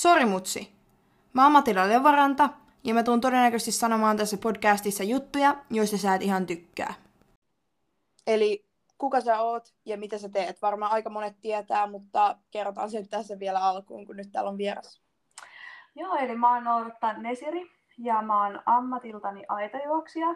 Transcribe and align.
Sori 0.00 0.24
mutsi. 0.24 0.72
Mä 1.32 1.42
oon 1.42 1.52
Matila 1.52 1.88
Levaranta 1.88 2.48
ja 2.84 2.94
mä 2.94 3.02
tuun 3.02 3.20
todennäköisesti 3.20 3.72
sanomaan 3.72 4.16
tässä 4.16 4.36
podcastissa 4.36 5.04
juttuja, 5.04 5.56
joista 5.70 5.98
sä 5.98 6.14
et 6.14 6.22
ihan 6.22 6.46
tykkää. 6.46 6.94
Eli 8.26 8.66
kuka 8.98 9.20
sä 9.20 9.40
oot 9.40 9.74
ja 9.84 9.96
mitä 9.96 10.18
sä 10.18 10.28
teet? 10.28 10.62
Varmaan 10.62 10.92
aika 10.92 11.10
monet 11.10 11.40
tietää, 11.40 11.86
mutta 11.86 12.36
kerrotaan 12.50 12.90
sen 12.90 13.08
tässä 13.08 13.38
vielä 13.38 13.60
alkuun, 13.60 14.06
kun 14.06 14.16
nyt 14.16 14.32
täällä 14.32 14.50
on 14.50 14.58
vieras. 14.58 15.02
Joo, 15.94 16.16
eli 16.16 16.36
mä 16.36 16.54
oon 16.54 16.64
Noorta 16.64 17.12
Nesiri 17.12 17.70
ja 17.98 18.22
mä 18.22 18.44
oon 18.44 18.62
ammatiltani 18.66 19.44
aitajuoksija. 19.48 20.34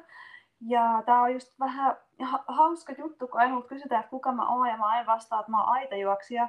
Ja 0.61 1.03
tää 1.07 1.21
on 1.21 1.33
just 1.33 1.61
vähän 1.61 1.97
ha- 2.23 2.45
hauska 2.49 2.95
juttu, 2.99 3.29
kun 3.29 3.41
aina 3.41 3.63
kysytään, 3.63 4.01
että 4.01 4.11
kuka 4.11 4.33
mä 4.33 4.49
oon 4.49 4.69
ja 4.69 4.77
mä 4.77 4.87
aina 4.87 5.07
vastaan, 5.07 5.41
että 5.41 5.51
mä 5.51 5.61
oon 5.61 5.73
aitajuoksija. 5.73 6.49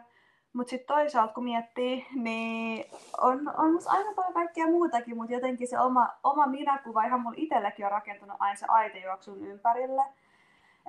Mutta 0.55 0.69
sitten 0.69 0.95
toisaalta 0.95 1.33
kun 1.33 1.43
miettii, 1.43 2.05
niin 2.13 2.85
on, 3.21 3.39
on 3.57 3.79
aina 3.85 4.13
paljon 4.15 4.33
kaikkea 4.33 4.65
muutakin, 4.65 5.17
mutta 5.17 5.33
jotenkin 5.33 5.67
se 5.67 5.79
oma, 5.79 6.09
oma 6.23 6.47
minäkuva 6.47 7.03
ihan 7.03 7.21
mulla 7.21 7.35
itselläkin 7.37 7.85
on 7.85 7.91
rakentunut 7.91 8.37
aina 8.39 8.55
se 8.55 8.65
aitajuoksun 8.69 9.45
ympärille. 9.45 10.01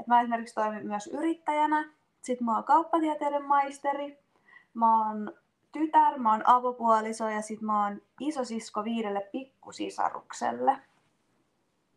Et 0.01 0.07
mä 0.07 0.21
esimerkiksi 0.21 0.55
toimin 0.55 0.87
myös 0.87 1.07
yrittäjänä, 1.07 1.93
sitten 2.23 2.45
mä 2.45 2.55
oon 2.55 2.65
kauppatieteiden 2.65 3.45
maisteri, 3.45 4.19
mä 4.75 5.09
oon 5.09 5.33
tytär, 5.73 6.19
mä 6.19 6.33
oon 6.33 6.43
avopuoliso 6.49 7.29
ja 7.29 7.43
sitten 7.43 7.67
mä 7.67 7.85
oon 7.85 8.03
isosisko 8.21 8.85
viidelle 8.85 9.29
pikkusisarukselle. 9.33 10.79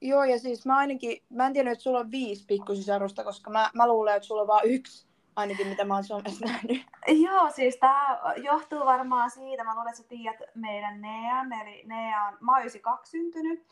Joo, 0.02 0.24
ja 0.24 0.40
siis 0.40 0.66
mä 0.66 0.78
ainakin, 0.78 1.24
mä 1.30 1.46
en 1.46 1.54
tiedä, 1.54 1.72
että 1.72 1.84
sulla 1.84 2.00
on 2.00 2.12
viisi 2.12 2.46
pikkusisarusta, 2.46 3.24
koska 3.24 3.50
mä, 3.50 3.70
mä 3.74 3.88
luulen, 3.88 4.16
että 4.16 4.28
sulla 4.28 4.42
on 4.42 4.48
vain 4.48 4.70
yksi, 4.70 5.09
ainakin 5.36 5.68
mitä 5.68 5.86
mä 5.86 5.94
oon 5.94 6.04
somessa 6.04 6.46
nähnyt. 6.52 6.82
Joo, 7.08 7.50
siis 7.50 7.78
tämä 7.78 8.20
johtuu 8.44 8.86
varmaan 8.86 9.32
siitä, 9.32 9.64
mä 9.64 9.74
luulen, 9.76 9.90
että 9.90 10.02
sä 10.02 10.08
tiedät 10.08 10.40
meidän 10.56 11.02
Nean, 11.02 11.54
eli 11.54 11.84
Nea 11.86 12.24
on, 12.24 12.38
mä 12.42 12.52
oon 12.52 12.62
92 12.62 13.12
syntynyt, 13.12 13.66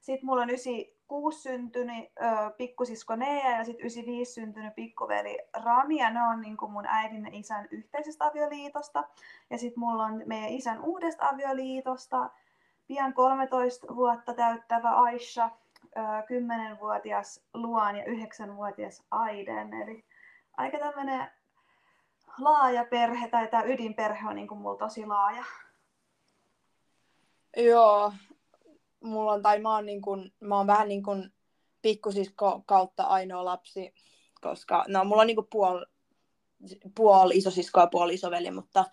sitten 0.00 0.26
mulla 0.26 0.42
on 0.42 0.50
96 0.50 1.42
syntynyt 1.42 2.04
ö, 2.04 2.50
pikkusisko 2.56 3.16
Nea 3.16 3.50
ja 3.50 3.64
sitten 3.64 3.80
95 3.80 4.32
syntynyt 4.32 4.74
pikkuveli 4.74 5.38
Rami, 5.64 5.96
ja 5.96 6.10
ne 6.10 6.22
on 6.22 6.40
niin 6.40 6.56
kuin 6.56 6.72
mun 6.72 6.86
äidin 6.86 7.24
ja 7.24 7.30
isän 7.32 7.68
yhteisestä 7.70 8.24
avioliitosta. 8.24 9.04
Ja 9.50 9.58
sitten 9.58 9.80
mulla 9.80 10.04
on 10.04 10.22
meidän 10.26 10.50
isän 10.50 10.80
uudesta 10.80 11.28
avioliitosta, 11.28 12.30
pian 12.86 13.14
13 13.14 13.96
vuotta 13.96 14.34
täyttävä 14.34 14.90
Aisha, 14.90 15.50
10-vuotias 15.96 17.42
Luan 17.54 17.96
ja 17.96 18.04
9-vuotias 18.04 19.02
Aiden. 19.10 19.74
Eli 19.74 20.04
aika 20.60 20.78
tämmöinen 20.78 21.30
laaja 22.38 22.84
perhe, 22.84 23.28
tai 23.28 23.48
tämä 23.48 23.62
ydinperhe 23.62 24.28
on 24.28 24.36
niin 24.36 24.48
kuin 24.48 24.60
mulla 24.60 24.78
tosi 24.78 25.06
laaja. 25.06 25.44
Joo, 27.56 28.12
mulla 29.00 29.32
on, 29.32 29.42
tai 29.42 29.58
mä 29.58 29.74
oon, 29.74 29.86
niin 29.86 30.02
kun, 30.02 30.32
mä 30.40 30.56
oon 30.56 30.66
vähän 30.66 30.88
niin 30.88 31.02
kuin 31.02 31.32
pikkusisko 31.82 32.62
kautta 32.66 33.02
ainoa 33.02 33.44
lapsi, 33.44 33.94
koska 34.40 34.84
no 34.88 35.04
mulla 35.04 35.20
on 35.20 35.26
niin 35.26 35.36
kuin 35.36 35.48
puoli 35.50 35.86
puol 36.94 37.30
isosisko 37.30 37.80
ja 37.80 37.86
puoli 37.86 38.14
isoveli, 38.14 38.50
mutta 38.50 38.84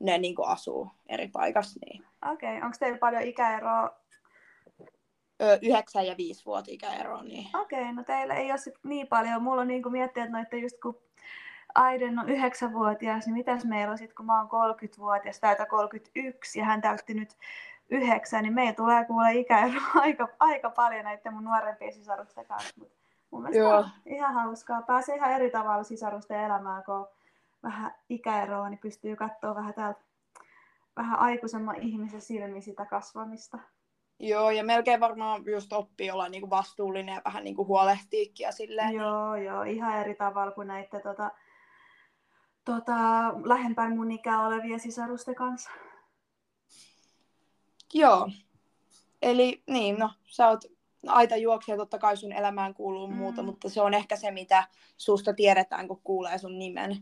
ne 0.00 0.18
niin 0.18 0.34
kuin 0.34 0.48
asuu 0.48 0.90
eri 1.08 1.28
paikassa. 1.28 1.80
Niin. 1.86 2.04
Okei, 2.32 2.56
okay. 2.56 2.66
onko 2.66 2.76
teillä 2.80 2.98
paljon 2.98 3.22
ikäeroa? 3.22 4.00
Ö, 5.42 5.58
9 5.62 6.06
ja 6.06 6.16
5 6.16 6.44
vuotta 6.46 6.70
ikäeroa. 6.70 7.22
Niin. 7.22 7.56
Okei, 7.56 7.80
okay, 7.82 7.92
no 7.92 8.04
teillä 8.04 8.34
ei 8.34 8.50
ole 8.50 8.58
sit 8.58 8.74
niin 8.82 9.06
paljon. 9.06 9.42
Mulla 9.42 9.60
on 9.60 9.68
niin 9.68 9.82
kuin 9.82 9.92
miettiä, 9.92 10.24
että 10.24 10.36
noitte 10.36 10.56
just 10.56 10.76
kun 10.82 11.02
Aiden 11.74 12.18
on 12.18 12.26
9-vuotias, 12.26 13.26
niin 13.26 13.34
mitäs 13.34 13.64
meillä 13.64 13.92
on 13.92 13.98
sitten, 13.98 14.16
kun 14.16 14.26
mä 14.26 14.38
oon 14.38 14.74
30-vuotias, 14.74 15.40
täytä 15.40 15.66
31 15.66 16.58
ja 16.58 16.64
hän 16.64 16.82
täytti 16.82 17.14
nyt 17.14 17.36
yhdeksän, 17.90 18.42
niin 18.42 18.54
meillä 18.54 18.72
tulee 18.72 19.04
kuule 19.04 19.32
ikäeroa 19.32 19.82
aika, 20.00 20.28
aika 20.38 20.70
paljon 20.70 21.04
näiden 21.04 21.34
mun 21.34 21.44
nuorempien 21.44 21.92
sisarusten 21.92 22.46
kanssa. 22.46 22.74
Mutta 22.78 22.94
mun 23.30 23.42
mielestä 23.42 23.62
Joo. 23.62 23.76
on 23.76 23.90
ihan 24.06 24.34
hauskaa. 24.34 24.82
Pääsee 24.82 25.16
ihan 25.16 25.32
eri 25.32 25.50
tavalla 25.50 25.84
sisarusten 25.84 26.40
elämään, 26.40 26.84
kun 26.84 26.94
on 26.94 27.08
vähän 27.62 27.94
ikäeroa, 28.08 28.68
niin 28.68 28.78
pystyy 28.78 29.16
katsoa 29.16 29.54
vähän 29.54 29.74
täältä 29.74 30.00
vähän 30.96 31.18
aikuisemman 31.18 31.76
ihmisen 31.76 32.20
silmin 32.20 32.62
sitä 32.62 32.86
kasvamista. 32.86 33.58
Joo, 34.18 34.50
ja 34.50 34.64
melkein 34.64 35.00
varmaan 35.00 35.42
just 35.46 35.72
oppii 35.72 36.10
olla 36.10 36.28
niinku 36.28 36.50
vastuullinen 36.50 37.14
ja 37.14 37.22
vähän 37.24 37.44
niinku 37.44 37.66
huolehtiikin 37.66 38.44
ja 38.44 38.52
silleen. 38.52 38.94
Joo, 38.94 39.36
joo, 39.36 39.62
ihan 39.62 39.98
eri 39.98 40.14
tavalla 40.14 40.52
kuin 40.52 40.68
näiden 40.68 41.02
tota, 41.02 41.30
tota, 42.64 42.94
lähempään 43.44 43.96
mun 43.96 44.10
ikää 44.10 44.46
olevien 44.46 44.80
sisarusten 44.80 45.34
kanssa. 45.34 45.70
Joo. 47.94 48.28
Eli 49.22 49.62
niin, 49.66 49.98
no 49.98 50.10
sä 50.24 50.48
oot 50.48 50.64
aita 51.06 51.36
juoksija, 51.36 51.76
totta 51.76 51.98
kai 51.98 52.16
sun 52.16 52.32
elämään 52.32 52.74
kuuluu 52.74 53.06
mm. 53.08 53.14
muuta, 53.14 53.42
mutta 53.42 53.68
se 53.68 53.80
on 53.80 53.94
ehkä 53.94 54.16
se, 54.16 54.30
mitä 54.30 54.64
susta 54.96 55.34
tiedetään, 55.34 55.88
kun 55.88 56.00
kuulee 56.04 56.38
sun 56.38 56.58
nimen. 56.58 56.96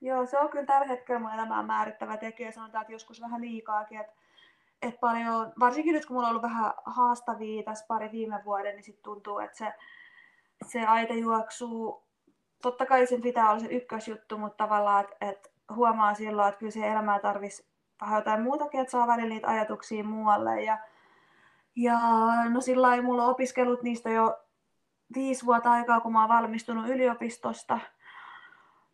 Joo, 0.00 0.26
se 0.26 0.38
on 0.38 0.48
kyllä 0.48 0.66
tällä 0.66 0.86
hetkellä 0.86 1.20
mun 1.20 1.34
elämään 1.34 1.66
määrittävä 1.66 2.16
tekijä. 2.16 2.52
Sanotaan, 2.52 2.82
että 2.82 2.92
joskus 2.92 3.20
vähän 3.20 3.40
liikaakin. 3.40 4.00
Että 4.00 4.12
et 4.82 5.00
paljon, 5.00 5.52
varsinkin 5.60 5.92
nyt 5.92 6.06
kun 6.06 6.16
mulla 6.16 6.26
on 6.26 6.30
ollut 6.30 6.42
vähän 6.42 6.72
haastavia 6.84 7.62
tässä 7.62 7.84
pari 7.88 8.12
viime 8.12 8.42
vuoden, 8.44 8.74
niin 8.74 8.84
sitten 8.84 9.02
tuntuu, 9.02 9.38
että 9.38 9.58
se, 9.58 9.72
se 10.66 10.86
aita 10.86 11.14
juoksuu, 11.14 12.02
totta 12.62 12.86
kai 12.86 13.06
sen 13.06 13.22
pitää 13.22 13.50
olla 13.50 13.60
se 13.60 13.66
ykkösjuttu, 13.66 14.38
mutta 14.38 14.64
tavallaan, 14.64 15.04
että 15.04 15.16
et 15.20 15.52
huomaa 15.74 16.14
silloin, 16.14 16.48
että 16.48 16.58
kyllä 16.58 16.72
se 16.72 16.88
elämää 16.88 17.18
tarvitsisi 17.18 17.70
vähän 18.00 18.18
jotain 18.18 18.42
muutakin, 18.42 18.80
että 18.80 18.90
saa 18.90 19.06
välillä 19.06 19.28
niitä 19.28 19.48
ajatuksia 19.48 20.04
muualle. 20.04 20.62
Ja, 20.62 20.78
ja 21.76 21.98
no 22.50 22.60
sillä 22.60 22.86
lailla 22.86 23.04
mulla 23.04 23.24
on 23.24 23.30
opiskellut 23.30 23.82
niistä 23.82 24.10
jo 24.10 24.38
viisi 25.14 25.46
vuotta 25.46 25.72
aikaa, 25.72 26.00
kun 26.00 26.12
mä 26.12 26.20
oon 26.20 26.28
valmistunut 26.28 26.88
yliopistosta. 26.88 27.78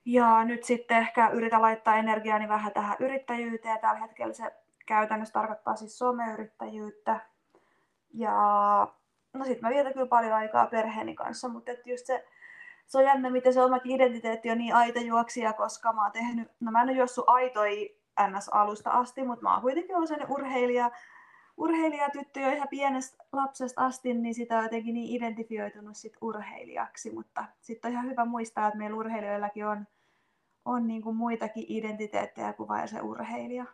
Ja 0.04 0.44
nyt 0.44 0.64
sitten 0.64 0.96
ehkä 0.96 1.28
yritän 1.28 1.62
laittaa 1.62 1.96
energiaani 1.96 2.48
vähän 2.48 2.72
tähän 2.72 2.96
yrittäjyyteen. 3.00 3.80
Tällä 3.80 4.00
hetkellä 4.00 4.32
se 4.32 4.54
käytännössä 4.86 5.32
tarkoittaa 5.32 5.76
siis 5.76 5.98
someyrittäjyyttä. 5.98 7.20
Ja 8.14 8.32
no 9.32 9.44
sit 9.44 9.60
mä 9.60 9.70
vietän 9.70 9.92
kyllä 9.92 10.06
paljon 10.06 10.32
aikaa 10.32 10.66
perheeni 10.66 11.14
kanssa, 11.14 11.48
mutta 11.48 11.72
et 11.72 11.86
just 11.86 12.06
se, 12.06 12.26
se 12.86 12.98
on 12.98 13.04
jännä, 13.04 13.30
miten 13.30 13.54
se 13.54 13.62
omakin 13.62 13.92
identiteetti 13.92 14.50
on 14.50 14.58
niin 14.58 14.74
aitojuoksija, 14.74 15.52
koska 15.52 15.92
mä 15.92 16.02
oon 16.02 16.12
tehnyt, 16.12 16.48
no 16.60 16.70
mä 16.70 16.82
en 16.82 16.88
ole 16.88 16.96
juossut 16.96 17.24
aitoi 17.28 17.96
NS-alusta 18.20 18.90
asti, 18.90 19.24
mutta 19.24 19.42
mä 19.42 19.52
oon 19.52 19.62
kuitenkin 19.62 19.96
ollut 19.96 20.08
sellainen 20.08 20.36
urheilija, 20.36 20.90
urheilijatyttö 21.56 22.40
jo 22.40 22.50
ihan 22.50 22.68
pienestä 22.68 23.24
lapsesta 23.32 23.86
asti, 23.86 24.14
niin 24.14 24.34
sitä 24.34 24.58
on 24.58 24.62
jotenkin 24.62 24.94
niin 24.94 25.16
identifioitunut 25.16 25.96
sit 25.96 26.16
urheilijaksi, 26.20 27.10
mutta 27.10 27.44
sitten 27.60 27.88
on 27.88 27.92
ihan 27.92 28.10
hyvä 28.10 28.24
muistaa, 28.24 28.66
että 28.66 28.78
meillä 28.78 28.96
urheilijoillakin 28.96 29.66
on, 29.66 29.86
on 30.64 30.86
niin 30.86 31.02
kuin 31.02 31.16
muitakin 31.16 31.64
identiteettejä 31.68 32.52
kuin 32.52 32.68
vain 32.68 32.88
se 32.88 33.00
urheilija. 33.00 33.64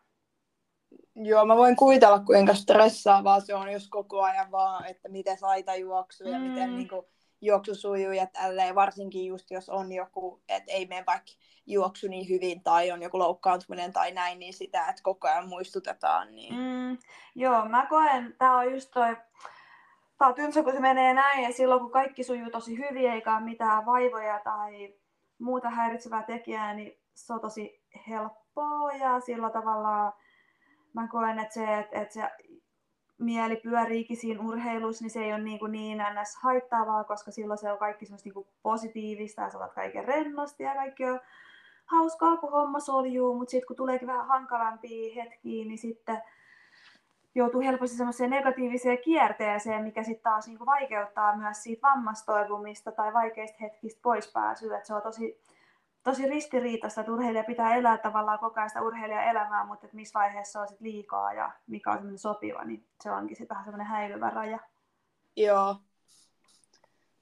Joo, 1.15 1.47
mä 1.47 1.57
voin 1.57 1.77
kuvitella, 1.77 2.19
kuinka 2.19 2.55
stressaavaa 2.55 3.41
se 3.41 3.55
on, 3.55 3.73
jos 3.73 3.89
koko 3.89 4.23
ajan 4.23 4.51
vaan, 4.51 4.87
että 4.87 5.09
miten 5.09 5.39
saita 5.39 5.75
juoksuu 5.75 6.29
ja 6.29 6.39
mm. 6.39 6.45
miten 6.45 6.77
niin 6.77 6.89
kuin, 6.89 7.07
juoksu 7.43 7.75
sujuu 7.75 8.13
ja 8.13 8.27
tälleen, 8.27 8.75
varsinkin 8.75 9.27
just 9.27 9.51
jos 9.51 9.69
on 9.69 9.93
joku, 9.93 10.43
että 10.49 10.73
ei 10.73 10.87
mene 10.87 11.05
vaikka 11.07 11.33
juoksu 11.67 12.09
niin 12.09 12.29
hyvin 12.29 12.63
tai 12.63 12.91
on 12.91 13.03
joku 13.03 13.19
loukkaantuminen 13.19 13.93
tai 13.93 14.13
näin, 14.13 14.39
niin 14.39 14.55
sitä, 14.55 14.87
että 14.89 15.03
koko 15.03 15.29
ajan 15.29 15.49
muistutetaan. 15.49 16.35
Niin... 16.35 16.55
Mm, 16.55 16.99
joo, 17.35 17.65
mä 17.69 17.87
koen, 17.87 18.35
tää 18.39 18.57
on 18.57 18.73
just 18.73 18.91
toi, 18.95 19.17
tää 20.19 20.29
on 20.29 20.35
tylsä, 20.35 20.63
kun 20.63 20.73
se 20.73 20.81
menee 20.81 21.15
näin 21.15 21.43
ja 21.43 21.53
silloin 21.53 21.81
kun 21.81 21.91
kaikki 21.91 22.25
sujuu 22.25 22.51
tosi 22.51 22.79
hyvin 22.79 23.11
eikä 23.11 23.37
ole 23.37 23.45
mitään 23.45 23.87
vaivoja 23.87 24.41
tai 24.45 24.95
muuta 25.39 25.71
häiritsevää 25.71 26.23
tekijää, 26.23 26.75
niin 26.75 26.99
se 27.15 27.33
on 27.33 27.41
tosi 27.41 27.83
helppoa 28.09 28.93
ja 28.93 29.21
sillä 29.21 29.51
tavalla 29.51 30.13
mä 30.95 31.09
koen, 31.09 31.39
että 31.39 31.55
se, 31.55 31.79
että, 31.79 32.01
että 32.01 32.15
se 32.15 32.23
mieli 33.25 33.57
pyöriikin 33.57 34.17
siinä 34.17 34.43
urheilussa, 34.43 35.05
niin 35.05 35.11
se 35.11 35.25
ei 35.25 35.33
ole 35.33 35.43
niin, 35.43 35.59
kuin 35.59 35.73
niin 35.73 35.99
ns. 35.99 36.37
haittaavaa, 36.43 37.05
koska 37.05 37.31
silloin 37.31 37.59
se 37.59 37.73
on 37.73 37.79
kaikki 37.79 38.07
semmoista 38.07 38.27
niin 38.27 38.35
kuin 38.35 38.47
positiivista 38.63 39.43
ja 39.43 39.51
sä 39.51 39.59
otat 39.59 39.73
kaiken 39.73 40.05
rennosti 40.05 40.63
ja 40.63 40.75
kaikki 40.75 41.05
on 41.05 41.21
hauskaa, 41.87 42.37
kun 42.37 42.53
homma 42.53 42.81
soljuu, 42.81 43.39
mutta 43.39 43.51
sitten 43.51 43.67
kun 43.67 43.77
tuleekin 43.77 44.09
vähän 44.09 44.27
hankalampia 44.27 45.15
hetkiä, 45.15 45.65
niin 45.65 45.79
sitten 45.79 46.23
joutuu 47.35 47.61
helposti 47.61 47.97
semmoiseen 47.97 48.31
negatiiviseen 48.31 48.99
kierteeseen, 48.99 49.83
mikä 49.83 50.03
sitten 50.03 50.23
taas 50.23 50.47
niin 50.47 50.59
kuin 50.59 50.67
vaikeuttaa 50.67 51.37
myös 51.37 51.63
siitä 51.63 51.89
vammastoivumista 51.89 52.93
tai 52.93 53.13
vaikeista 53.13 53.59
hetkistä 53.61 54.01
poispääsyä. 54.03 54.79
Et 54.79 54.85
se 54.85 54.95
on 54.95 55.03
tosi, 55.03 55.41
tosi 56.03 56.29
ristiriitaista, 56.29 57.01
että 57.01 57.13
urheilija 57.13 57.45
pitää 57.45 57.75
elää 57.75 57.99
tavallaan 57.99 58.39
koko 58.39 58.61
ajan 58.61 58.71
sitä 58.71 58.83
urheilijan 58.83 59.25
elämää, 59.25 59.67
mutta 59.67 59.87
että 59.87 59.97
missä 59.97 60.19
vaiheessa 60.19 60.61
on 60.61 60.69
sit 60.69 60.81
liikaa 60.81 61.33
ja 61.33 61.53
mikä 61.67 61.91
on 61.91 61.97
semmoinen 61.97 62.19
sopiva, 62.19 62.65
niin 62.65 62.87
se 63.03 63.11
onkin 63.11 63.37
sitten 63.37 63.55
vähän 63.55 63.65
semmoinen 63.65 63.87
häilyvä 63.87 64.31
raja. 64.31 64.59
Joo. 65.37 65.77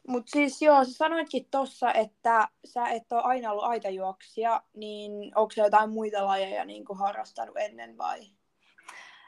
Mutta 0.08 0.30
siis 0.30 0.62
joo, 0.62 0.84
sä 0.84 0.92
sanoitkin 0.92 1.46
tossa, 1.50 1.92
että 1.92 2.48
sä 2.64 2.88
et 2.88 3.12
ole 3.12 3.22
aina 3.22 3.50
ollut 3.50 3.64
aitajuoksija, 3.64 4.62
niin 4.74 5.32
onko 5.34 5.50
se 5.50 5.62
jotain 5.62 5.90
muita 5.90 6.26
lajeja 6.26 6.64
niin 6.64 6.84
kuin 6.84 6.98
harrastanut 6.98 7.56
ennen 7.58 7.98
vai? 7.98 8.20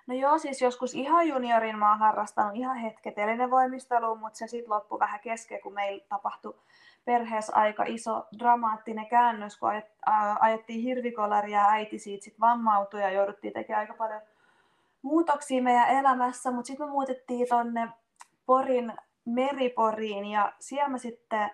No 0.07 0.15
joo, 0.15 0.39
siis 0.39 0.63
joskus 0.63 0.95
ihan 0.95 1.29
juniorin 1.29 1.79
mä 1.79 1.91
oon 1.91 1.99
harrastanut 1.99 2.57
ihan 2.57 2.77
hetket 2.77 3.15
voimistelua, 3.51 4.15
mutta 4.15 4.39
se 4.39 4.47
sitten 4.47 4.71
loppui 4.71 4.99
vähän 4.99 5.21
kesken, 5.21 5.61
kun 5.61 5.75
meillä 5.75 6.05
tapahtui 6.09 6.55
perheessä 7.05 7.53
aika 7.57 7.85
iso 7.87 8.27
dramaattinen 8.39 9.07
käännös, 9.07 9.59
kun 9.59 9.71
ajettiin 10.41 10.83
hirvikolaria 10.83 11.59
ja 11.59 11.71
äiti 11.71 11.99
siitä 11.99 12.25
sit 12.25 12.41
vammautui 12.41 13.01
ja 13.01 13.11
jouduttiin 13.11 13.53
tekemään 13.53 13.81
aika 13.81 13.95
paljon 13.95 14.21
muutoksia 15.03 15.63
meidän 15.63 15.89
elämässä, 15.89 16.51
mutta 16.51 16.67
sitten 16.67 16.87
me 16.87 16.91
muutettiin 16.91 17.49
tonne 17.49 17.89
Porin 18.47 18.93
Meriporiin 19.25 20.25
ja 20.25 20.53
siellä 20.61 20.89
mä 20.89 20.99
sitten 20.99 21.51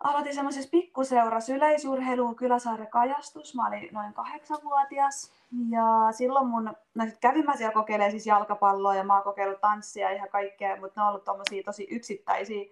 aloitin 0.00 0.34
semmoisessa 0.34 0.70
pikkuseurassa 0.70 1.54
yleisurheiluun 1.54 2.36
Kyläsaaren 2.36 2.90
kajastus. 2.90 3.54
Mä 3.54 3.68
olin 3.68 3.88
noin 3.92 4.14
kahdeksanvuotias 4.14 5.32
ja 5.70 6.12
silloin 6.12 6.46
mun, 6.46 6.76
no 6.94 7.04
sit 7.04 7.18
kävin 7.20 7.44
mä 7.44 7.56
siellä 7.56 7.74
kokeilemaan 7.74 8.10
siis 8.10 8.26
jalkapalloa 8.26 8.94
ja 8.94 9.04
mä 9.04 9.14
oon 9.14 9.24
kokeillut 9.24 9.60
tanssia 9.60 10.10
ja 10.10 10.16
ihan 10.16 10.28
kaikkea, 10.28 10.80
mutta 10.80 11.00
ne 11.00 11.04
on 11.04 11.08
ollut 11.08 11.64
tosi 11.64 11.88
yksittäisiä, 11.90 12.64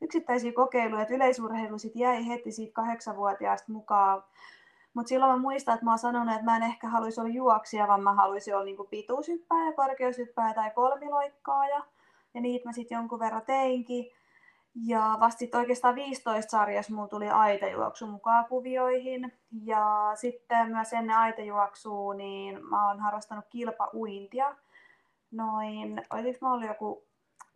yksittäisiä 0.00 0.52
kokeiluja, 0.52 1.02
että 1.02 1.14
yleisurheilu 1.14 1.78
sit 1.78 1.96
jäi 1.96 2.28
heti 2.28 2.52
siitä 2.52 2.72
kahdeksanvuotiaasta 2.72 3.72
mukaan. 3.72 4.22
Mutta 4.94 5.08
silloin 5.08 5.32
mä 5.32 5.38
muistan, 5.38 5.74
että 5.74 5.84
mä 5.84 5.90
oon 5.90 5.98
sanonut, 5.98 6.34
että 6.34 6.44
mä 6.44 6.56
en 6.56 6.62
ehkä 6.62 6.88
haluaisi 6.88 7.20
olla 7.20 7.30
juoksija, 7.30 7.88
vaan 7.88 8.02
mä 8.02 8.12
haluaisin 8.12 8.54
olla 8.54 8.64
niinku 8.64 8.84
pituushyppääjä, 8.84 9.72
korkeushyppääjä 9.72 10.54
tai 10.54 10.70
kolmiloikkaaja. 10.70 11.84
Ja 12.34 12.40
niitä 12.40 12.68
mä 12.68 12.72
sitten 12.72 12.96
jonkun 12.96 13.18
verran 13.18 13.42
teinkin. 13.46 14.10
Ja 14.86 15.16
vasta 15.20 15.38
sitten 15.38 15.60
oikeastaan 15.60 15.94
15 15.94 16.50
sarjassa 16.50 16.94
mulla 16.94 17.08
tuli 17.08 17.28
aitajuoksu 17.28 18.06
mukaan 18.06 18.44
kuvioihin. 18.44 19.32
Ja 19.64 20.12
sitten 20.14 20.70
myös 20.70 20.92
ennen 20.92 21.16
aitajuoksua, 21.16 22.14
niin 22.14 22.66
mä 22.66 22.88
oon 22.88 23.00
harrastanut 23.00 23.44
kilpauintia. 23.50 24.54
Noin, 25.30 26.02
olisiko 26.10 26.46
mä 26.46 26.52
ollut 26.52 26.68
joku 26.68 27.09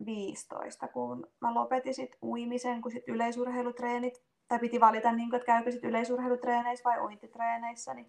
15, 0.05 0.87
kun 0.87 1.27
mä 1.41 1.53
lopetin 1.53 1.93
sit 1.93 2.17
uimisen, 2.23 2.81
kun 2.81 2.91
sit 2.91 3.07
yleisurheilutreenit, 3.07 4.23
tai 4.47 4.59
piti 4.59 4.79
valita, 4.79 5.11
niin 5.11 5.35
että 5.35 5.45
käykö 5.45 5.71
sit 5.71 5.83
yleisurheilutreeneissä 5.83 6.89
vai 6.89 6.99
uintitreeneissä, 7.01 7.93
niin 7.93 8.07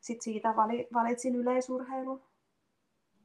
sit 0.00 0.22
siitä 0.22 0.54
valitsin 0.94 1.34
yleisurheilun. 1.34 2.22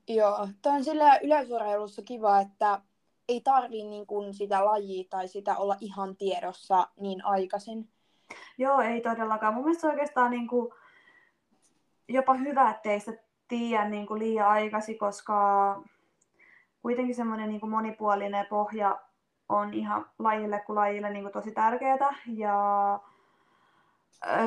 Joo, 0.08 0.48
tämä 0.62 0.76
on 0.76 0.84
sillä 0.84 1.18
yleisurheilussa 1.18 2.02
kiva, 2.02 2.40
että 2.40 2.82
ei 3.30 3.42
tarvii 3.42 3.84
niin 3.84 4.08
kuin 4.08 4.34
sitä 4.34 4.66
lajia 4.66 5.04
tai 5.10 5.28
sitä 5.28 5.58
olla 5.58 5.76
ihan 5.80 6.18
tiedossa 6.18 6.88
niin 7.00 7.26
aikaisin. 7.26 7.90
Joo, 8.58 8.82
ei 8.82 9.02
todellakaan. 9.02 9.54
Mun 9.54 9.64
mielestä 9.64 9.88
oikeastaan 9.88 10.32
niin 10.32 10.48
kuin 10.48 10.74
jopa 12.08 12.34
hyvä, 12.34 12.70
ettei 12.70 13.00
sitä 13.00 13.24
tiedä 13.48 13.90
niin 13.90 14.08
kuin 14.08 14.20
liian 14.20 14.48
aikaisin, 14.48 14.98
koska 14.98 15.36
kuitenkin 16.84 17.16
semmoinen 17.16 17.50
niin 17.50 17.70
monipuolinen 17.70 18.46
pohja 18.46 19.00
on 19.50 19.74
ihan 19.74 20.06
lajille 20.20 20.60
kuin 20.60 20.76
lajille 20.76 21.10
niin 21.10 21.24
kuin 21.24 21.34
tosi 21.34 21.52
tärkeää. 21.52 22.16
Ja 22.28 23.00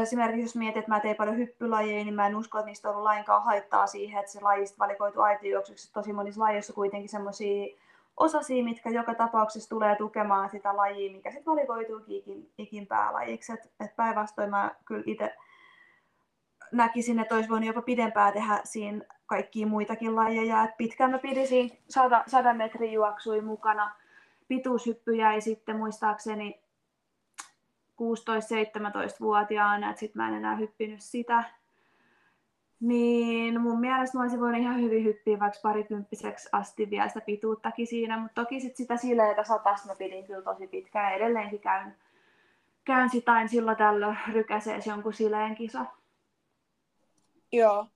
esimerkiksi 0.02 0.42
jos 0.42 0.56
mietit, 0.56 0.76
että 0.76 0.90
mä 0.90 1.00
tein 1.00 1.16
paljon 1.16 1.36
hyppylajeja, 1.36 2.04
niin 2.04 2.14
mä 2.14 2.26
en 2.26 2.36
usko, 2.36 2.58
että 2.58 2.66
niistä 2.66 2.88
on 2.88 2.94
ollut 2.94 3.04
lainkaan 3.04 3.44
haittaa 3.44 3.86
siihen, 3.86 4.20
että 4.20 4.32
se 4.32 4.40
lajista 4.40 4.78
valikoitu 4.78 5.20
aitijuoksuksi. 5.20 5.92
Tosi 5.92 6.12
monissa 6.12 6.40
lajeissa 6.40 6.72
kuitenkin 6.72 7.08
semmoisia 7.08 7.76
osasia, 8.16 8.64
mitkä 8.64 8.90
joka 8.90 9.14
tapauksessa 9.14 9.68
tulee 9.68 9.96
tukemaan 9.96 10.50
sitä 10.50 10.76
lajia, 10.76 11.12
mikä 11.12 11.30
sitten 11.30 11.50
valikoituukin 11.52 12.16
ikin, 12.16 12.50
ikin 12.58 12.86
päälajiksi. 12.86 13.52
Et, 13.52 13.72
et 13.80 13.96
päinvastoin 13.96 14.50
mä 14.50 14.74
kyllä 14.84 15.02
itse 15.06 15.36
näkisin, 16.72 17.20
että 17.20 17.34
olisi 17.34 17.48
voinut 17.48 17.66
jopa 17.66 17.82
pidempää 17.82 18.32
tehdä 18.32 18.60
siinä 18.64 19.04
kaikkia 19.26 19.66
muitakin 19.66 20.16
lajeja. 20.16 20.64
Et 20.64 20.76
pitkään 20.76 21.10
mä 21.10 21.18
pidin 21.18 21.48
siinä 21.48 21.76
100, 21.88 22.24
100 22.26 22.54
metrin 22.54 22.92
juoksui 22.92 23.40
mukana. 23.40 23.94
Pituushyppy 24.48 25.16
jäi 25.16 25.40
sitten 25.40 25.76
muistaakseni 25.76 26.60
16-17-vuotiaana, 27.92 29.90
että 29.90 30.00
sitten 30.00 30.22
mä 30.22 30.28
en 30.28 30.34
enää 30.34 30.56
hyppinyt 30.56 31.00
sitä. 31.00 31.44
Niin 32.80 33.60
mun 33.60 33.80
mielestä 33.80 34.18
mä 34.18 34.22
olisin 34.22 34.40
voinut 34.40 34.60
ihan 34.60 34.80
hyvin 34.80 35.04
hyppiä 35.04 35.38
vaikka 35.38 35.58
parikymppiseksi 35.62 36.48
asti 36.52 36.90
vielä 36.90 37.08
sitä 37.08 37.20
pituuttakin 37.20 37.86
siinä, 37.86 38.18
mutta 38.18 38.42
toki 38.42 38.60
sit 38.60 38.76
sitä 38.76 38.96
sileitä 38.96 39.44
satasta 39.44 39.88
mä 39.88 39.94
pidin 39.94 40.26
kyllä 40.26 40.42
tosi 40.42 40.66
pitkään 40.66 41.14
edelleenkin 41.14 41.60
käyn, 41.60 41.94
käyn 42.84 43.10
sitä 43.10 43.32
aina 43.32 43.48
silloin 43.48 43.76
tällöin 43.76 44.18
rykäsees 44.32 44.86
jonkun 44.86 45.12
sileen 45.12 45.54
kisa. 45.54 45.84
Joo, 47.52 47.86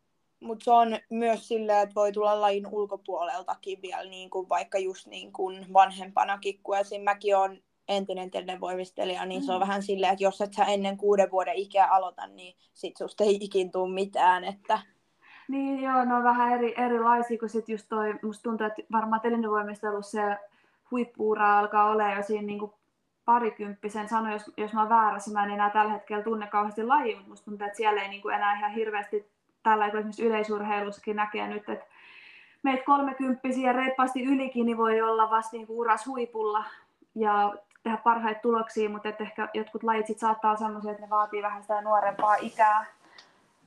mutta 0.40 0.64
se 0.64 0.70
on 0.70 0.98
myös 1.10 1.48
silleen, 1.48 1.82
että 1.82 1.94
voi 1.94 2.12
tulla 2.12 2.40
lajin 2.40 2.66
ulkopuoleltakin 2.66 3.82
vielä 3.82 4.04
niin 4.04 4.30
kuin 4.30 4.48
vaikka 4.48 4.78
just 4.78 5.06
niin 5.06 5.32
kuin 5.32 5.66
vanhempanakin, 5.72 6.60
kun 6.62 6.78
esim. 6.78 7.02
mäkin 7.02 7.36
olen 7.36 7.62
entinen 7.88 8.30
televoimistelija, 8.30 9.26
niin 9.26 9.42
mm. 9.42 9.46
se 9.46 9.52
on 9.52 9.58
mm. 9.58 9.60
vähän 9.60 9.82
silleen, 9.82 10.12
että 10.12 10.24
jos 10.24 10.40
et 10.40 10.54
sä 10.54 10.64
ennen 10.64 10.96
kuuden 10.96 11.30
vuoden 11.30 11.54
ikää 11.54 11.88
aloita, 11.90 12.26
niin 12.26 12.56
sit 12.74 12.96
susta 12.96 13.24
ei 13.24 13.38
ikin 13.40 13.70
tuu 13.70 13.88
mitään. 13.88 14.44
Että... 14.44 14.78
Niin 15.48 15.80
joo, 15.82 16.04
ne 16.04 16.14
on 16.14 16.24
vähän 16.24 16.52
eri, 16.52 16.74
erilaisia, 16.76 17.38
kun 17.38 17.48
sit 17.48 17.68
just 17.68 17.86
toi, 17.88 18.14
musta 18.22 18.42
tuntuu, 18.42 18.66
että 18.66 18.82
varmaan 18.92 19.20
televoimistelussa 19.20 20.10
se 20.10 20.36
huippuura 20.90 21.58
alkaa 21.58 21.90
olla 21.90 22.14
jo 22.14 22.22
siinä 22.22 22.46
niinku 22.46 22.74
parikymppisen 23.24 24.08
sano, 24.08 24.32
jos, 24.32 24.50
jos 24.56 24.72
mä 24.72 24.80
oon 24.80 24.88
väärässä, 24.88 25.30
mä 25.30 25.44
en 25.44 25.50
enää 25.50 25.70
tällä 25.70 25.92
hetkellä 25.92 26.24
tunne 26.24 26.46
kauheasti 26.46 26.82
lajia, 26.82 27.16
mutta 27.16 27.30
musta 27.30 27.44
tuntuu, 27.44 27.66
että 27.66 27.76
siellä 27.76 28.02
ei 28.02 28.08
niinku 28.08 28.28
enää 28.28 28.58
ihan 28.58 28.72
hirveästi 28.72 29.30
tällä 29.62 29.90
kun 29.90 29.98
esimerkiksi 29.98 30.26
yleisurheilussakin 30.26 31.16
näkee 31.16 31.48
nyt, 31.48 31.68
että 31.68 31.86
meitä 32.62 32.84
kolmekymppisiä 32.84 33.72
reippaasti 33.72 34.24
ylikin 34.24 34.66
niin 34.66 34.78
voi 34.78 35.00
olla 35.00 35.30
vasta 35.30 35.56
niinku 35.56 35.80
uras 35.80 36.06
huipulla. 36.06 36.64
Ja 37.14 37.54
tehdä 37.82 37.96
parhaita 37.96 38.40
tuloksia, 38.40 38.90
mutta 38.90 39.08
että 39.08 39.24
ehkä 39.24 39.48
jotkut 39.54 39.82
lajit 39.82 40.06
sit 40.06 40.18
saattaa 40.18 40.50
olla 40.50 40.58
sellaisia, 40.58 40.90
että 40.90 41.02
ne 41.02 41.10
vaatii 41.10 41.42
vähän 41.42 41.62
sitä 41.62 41.80
nuorempaa 41.80 42.34
ikää. 42.34 42.84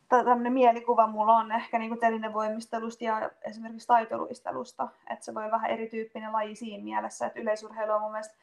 Tämmöinen 0.10 0.54
mielikuva 0.54 1.08
mulla 1.08 1.34
on 1.34 1.52
ehkä 1.52 1.80
niin 1.80 2.00
telinevoimistelusta 2.00 3.04
ja 3.04 3.30
esimerkiksi 3.42 3.88
taitoluistelusta, 3.88 4.88
että 5.10 5.26
se 5.26 5.34
voi 5.34 5.52
vähän 5.52 5.70
erityyppinen 5.72 6.34
laji 6.34 6.56
siinä 6.56 6.84
mielessä, 6.84 7.26
että 7.26 7.40
yleisurheilu 7.40 7.92
on 7.92 8.02
mun 8.02 8.12
mielestä 8.12 8.36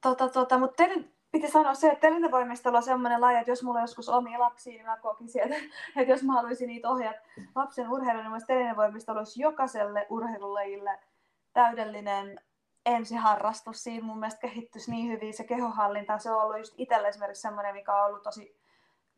tota, 0.00 0.28
tota, 0.28 0.58
mutta 0.58 0.76
teidän, 0.76 1.10
piti 1.32 1.50
sanoa 1.50 1.74
se, 1.74 1.88
että 1.88 2.00
telinevoimistelu 2.00 2.76
on 2.76 2.82
semmoinen 2.82 3.20
laji, 3.20 3.38
että 3.38 3.50
jos 3.50 3.62
mulla 3.62 3.78
on 3.78 3.82
joskus 3.82 4.08
omia 4.08 4.40
lapsia, 4.40 4.72
niin 4.72 4.86
mä 4.86 4.96
kokin 4.96 5.28
sieltä, 5.28 5.54
että 5.96 6.12
jos 6.12 6.22
mä 6.22 6.32
haluaisin 6.32 6.66
niitä 6.66 6.90
ohjata 6.90 7.18
lapsen 7.54 7.90
urheiluun, 7.90 8.32
niin 8.32 8.46
telinevoimistelu 8.46 9.18
olisi 9.18 9.42
jokaiselle 9.42 10.06
urheilulajille 10.10 10.98
täydellinen 11.54 12.40
ensiharrastus. 12.86 13.84
Siinä 13.84 14.06
mun 14.06 14.18
mielestä 14.18 14.40
kehittyisi 14.40 14.90
niin 14.90 15.12
hyvin 15.12 15.34
se 15.34 15.44
kehohallinta. 15.44 16.18
Se 16.18 16.30
on 16.30 16.42
ollut 16.42 16.58
just 16.58 16.74
itselle 16.78 17.08
esimerkiksi 17.08 17.42
semmoinen, 17.42 17.74
mikä 17.74 17.94
on 17.96 18.06
ollut 18.06 18.22
tosi 18.22 18.56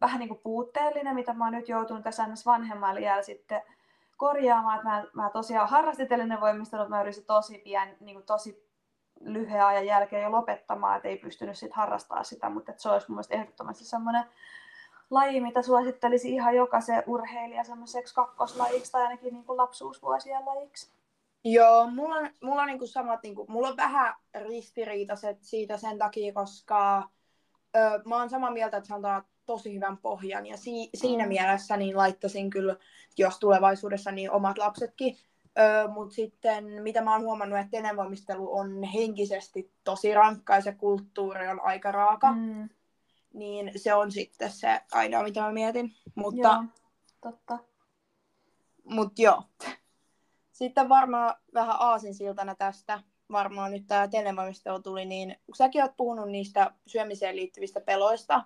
vähän 0.01 0.19
niin 0.19 0.29
kuin 0.29 0.41
puutteellinen, 0.41 1.15
mitä 1.15 1.33
mä 1.33 1.45
oon 1.45 1.53
nyt 1.53 1.69
joutunut 1.69 2.03
tässä 2.03 2.27
vanhemmalla 2.47 3.01
iällä 3.01 3.23
sitten 3.23 3.63
korjaamaan. 4.17 4.81
Mä, 4.85 5.05
mä 5.13 5.31
tosiaan 5.31 5.69
harrastitellinen 5.69 6.41
voimistelu, 6.41 6.89
mä 6.89 7.03
yritin 7.03 7.25
tosi 7.25 7.59
pian, 7.59 7.89
niin 8.01 8.15
kuin 8.15 8.27
tosi 8.27 8.67
lyhyen 9.21 9.65
ajan 9.65 9.87
jälkeen 9.87 10.23
jo 10.23 10.33
lopettamaan, 10.33 10.97
että 10.97 11.09
ei 11.09 11.17
pystynyt 11.17 11.59
sitten 11.59 11.77
harrastaa 11.77 12.25
sitä, 12.25 12.51
mutta 12.51 12.73
se 12.77 12.89
olisi 12.89 13.09
mun 13.09 13.15
mielestä 13.15 13.35
ehdottomasti 13.35 13.85
semmoinen 13.85 14.25
laji, 15.11 15.41
mitä 15.41 15.63
suosittelisi 15.63 16.31
ihan 16.35 16.57
jokaisen 16.57 17.03
urheilija 17.07 17.65
semmoiseksi 17.65 18.15
kakkoslajiksi 18.15 18.93
tai 18.93 19.03
ainakin 19.03 19.33
niin 19.33 19.45
kuin 19.45 19.57
lapsuusvuosien 19.57 20.47
lajiksi. 20.47 20.96
Joo, 21.45 21.91
mulla 21.91 22.15
on, 22.15 22.31
mulla 22.43 22.63
on 22.63 22.69
niin 22.69 22.79
kuin 22.79 22.89
samat, 22.89 23.23
niin 23.23 23.35
kuin, 23.35 23.53
mulla 23.53 23.69
on 23.69 23.77
vähän 23.77 24.15
ristiriitaiset 24.35 25.39
siitä 25.41 25.77
sen 25.77 25.99
takia, 25.99 26.33
koska 26.33 27.09
ö, 27.77 28.03
mä 28.05 28.17
oon 28.17 28.31
samaa 28.31 28.51
mieltä, 28.51 28.77
että 28.77 28.89
se 28.89 28.95
antaa 28.95 29.25
tosi 29.47 29.75
hyvän 29.75 29.99
pohjan 29.99 30.47
ja 30.47 30.57
si- 30.57 30.91
siinä 30.95 31.25
mm. 31.25 31.29
mielessä 31.29 31.77
niin 31.77 31.97
laittaisin 31.97 32.51
kyllä, 32.51 32.77
jos 33.19 33.39
tulevaisuudessa, 33.39 34.11
niin 34.13 34.31
omat 34.31 34.59
lapsetkin. 34.59 35.17
Mutta 35.93 36.15
sitten 36.15 36.65
mitä 36.83 37.03
mä 37.03 37.13
oon 37.13 37.23
huomannut, 37.23 37.59
että 37.59 37.71
tenenvoimistelu 37.71 38.57
on 38.57 38.83
henkisesti 38.83 39.73
tosi 39.85 40.15
rankka 40.15 40.55
ja 40.55 40.61
se 40.61 40.73
kulttuuri 40.73 41.49
on 41.49 41.61
aika 41.61 41.93
raaka. 41.93 42.33
Mm. 42.33 42.69
Niin 43.35 43.73
se 43.77 43.95
on 43.95 44.13
sitten 44.13 44.51
se 44.51 44.81
ainoa, 44.93 45.23
mitä 45.23 45.41
mä 45.41 45.53
mietin. 45.53 45.93
Mutta, 46.15 46.49
joo, 46.49 46.65
totta. 47.21 47.59
Mutta 48.85 49.23
joo. 49.23 49.43
Sitten 50.57 50.89
varmaan 50.89 51.35
vähän 51.55 51.77
aasinsiltana 51.79 52.55
tästä 52.55 53.03
varmaan 53.33 53.71
nyt 53.71 53.87
tämä 53.87 54.09
televalmistelu 54.09 54.83
tuli, 54.83 55.05
niin 55.05 55.37
kun 55.47 55.57
säkin 55.57 55.83
oot 55.83 55.97
puhunut 55.97 56.31
niistä 56.31 56.71
syömiseen 56.87 57.37
liittyvistä 57.37 57.81
peloista, 57.81 58.45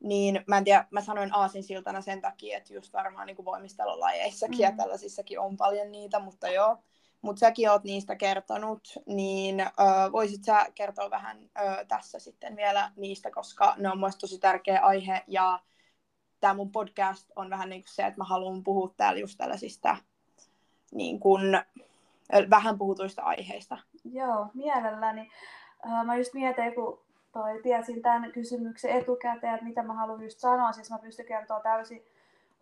niin 0.00 0.44
mä 0.46 0.58
en 0.58 0.64
tiedä, 0.64 0.84
mä 0.90 1.00
sanoin 1.00 1.34
aasinsiltana 1.34 2.00
sen 2.00 2.20
takia, 2.20 2.58
että 2.58 2.74
just 2.74 2.92
varmaan 2.92 3.26
niin 3.26 3.44
voimistelulajeissakin 3.44 4.58
mm. 4.58 4.62
ja 4.62 4.72
tällaisissakin 4.72 5.40
on 5.40 5.56
paljon 5.56 5.92
niitä, 5.92 6.18
mutta 6.18 6.48
joo, 6.48 6.76
mutta 7.22 7.40
säkin 7.40 7.70
oot 7.70 7.84
niistä 7.84 8.16
kertonut, 8.16 8.88
niin 9.06 9.60
ö, 9.60 9.64
voisit 10.12 10.44
sä 10.44 10.66
kertoa 10.74 11.10
vähän 11.10 11.50
ö, 11.58 11.84
tässä 11.84 12.18
sitten 12.18 12.56
vielä 12.56 12.92
niistä, 12.96 13.30
koska 13.30 13.74
ne 13.76 13.90
on 13.90 13.98
mielestäni 13.98 14.20
tosi 14.20 14.38
tärkeä 14.38 14.80
aihe 14.80 15.24
ja 15.26 15.60
tämä 16.40 16.54
mun 16.54 16.72
podcast 16.72 17.30
on 17.36 17.50
vähän 17.50 17.68
niin 17.68 17.82
kuin 17.82 17.94
se, 17.94 18.06
että 18.06 18.18
mä 18.18 18.24
haluan 18.24 18.64
puhua 18.64 18.94
täällä 18.96 19.20
just 19.20 19.38
tällaisista 19.38 19.96
niin 20.92 21.20
kuin, 21.20 21.60
vähän 22.50 22.78
puhutuista 22.78 23.22
aiheista. 23.22 23.78
Joo, 24.12 24.46
mielelläni. 24.54 25.30
Mä 26.04 26.16
just 26.16 26.34
mietin, 26.34 26.74
kun 26.74 27.00
toi, 27.32 27.60
tiesin 27.62 28.02
tämän 28.02 28.32
kysymyksen 28.32 28.90
etukäteen, 28.90 29.54
että 29.54 29.66
mitä 29.66 29.82
mä 29.82 29.94
haluan 29.94 30.22
just 30.22 30.38
sanoa. 30.38 30.72
Siis 30.72 30.90
mä 30.90 30.98
pystyn 30.98 31.26
kertoa 31.26 31.60
täysin 31.60 32.02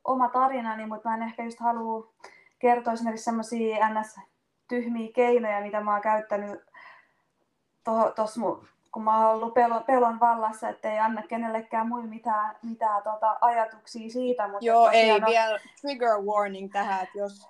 oma 0.05 0.29
tarinani, 0.29 0.87
mutta 0.87 1.09
mä 1.09 1.15
en 1.15 1.23
ehkä 1.23 1.45
just 1.45 1.61
halua 1.61 2.13
kertoa 2.59 2.93
esimerkiksi 2.93 3.25
semmoisia 3.25 3.89
ns 3.89 4.21
tyhmiä 4.69 5.13
keinoja, 5.15 5.61
mitä 5.61 5.81
mä 5.81 5.93
oon 5.93 6.03
käyttänyt 6.03 6.61
tuossa 8.17 8.41
kun 8.97 9.05
mä 9.05 9.29
oon 9.29 9.37
ollut 9.37 9.55
pelon, 9.55 9.85
pelon 9.85 10.21
vallassa, 10.21 10.69
ettei 10.69 10.99
anna 10.99 11.23
kenellekään 11.23 11.89
muille 11.89 12.09
mitään, 12.09 12.57
mitään 12.63 13.03
tota, 13.03 13.37
ajatuksia 13.41 14.11
siitä. 14.11 14.49
Mutta 14.49 14.65
Joo, 14.65 14.91
ei 14.91 15.13
on... 15.13 15.23
vielä 15.27 15.59
trigger 15.81 16.21
warning 16.21 16.73
tähän, 16.73 17.03
että 17.03 17.19
jos, 17.19 17.49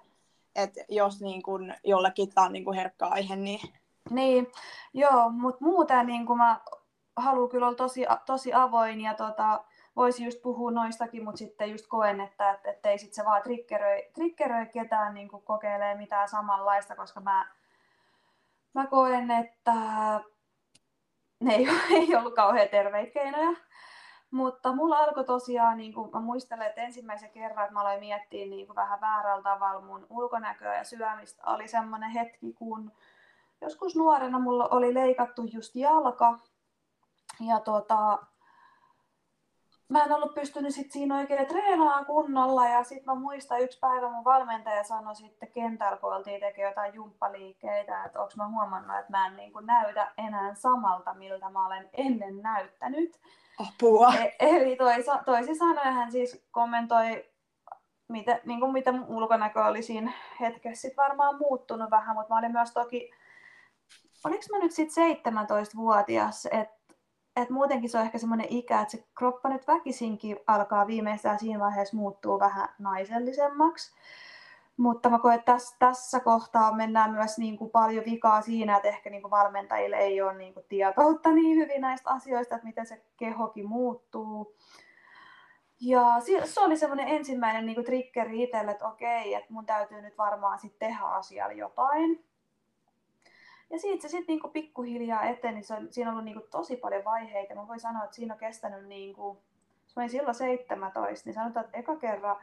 että 0.57 0.81
jos 0.89 1.21
niin 1.21 1.43
kun 1.43 1.75
jollekin 1.85 2.35
tämä 2.35 2.47
on 2.47 2.53
niin 2.53 2.65
kun 2.65 2.75
herkkä 2.75 3.07
aihe, 3.07 3.37
niin... 3.37 3.61
Niin, 4.11 4.47
joo, 4.95 5.31
mutta 5.31 5.65
muuten 5.65 6.07
niin 6.07 6.37
mä 6.37 6.61
haluan 7.17 7.49
kyllä 7.49 7.67
olla 7.67 7.77
tosi, 7.77 8.07
tosi 8.27 8.53
avoin 8.53 9.01
ja 9.01 9.15
tota, 9.15 9.65
voisi 9.97 10.25
just 10.25 10.43
puhua 10.43 10.71
noistakin, 10.71 11.25
mutta 11.25 11.39
sitten 11.39 11.71
just 11.71 11.87
koen, 11.87 12.21
että, 12.21 12.51
että 12.51 12.71
ettei 12.71 12.99
sit 12.99 13.15
se 13.15 13.25
vaan 13.25 13.43
triggeröi, 13.43 14.11
triggeröi 14.15 14.67
ketään 14.67 15.15
niin 15.15 15.29
kokeilee 15.29 15.95
mitään 15.95 16.29
samanlaista, 16.29 16.97
koska 16.97 17.21
mä, 17.21 17.47
mä 18.75 18.87
koen, 18.87 19.31
että 19.31 19.73
ne 21.41 21.55
ei, 21.55 21.69
ei 21.91 22.17
ollut 22.17 22.35
kauhean 22.35 22.69
terveitä 22.69 23.13
keinoja. 23.13 23.57
Mutta 24.31 24.73
mulla 24.75 24.99
alkoi 24.99 25.25
tosiaan, 25.25 25.77
niin 25.77 25.95
kuin 25.95 26.11
mä 26.11 26.21
muistelen, 26.21 26.67
että 26.67 26.81
ensimmäisen 26.81 27.31
kerran, 27.31 27.65
että 27.65 27.75
mä 27.75 27.81
aloin 27.81 28.01
miettiä 28.01 28.47
niin 28.47 28.67
kuin 28.67 28.77
vähän 28.77 29.01
väärällä 29.01 29.43
tavalla 29.43 29.81
mun 29.81 30.07
ulkonäköä 30.11 30.77
ja 30.77 30.85
syömistä, 30.85 31.43
oli 31.47 31.69
semmoinen 31.69 32.11
hetki, 32.11 32.53
kun 32.53 32.93
joskus 33.61 33.97
nuorena 33.97 34.39
mulla 34.39 34.69
oli 34.69 34.95
leikattu 34.95 35.43
just 35.43 35.77
jalka. 35.77 36.39
Ja 37.41 37.61
tota, 37.61 38.19
mä 39.89 40.05
en 40.05 40.13
ollut 40.13 40.35
pystynyt 40.35 40.75
sit 40.75 40.93
siinä 40.93 41.19
oikein 41.19 41.47
treenaamaan 41.47 42.07
kunnolla 42.07 42.67
ja 42.69 42.85
sitten 42.85 43.05
mä 43.07 43.15
muistan 43.15 43.61
yksi 43.61 43.79
päivä 43.79 44.11
mun 44.11 44.25
valmentaja 44.25 44.85
sanoi 44.85 45.17
sitten 45.17 45.53
kentällä, 45.53 45.97
kun 45.97 46.13
oltiin 46.13 46.41
tekemään 46.41 46.71
jotain 46.71 46.95
jumppaliikkeitä, 46.95 48.05
että 48.05 48.21
onko 48.21 48.33
mä 48.37 48.49
huomannut, 48.49 48.99
että 48.99 49.11
mä 49.11 49.27
en 49.27 49.37
niin 49.37 49.53
kuin 49.53 49.67
näytä 49.67 50.13
enää 50.19 50.55
samalta, 50.55 51.15
miltä 51.15 51.51
mä 51.51 51.67
olen 51.67 51.91
ennen 51.93 52.43
näyttänyt. 52.43 53.21
Apua. 53.59 54.15
E- 54.15 54.37
eli 54.39 54.77
toisa, 54.77 55.23
toisin 55.25 55.57
sanoen 55.57 55.95
hän 55.95 56.13
siis 56.13 56.47
kommentoi, 56.51 57.25
mitä, 58.09 58.41
niin 58.45 58.61
kuin 58.61 58.73
mitä 58.73 58.93
mun 58.93 59.07
ulkonäkö 59.09 59.65
oli 59.65 59.83
siinä 59.83 60.13
hetkessä 60.41 60.89
sit 60.89 60.97
varmaan 60.97 61.39
muuttunut 61.39 61.91
vähän, 61.91 62.17
mutta 62.17 62.35
mä 62.35 62.39
olin 62.39 62.53
myös 62.53 62.73
toki, 62.73 63.11
oliko 64.25 64.43
mä 64.51 64.59
nyt 64.59 64.73
sitten 64.73 65.17
17-vuotias, 65.17 66.47
että 66.47 66.76
että 67.37 67.55
muutenkin 67.55 67.91
se 67.91 67.99
on 67.99 68.05
ehkä 68.05 68.19
semmoinen 68.19 68.47
ikä, 68.51 68.81
että 68.81 68.93
se 68.93 69.05
kroppa 69.15 69.49
nyt 69.49 69.67
väkisinkin 69.67 70.39
alkaa 70.47 70.87
viimeistään 70.87 71.39
siinä 71.39 71.61
vaiheessa 71.61 71.97
muuttuu 71.97 72.41
vähän 72.41 72.69
naisellisemmaksi. 72.79 73.95
Mutta 74.77 75.11
mä 75.11 75.19
koen, 75.19 75.35
että 75.35 75.53
tässä, 75.53 75.77
tässä 75.79 76.21
kohtaa 76.21 76.73
mennään 76.73 77.13
myös 77.13 77.39
niin 77.39 77.59
kuin 77.59 77.71
paljon 77.71 78.05
vikaa 78.05 78.43
siinä, 78.43 78.77
että 78.77 78.89
ehkä 78.89 79.11
niin 79.11 79.23
kuin 79.23 79.31
valmentajille 79.31 79.97
ei 79.97 80.23
ole 80.23 80.35
niin 80.35 80.55
kuin 80.55 80.67
tietoutta 80.69 81.31
niin 81.33 81.57
hyvin 81.57 81.81
näistä 81.81 82.11
asioista, 82.11 82.55
että 82.55 82.67
miten 82.67 82.87
se 82.87 83.03
kehokin 83.17 83.69
muuttuu. 83.69 84.57
Ja 85.81 86.05
se 86.45 86.61
oli 86.61 86.77
semmoinen 86.77 87.09
ensimmäinen 87.09 87.67
niin 87.67 87.75
kuin 87.75 87.85
triggeri 87.85 88.43
itselle, 88.43 88.71
että 88.71 88.89
okei, 88.89 89.35
että 89.35 89.53
mun 89.53 89.67
täytyy 89.67 90.03
nyt 90.03 90.19
varmaan 90.19 90.59
sitten 90.59 90.89
tehdä 90.89 91.05
asialle 91.05 91.55
jotain. 91.55 92.25
Ja 93.71 93.79
siitä 93.79 94.03
se 94.03 94.09
sitten 94.09 94.27
niinku 94.27 94.49
pikkuhiljaa 94.49 95.25
eteni, 95.25 95.63
se 95.63 95.75
on, 95.75 95.87
siinä 95.91 96.11
on 96.11 96.15
ollut 96.15 96.25
niinku 96.25 96.47
tosi 96.51 96.77
paljon 96.77 97.05
vaiheita. 97.05 97.55
Mä 97.55 97.69
voin 97.69 97.81
sanoa, 97.81 98.05
että 98.05 98.17
siinä 98.17 98.35
on 98.35 98.41
kestänyt, 98.41 98.87
niinku, 98.87 99.43
jos 99.85 99.97
mä 99.97 100.03
olin 100.03 100.11
silloin 100.11 100.35
17, 100.35 101.29
niin 101.29 101.35
sanotaan, 101.35 101.67
että 101.67 101.79
eka 101.79 101.97
kerran, 101.97 102.37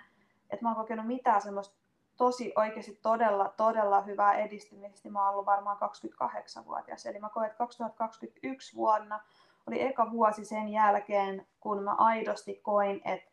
että 0.49 0.65
mä 0.65 0.69
oon 0.69 0.75
kokenut 0.75 1.07
mitään 1.07 1.41
semmoista 1.41 1.75
tosi 2.17 2.53
oikeasti 2.55 2.99
todella, 3.01 3.53
todella 3.57 4.01
hyvää 4.01 4.33
edistymistä, 4.33 4.99
niin 5.03 5.13
mä 5.13 5.19
oon 5.19 5.29
ollut 5.29 5.45
varmaan 5.45 5.77
28-vuotias. 5.77 7.05
Eli 7.05 7.19
mä 7.19 7.29
koen, 7.29 7.45
että 7.45 7.57
2021 7.57 8.75
vuonna 8.75 9.19
oli 9.67 9.81
eka 9.81 10.11
vuosi 10.11 10.45
sen 10.45 10.69
jälkeen, 10.69 11.47
kun 11.59 11.83
mä 11.83 11.93
aidosti 11.93 12.59
koin, 12.63 13.01
että 13.05 13.31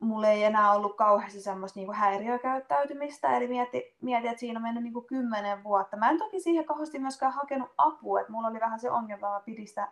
mulla 0.00 0.28
ei 0.28 0.44
enää 0.44 0.72
ollut 0.72 0.96
kauheasti 0.96 1.40
semmoista 1.40 1.78
niinku 1.78 1.92
häiriökäyttäytymistä, 1.92 3.36
eli 3.36 3.48
mieti, 3.48 3.96
mieti, 4.02 4.28
että 4.28 4.40
siinä 4.40 4.58
on 4.58 4.62
mennyt 4.62 4.82
niinku 4.82 5.00
kymmenen 5.00 5.64
vuotta. 5.64 5.96
Mä 5.96 6.10
en 6.10 6.18
toki 6.18 6.40
siihen 6.40 6.64
kauheasti 6.64 6.98
myöskään 6.98 7.32
hakenut 7.32 7.70
apua, 7.78 8.20
että 8.20 8.32
mulla 8.32 8.48
oli 8.48 8.60
vähän 8.60 8.80
se 8.80 8.90
ongelma, 8.90 9.32
mä 9.32 9.40
pidin 9.40 9.68
sitä 9.68 9.88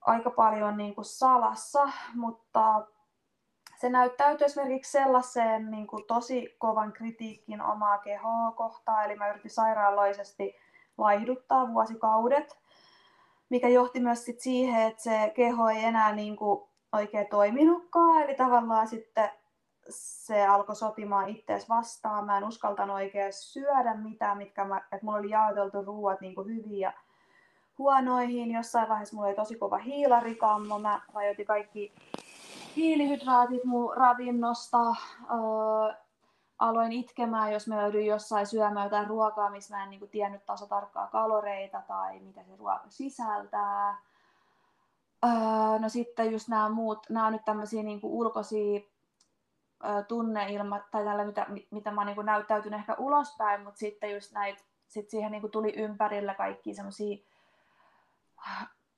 aika 0.00 0.30
paljon 0.30 0.76
niinku 0.76 1.04
salassa, 1.04 1.88
mutta 2.14 2.86
se 3.76 3.88
näyttäytyi 3.88 4.44
esimerkiksi 4.44 4.92
sellaiseen 4.92 5.70
niin 5.70 5.86
kuin 5.86 6.04
tosi 6.06 6.56
kovan 6.58 6.92
kritiikin 6.92 7.62
omaa 7.62 7.98
kehoa 7.98 8.52
kohtaan, 8.52 9.04
eli 9.04 9.16
mä 9.16 9.28
yritin 9.28 9.50
sairaaloisesti 9.50 10.56
laihduttaa 10.98 11.72
vuosikaudet, 11.72 12.58
mikä 13.48 13.68
johti 13.68 14.00
myös 14.00 14.24
sit 14.24 14.40
siihen, 14.40 14.82
että 14.82 15.02
se 15.02 15.32
keho 15.34 15.68
ei 15.68 15.84
enää 15.84 16.12
niin 16.12 16.36
kuin 16.36 16.68
oikein 16.94 17.26
toiminutkaan, 17.26 18.22
eli 18.22 18.34
tavallaan 18.34 18.88
sitten 18.88 19.30
se 19.88 20.46
alkoi 20.46 20.76
sotimaan 20.76 21.28
ittees 21.28 21.68
vastaan. 21.68 22.24
Mä 22.24 22.38
en 22.38 22.44
uskaltanut 22.44 22.94
oikein 22.94 23.32
syödä 23.32 23.94
mitään, 23.94 24.38
mitkä 24.38 24.64
mä, 24.64 24.78
että 24.78 24.98
mulla 25.02 25.18
oli 25.18 25.30
jaoteltu 25.30 25.82
ruuat 25.82 26.20
niin 26.20 26.34
kuin 26.34 26.48
hyviin 26.48 26.80
ja 26.80 26.92
huonoihin. 27.78 28.50
Jossain 28.50 28.88
vaiheessa 28.88 29.16
mulla 29.16 29.28
oli 29.28 29.36
tosi 29.36 29.54
kova 29.54 29.78
hiilarikammo. 29.78 30.78
Mä 30.78 31.00
rajoitin 31.14 31.46
kaikki 31.46 31.94
hiilihydraatit 32.76 33.64
mun 33.64 33.96
ravinnosta. 33.96 34.78
Öö, 35.30 35.94
aloin 36.58 36.92
itkemään, 36.92 37.52
jos 37.52 37.68
mä 37.68 37.76
löydyin 37.76 38.06
jossain 38.06 38.46
syömään 38.46 38.86
jotain 38.86 39.06
ruokaa, 39.06 39.50
missä 39.50 39.76
mä 39.76 39.84
en 39.84 39.90
niin 39.90 40.00
kuin, 40.00 40.10
tiennyt 40.10 40.46
taso 40.46 40.66
tarkkaa 40.66 41.06
kaloreita 41.06 41.82
tai 41.88 42.20
mitä 42.20 42.42
se 42.42 42.56
ruoka 42.56 42.84
sisältää. 42.88 43.98
Öö, 45.24 45.78
no 45.78 45.88
sitten 45.88 46.32
just 46.32 46.48
nämä 46.48 46.68
muut, 46.68 47.06
nämä 47.10 47.26
on 47.26 47.32
nyt 47.32 47.44
tämmöisiä 47.44 47.82
niin 47.82 48.00
kuin 48.00 48.12
ulkoisia 48.12 48.80
ö, 49.84 50.02
tunneilmat 50.08 50.90
tai 50.90 51.04
tällä, 51.04 51.24
mitä, 51.24 51.46
mitä 51.70 51.90
mä 51.90 52.00
oon 52.00 52.06
niin 52.06 52.26
näyttäytynyt 52.26 52.80
ehkä 52.80 52.94
ulospäin, 52.98 53.60
mutta 53.60 53.78
sitten 53.78 54.12
just 54.12 54.32
näitä, 54.32 54.62
sit 54.88 55.10
siihen 55.10 55.32
niin 55.32 55.40
kuin 55.40 55.50
tuli 55.50 55.72
ympärillä 55.76 56.34
kaikki 56.34 56.74
semmoisia 56.74 57.16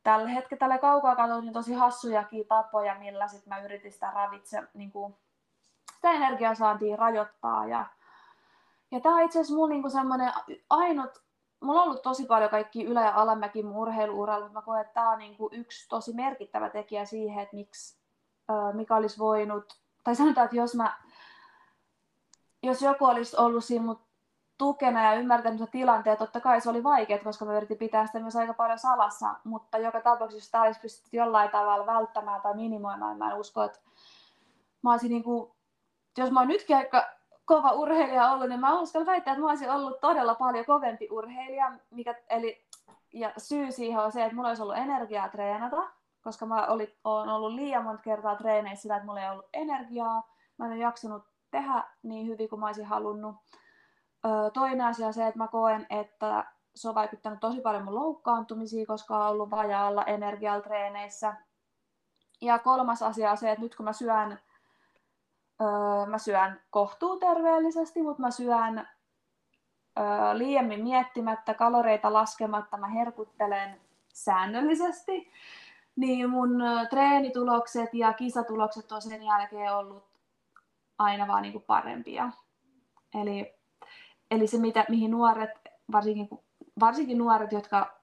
tällä 0.02 0.28
hetkellä 0.28 0.58
tällä 0.58 0.78
kaukaa 0.78 1.16
katsoin 1.16 1.44
niin 1.44 1.52
tosi 1.52 1.72
hassujakin 1.74 2.46
tapoja, 2.46 2.98
millä 2.98 3.28
sit 3.28 3.46
mä 3.46 3.60
yritin 3.60 3.92
sitä 3.92 4.10
ravitse, 4.10 4.62
niin 4.74 4.92
kuin, 4.92 5.16
sitä 5.94 6.10
energiansaantia 6.10 6.96
rajoittaa. 6.96 7.66
Ja, 7.66 7.86
ja 8.90 9.00
tämä 9.00 9.14
on 9.14 9.22
itse 9.22 9.40
asiassa 9.40 9.54
mun 9.54 9.70
niin 9.70 9.90
semmoinen 9.90 10.32
ainut 10.70 11.25
mulla 11.60 11.82
on 11.82 11.88
ollut 11.88 12.02
tosi 12.02 12.26
paljon 12.26 12.50
kaikki 12.50 12.84
ylä- 12.84 13.04
ja 13.04 13.14
alamäki 13.14 13.62
mun 13.62 13.76
urheiluuralla, 13.76 14.44
mutta 14.44 14.58
mä 14.58 14.64
koen, 14.64 14.80
että 14.80 14.94
tämä 14.94 15.10
on 15.10 15.18
niin 15.18 15.36
kuin 15.36 15.54
yksi 15.54 15.88
tosi 15.88 16.12
merkittävä 16.12 16.70
tekijä 16.70 17.04
siihen, 17.04 17.42
että 17.42 17.56
miksi, 17.56 17.98
mikä 18.72 18.96
olisi 18.96 19.18
voinut, 19.18 19.80
tai 20.04 20.14
sanotaan, 20.14 20.44
että 20.44 20.56
jos 20.56 20.74
mä, 20.74 20.96
jos 22.62 22.82
joku 22.82 23.04
olisi 23.04 23.36
ollut 23.36 23.64
siinä 23.64 23.84
mut 23.84 24.06
tukena 24.58 25.02
ja 25.04 25.14
ymmärtänyt 25.14 25.58
se 25.58 25.66
tilanteen, 25.66 26.16
totta 26.16 26.40
kai 26.40 26.60
se 26.60 26.70
oli 26.70 26.82
vaikeaa, 26.82 27.24
koska 27.24 27.44
mä 27.44 27.56
yritin 27.56 27.78
pitää 27.78 28.06
sitä 28.06 28.20
myös 28.20 28.36
aika 28.36 28.54
paljon 28.54 28.78
salassa, 28.78 29.34
mutta 29.44 29.78
joka 29.78 30.00
tapauksessa, 30.00 30.44
jos 30.44 30.50
tämä 30.50 30.64
olisi 30.64 30.80
pystytty 30.80 31.16
jollain 31.16 31.50
tavalla 31.50 31.86
välttämään 31.86 32.42
tai 32.42 32.54
minimoimaan, 32.54 33.18
mä 33.18 33.30
en 33.30 33.36
usko, 33.36 33.62
että 33.62 33.78
mä 34.82 34.90
olisin 34.90 35.10
niin 35.10 35.24
kuin, 35.24 35.52
jos 36.18 36.30
mä 36.30 36.40
oon 36.40 36.48
nytkin 36.48 36.76
aika 36.76 37.15
kova 37.46 37.72
urheilija 37.72 38.30
ollut, 38.30 38.48
niin 38.48 38.60
mä 38.60 38.80
uskallan 38.80 39.06
väittää, 39.06 39.32
että 39.32 39.42
mä 39.42 39.48
olisin 39.48 39.70
ollut 39.70 40.00
todella 40.00 40.34
paljon 40.34 40.64
kovempi 40.64 41.08
urheilija. 41.10 41.72
Mikä, 41.90 42.14
eli, 42.30 42.66
ja 43.12 43.32
syy 43.38 43.72
siihen 43.72 44.00
on 44.00 44.12
se, 44.12 44.24
että 44.24 44.36
mulla 44.36 44.48
olisi 44.48 44.62
ollut 44.62 44.76
energiaa 44.76 45.28
treenata, 45.28 45.90
koska 46.22 46.46
mä 46.46 46.66
olin, 46.66 46.88
olen 47.04 47.28
ollut 47.28 47.52
liian 47.52 47.84
monta 47.84 48.02
kertaa 48.02 48.36
treeneissä 48.36 48.82
sillä, 48.82 48.96
että 48.96 49.06
mulla 49.06 49.20
ei 49.20 49.30
ollut 49.30 49.48
energiaa. 49.52 50.28
Mä 50.58 50.66
en 50.66 50.72
ole 50.72 50.80
jaksanut 50.80 51.22
tehdä 51.50 51.84
niin 52.02 52.26
hyvin 52.26 52.48
kuin 52.48 52.60
mä 52.60 52.66
olisin 52.66 52.86
halunnut. 52.86 53.36
Öö, 54.26 54.50
toinen 54.50 54.86
asia 54.86 55.06
on 55.06 55.14
se, 55.14 55.26
että 55.26 55.38
mä 55.38 55.48
koen, 55.48 55.86
että 55.90 56.44
se 56.74 56.88
on 56.88 56.94
vaikuttanut 56.94 57.40
tosi 57.40 57.60
paljon 57.60 57.84
mun 57.84 57.94
loukkaantumisiin, 57.94 58.86
koska 58.86 59.16
on 59.16 59.30
ollut 59.30 59.50
vajaalla 59.50 60.04
energialla 60.04 60.60
treeneissä. 60.62 61.36
Ja 62.40 62.58
kolmas 62.58 63.02
asia 63.02 63.30
on 63.30 63.36
se, 63.36 63.50
että 63.50 63.62
nyt 63.62 63.76
kun 63.76 63.84
mä 63.84 63.92
syön, 63.92 64.38
öö, 65.60 66.06
mä 66.06 66.18
syön 66.18 66.60
kohtuuterveellisesti, 66.70 68.02
mutta 68.02 68.22
mä 68.22 68.30
syön 68.30 68.78
öö, 69.98 70.38
liiemmin 70.38 70.82
miettimättä, 70.82 71.54
kaloreita 71.54 72.12
laskematta, 72.12 72.76
mä 72.76 72.86
herkuttelen 72.86 73.80
säännöllisesti, 74.12 75.30
niin 75.96 76.30
mun 76.30 76.62
treenitulokset 76.90 77.94
ja 77.94 78.12
kisatulokset 78.12 78.92
on 78.92 79.02
sen 79.02 79.22
jälkeen 79.22 79.76
ollut 79.76 80.04
aina 80.98 81.26
vaan 81.26 81.42
niin 81.42 81.52
kuin 81.52 81.64
parempia. 81.66 82.30
Eli, 83.22 83.54
eli 84.30 84.46
se, 84.46 84.58
mitä, 84.58 84.84
mihin 84.88 85.10
nuoret, 85.10 85.50
varsinkin, 85.92 86.28
varsinkin 86.80 87.18
nuoret, 87.18 87.52
jotka 87.52 87.96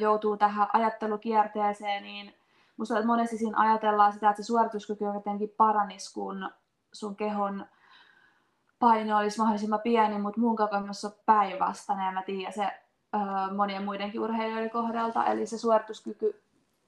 joutuu 0.00 0.36
tähän 0.36 0.68
ajattelukierteeseen, 0.72 2.02
niin 2.02 2.34
musta 2.76 3.06
monesti 3.06 3.38
siinä 3.38 3.58
ajatellaan 3.58 4.12
sitä, 4.12 4.30
että 4.30 4.42
se 4.42 4.46
suorituskyky 4.46 5.04
jotenkin 5.04 5.54
paranisi, 5.56 6.14
kun 6.14 6.50
sun 6.92 7.16
kehon 7.16 7.66
paino 8.78 9.18
olisi 9.18 9.38
mahdollisimman 9.38 9.80
pieni, 9.80 10.18
mutta 10.18 10.40
mun 10.40 10.56
kokemus 10.56 11.04
on 11.04 11.12
päinvastainen 11.26 12.06
ja 12.06 12.12
mä 12.12 12.22
tiedän 12.22 12.52
se 12.52 12.64
ö, 12.64 13.54
monien 13.54 13.84
muidenkin 13.84 14.20
urheilijoiden 14.20 14.70
kohdalta, 14.70 15.24
eli 15.24 15.46
se 15.46 15.58
suorituskyky 15.58 16.42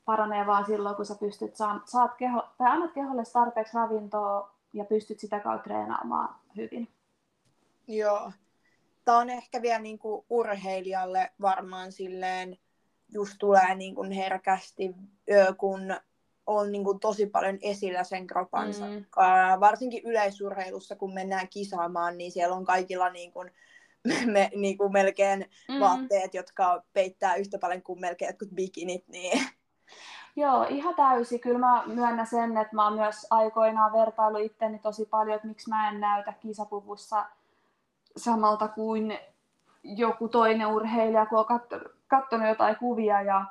paranee 0.05 0.47
vaan 0.47 0.67
silloin, 0.67 0.97
kun 0.97 1.07
sä 1.07 1.15
pystyt 1.15 1.57
saan, 1.57 1.83
saat 1.85 2.15
keho, 2.15 2.43
tai 2.59 2.69
annat 2.71 2.93
keholle 2.93 3.23
tarpeeksi 3.33 3.77
ravintoa 3.77 4.55
ja 4.73 4.85
pystyt 4.85 5.21
sitä 5.21 5.41
kautta 5.41 5.65
treenaamaan 5.65 6.35
hyvin. 6.57 6.89
Joo. 7.89 8.33
Tämä 9.05 9.19
on 9.19 9.31
ehkä 9.31 9.63
vielä 9.63 9.79
niin 9.79 9.99
kuin 9.99 10.25
urheilijalle 10.31 11.31
varmaan 11.41 11.93
silleen, 11.93 12.59
just 13.13 13.35
tulee 13.39 13.75
niin 13.75 13.95
kuin 13.95 14.13
herkästi, 14.13 14.95
kun 15.57 15.95
on 16.47 16.73
niin 16.73 16.85
kuin 16.85 17.01
tosi 17.01 17.27
paljon 17.27 17.59
esillä 17.63 18.05
sen 18.05 18.27
kropansa. 18.27 18.87
Mm. 18.87 19.05
Varsinkin 19.61 20.03
yleisurheilussa, 20.05 20.97
kun 20.97 21.15
mennään 21.15 21.49
kisaamaan, 21.49 22.19
niin 22.19 22.33
siellä 22.33 22.57
on 22.57 22.65
kaikilla 22.65 23.11
niin 23.11 23.33
kuin, 23.33 23.51
me, 24.33 24.51
niin 24.57 24.79
kuin 24.79 24.93
melkein 24.93 25.51
mm. 25.69 25.81
vaatteet, 25.81 26.35
jotka 26.35 26.83
peittää 26.93 27.35
yhtä 27.35 27.59
paljon 27.59 27.83
kuin 27.83 28.01
melkein 28.01 28.29
jotkut 28.29 28.51
bikinit. 28.55 29.09
Niin 29.09 29.43
Joo, 30.37 30.67
ihan 30.69 30.95
täysi. 30.95 31.39
Kyllä 31.39 31.59
mä 31.59 31.83
myönnän 31.87 32.27
sen, 32.27 32.57
että 32.57 32.77
mä 32.77 32.85
oon 32.85 32.95
myös 32.95 33.27
aikoinaan 33.31 33.93
vertailu 33.93 34.39
itteni 34.39 34.79
tosi 34.79 35.05
paljon, 35.05 35.37
että 35.37 35.49
miksi 35.49 35.69
mä 35.69 35.89
en 35.89 36.01
näytä 36.01 36.33
kisapuvussa 36.33 37.27
samalta 38.17 38.69
kuin 38.69 39.19
joku 39.83 40.29
toinen 40.29 40.67
urheilija, 40.67 41.27
kun 41.27 41.39
on 41.39 41.47
katsonut 41.47 41.98
jotain 42.49 42.77
kuvia. 42.77 43.23
Ja 43.23 43.45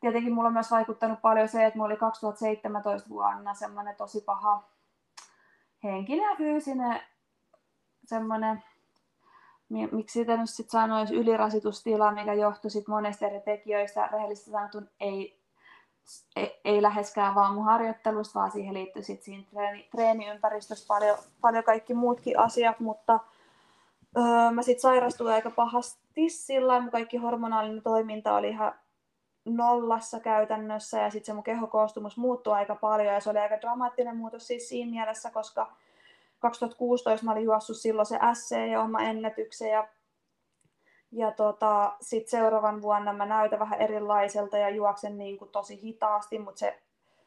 tietenkin 0.00 0.32
mulla 0.32 0.46
on 0.46 0.52
myös 0.52 0.70
vaikuttanut 0.70 1.22
paljon 1.22 1.48
se, 1.48 1.66
että 1.66 1.78
mulla 1.78 1.88
oli 1.88 1.96
2017 1.96 3.08
vuonna 3.08 3.54
semmoinen 3.54 3.96
tosi 3.96 4.20
paha 4.20 4.62
henkinen 5.84 6.30
ja 6.30 6.36
fyysinen 6.36 7.00
semmoinen, 8.04 8.62
miksi 9.68 10.18
sitä 10.18 10.36
nyt 10.36 10.50
sitten 10.50 10.80
sanoisi, 10.80 11.14
ylirasitustila, 11.14 12.12
mikä 12.12 12.34
johtui 12.34 12.70
sit 12.70 12.88
monesta 12.88 13.26
eri 13.26 13.40
tekijöistä. 13.40 14.08
Rehellisesti 14.12 14.50
sanotun 14.50 14.88
ei 15.00 15.46
ei, 16.36 16.60
ei 16.64 16.82
läheskään 16.82 17.34
vaan 17.34 17.54
mun 17.54 17.64
harjoittelusta, 17.64 18.38
vaan 18.38 18.50
siihen 18.50 18.74
liittyy 18.74 19.02
sitten 19.02 19.24
siinä 19.24 19.44
treeni, 19.50 19.88
treeniympäristössä 19.90 20.86
paljon, 20.88 21.18
paljon 21.40 21.64
kaikki 21.64 21.94
muutkin 21.94 22.38
asiat, 22.38 22.80
mutta 22.80 23.20
öö, 24.16 24.50
mä 24.50 24.62
sitten 24.62 24.80
sairastuin 24.82 25.34
aika 25.34 25.50
pahasti 25.50 26.05
sillä 26.28 26.80
mun 26.80 26.90
kaikki 26.90 27.16
hormonaalinen 27.16 27.82
toiminta 27.82 28.34
oli 28.34 28.48
ihan 28.48 28.74
nollassa 29.44 30.20
käytännössä 30.20 31.00
ja 31.00 31.10
sitten 31.10 31.26
se 31.26 31.32
mun 31.32 31.44
kehokoostumus 31.44 32.16
muuttui 32.16 32.54
aika 32.54 32.74
paljon 32.74 33.14
ja 33.14 33.20
se 33.20 33.30
oli 33.30 33.38
aika 33.38 33.60
dramaattinen 33.60 34.16
muutos 34.16 34.46
siis 34.46 34.68
siinä 34.68 34.90
mielessä, 34.90 35.30
koska 35.30 35.72
2016 36.38 37.24
mä 37.24 37.32
olin 37.32 37.44
juossut 37.44 37.76
silloin 37.76 38.06
se 38.06 38.18
SC 38.34 38.70
ja 38.70 38.82
oma 38.82 39.00
ennätyksen 39.00 39.70
ja 39.70 39.88
ja 41.12 41.30
tota, 41.30 41.96
sitten 42.00 42.30
seuraavan 42.30 42.82
vuonna 42.82 43.12
mä 43.12 43.26
näytän 43.26 43.58
vähän 43.58 43.80
erilaiselta 43.80 44.58
ja 44.58 44.70
juoksen 44.70 45.18
niin 45.18 45.38
kuin 45.38 45.50
tosi 45.50 45.82
hitaasti, 45.82 46.38
mutta 46.38 46.58
se 46.58 46.82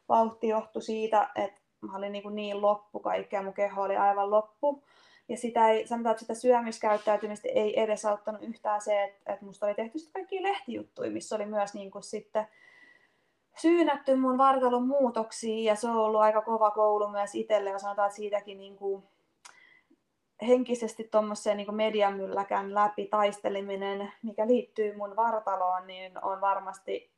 vauhti 0.08 0.48
johtui 0.48 0.82
siitä, 0.82 1.30
että 1.34 1.60
mä 1.80 1.96
olin 1.96 2.12
niin, 2.12 2.22
kuin 2.22 2.34
niin 2.34 2.62
loppu 2.62 3.00
kaikkea, 3.00 3.42
mun 3.42 3.54
keho 3.54 3.82
oli 3.82 3.96
aivan 3.96 4.30
loppu. 4.30 4.82
Ja 5.30 5.36
sitä 5.36 5.68
ei, 5.68 5.86
sanotaan, 5.86 6.10
että 6.10 6.20
sitä 6.20 6.34
syömiskäyttäytymistä 6.34 7.48
ei 7.54 7.80
edesauttanut 7.80 8.42
yhtään 8.42 8.80
se, 8.80 9.04
että, 9.04 9.32
että 9.32 9.44
musta 9.44 9.66
oli 9.66 9.74
tehty 9.74 9.98
sitten 9.98 10.22
kaikki 10.22 10.42
lehtijuttuja, 10.42 11.10
missä 11.10 11.36
oli 11.36 11.46
myös 11.46 11.74
niin 11.74 11.90
kuin 11.90 12.02
sitten 12.02 12.46
syynätty 13.56 14.16
mun 14.16 14.38
vartalon 14.38 14.86
muutoksia 14.86 15.70
ja 15.72 15.76
se 15.76 15.88
on 15.88 15.96
ollut 15.96 16.20
aika 16.20 16.42
kova 16.42 16.70
koulu 16.70 17.08
myös 17.08 17.34
itselle 17.34 17.70
ja 17.70 17.78
sanotaan, 17.78 18.06
että 18.06 18.16
siitäkin 18.16 18.58
niin 18.58 18.76
kuin 18.76 19.02
henkisesti 20.46 21.04
tuommoiseen 21.04 21.56
niin 21.56 21.74
mediamylläkän 21.74 22.74
läpi 22.74 23.06
taisteleminen, 23.06 24.12
mikä 24.22 24.46
liittyy 24.46 24.96
mun 24.96 25.16
vartaloon, 25.16 25.86
niin 25.86 26.24
on 26.24 26.40
varmasti 26.40 27.10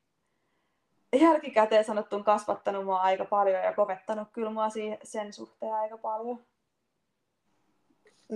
jälkikäteen 1.20 1.84
sanottuun 1.84 2.24
kasvattanut 2.24 2.84
mua 2.84 3.00
aika 3.00 3.24
paljon 3.24 3.64
ja 3.64 3.72
kovettanut 3.72 4.28
kyllä 4.32 4.50
mua 4.50 4.66
sen 5.02 5.32
suhteen 5.32 5.74
aika 5.74 5.98
paljon. 5.98 6.51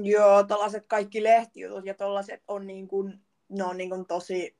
Joo, 0.02 0.44
tällaiset 0.44 0.84
kaikki 0.86 1.22
lehtijutut 1.22 1.86
ja 1.86 1.94
tällaiset 1.94 2.42
on, 2.48 2.66
niin 2.66 2.88
kuin, 2.88 3.20
ne 3.48 3.64
on 3.64 3.76
niin 3.76 3.90
kuin 3.90 4.06
tosi 4.06 4.56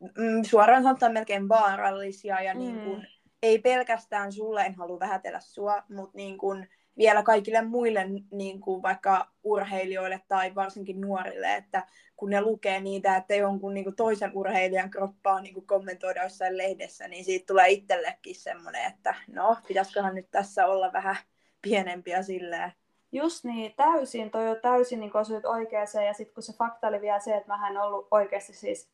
mm, 0.00 0.42
suoraan 0.42 0.82
sanotaan 0.82 1.12
melkein 1.12 1.48
vaarallisia 1.48 2.42
ja 2.42 2.54
mm. 2.54 2.60
niin 2.60 2.80
kuin, 2.80 3.06
ei 3.42 3.58
pelkästään 3.58 4.32
sulle, 4.32 4.62
en 4.62 4.74
halua 4.74 5.00
vähätellä 5.00 5.40
sua, 5.40 5.82
mutta 5.88 6.16
niin 6.16 6.38
kuin, 6.38 6.68
vielä 6.98 7.22
kaikille 7.22 7.62
muille 7.62 8.06
niin 8.32 8.60
kuin 8.60 8.82
vaikka 8.82 9.30
urheilijoille 9.42 10.20
tai 10.28 10.54
varsinkin 10.54 11.00
nuorille, 11.00 11.56
että 11.56 11.86
kun 12.16 12.30
ne 12.30 12.40
lukee 12.40 12.80
niitä, 12.80 13.16
että 13.16 13.34
jonkun 13.34 13.74
niin 13.74 13.84
kuin 13.84 13.96
toisen 13.96 14.30
urheilijan 14.34 14.90
kroppaa 14.90 15.40
niin 15.40 15.54
kuin 15.54 15.66
kommentoida 15.66 16.22
jossain 16.22 16.58
lehdessä, 16.58 17.08
niin 17.08 17.24
siitä 17.24 17.46
tulee 17.46 17.68
itsellekin 17.68 18.34
semmoinen, 18.34 18.84
että 18.84 19.14
no, 19.32 19.56
pitäisiköhän 19.68 20.14
nyt 20.14 20.30
tässä 20.30 20.66
olla 20.66 20.92
vähän 20.92 21.16
pienempiä 21.62 22.22
silleen. 22.22 22.72
Just 23.12 23.44
niin, 23.44 23.74
täysin, 23.76 24.30
toi 24.30 24.48
on 24.48 24.56
täysin 24.62 25.00
niin 25.00 25.16
osuit 25.16 25.44
oikeeseen 25.44 26.06
ja 26.06 26.14
sitten 26.14 26.34
kun 26.34 26.42
se 26.42 26.52
fakta 26.52 26.88
oli 26.88 27.00
vielä 27.00 27.20
se, 27.20 27.36
että 27.36 27.56
mä 27.56 27.68
en 27.68 27.78
ollut 27.78 28.08
oikeasti 28.10 28.52
siis, 28.52 28.88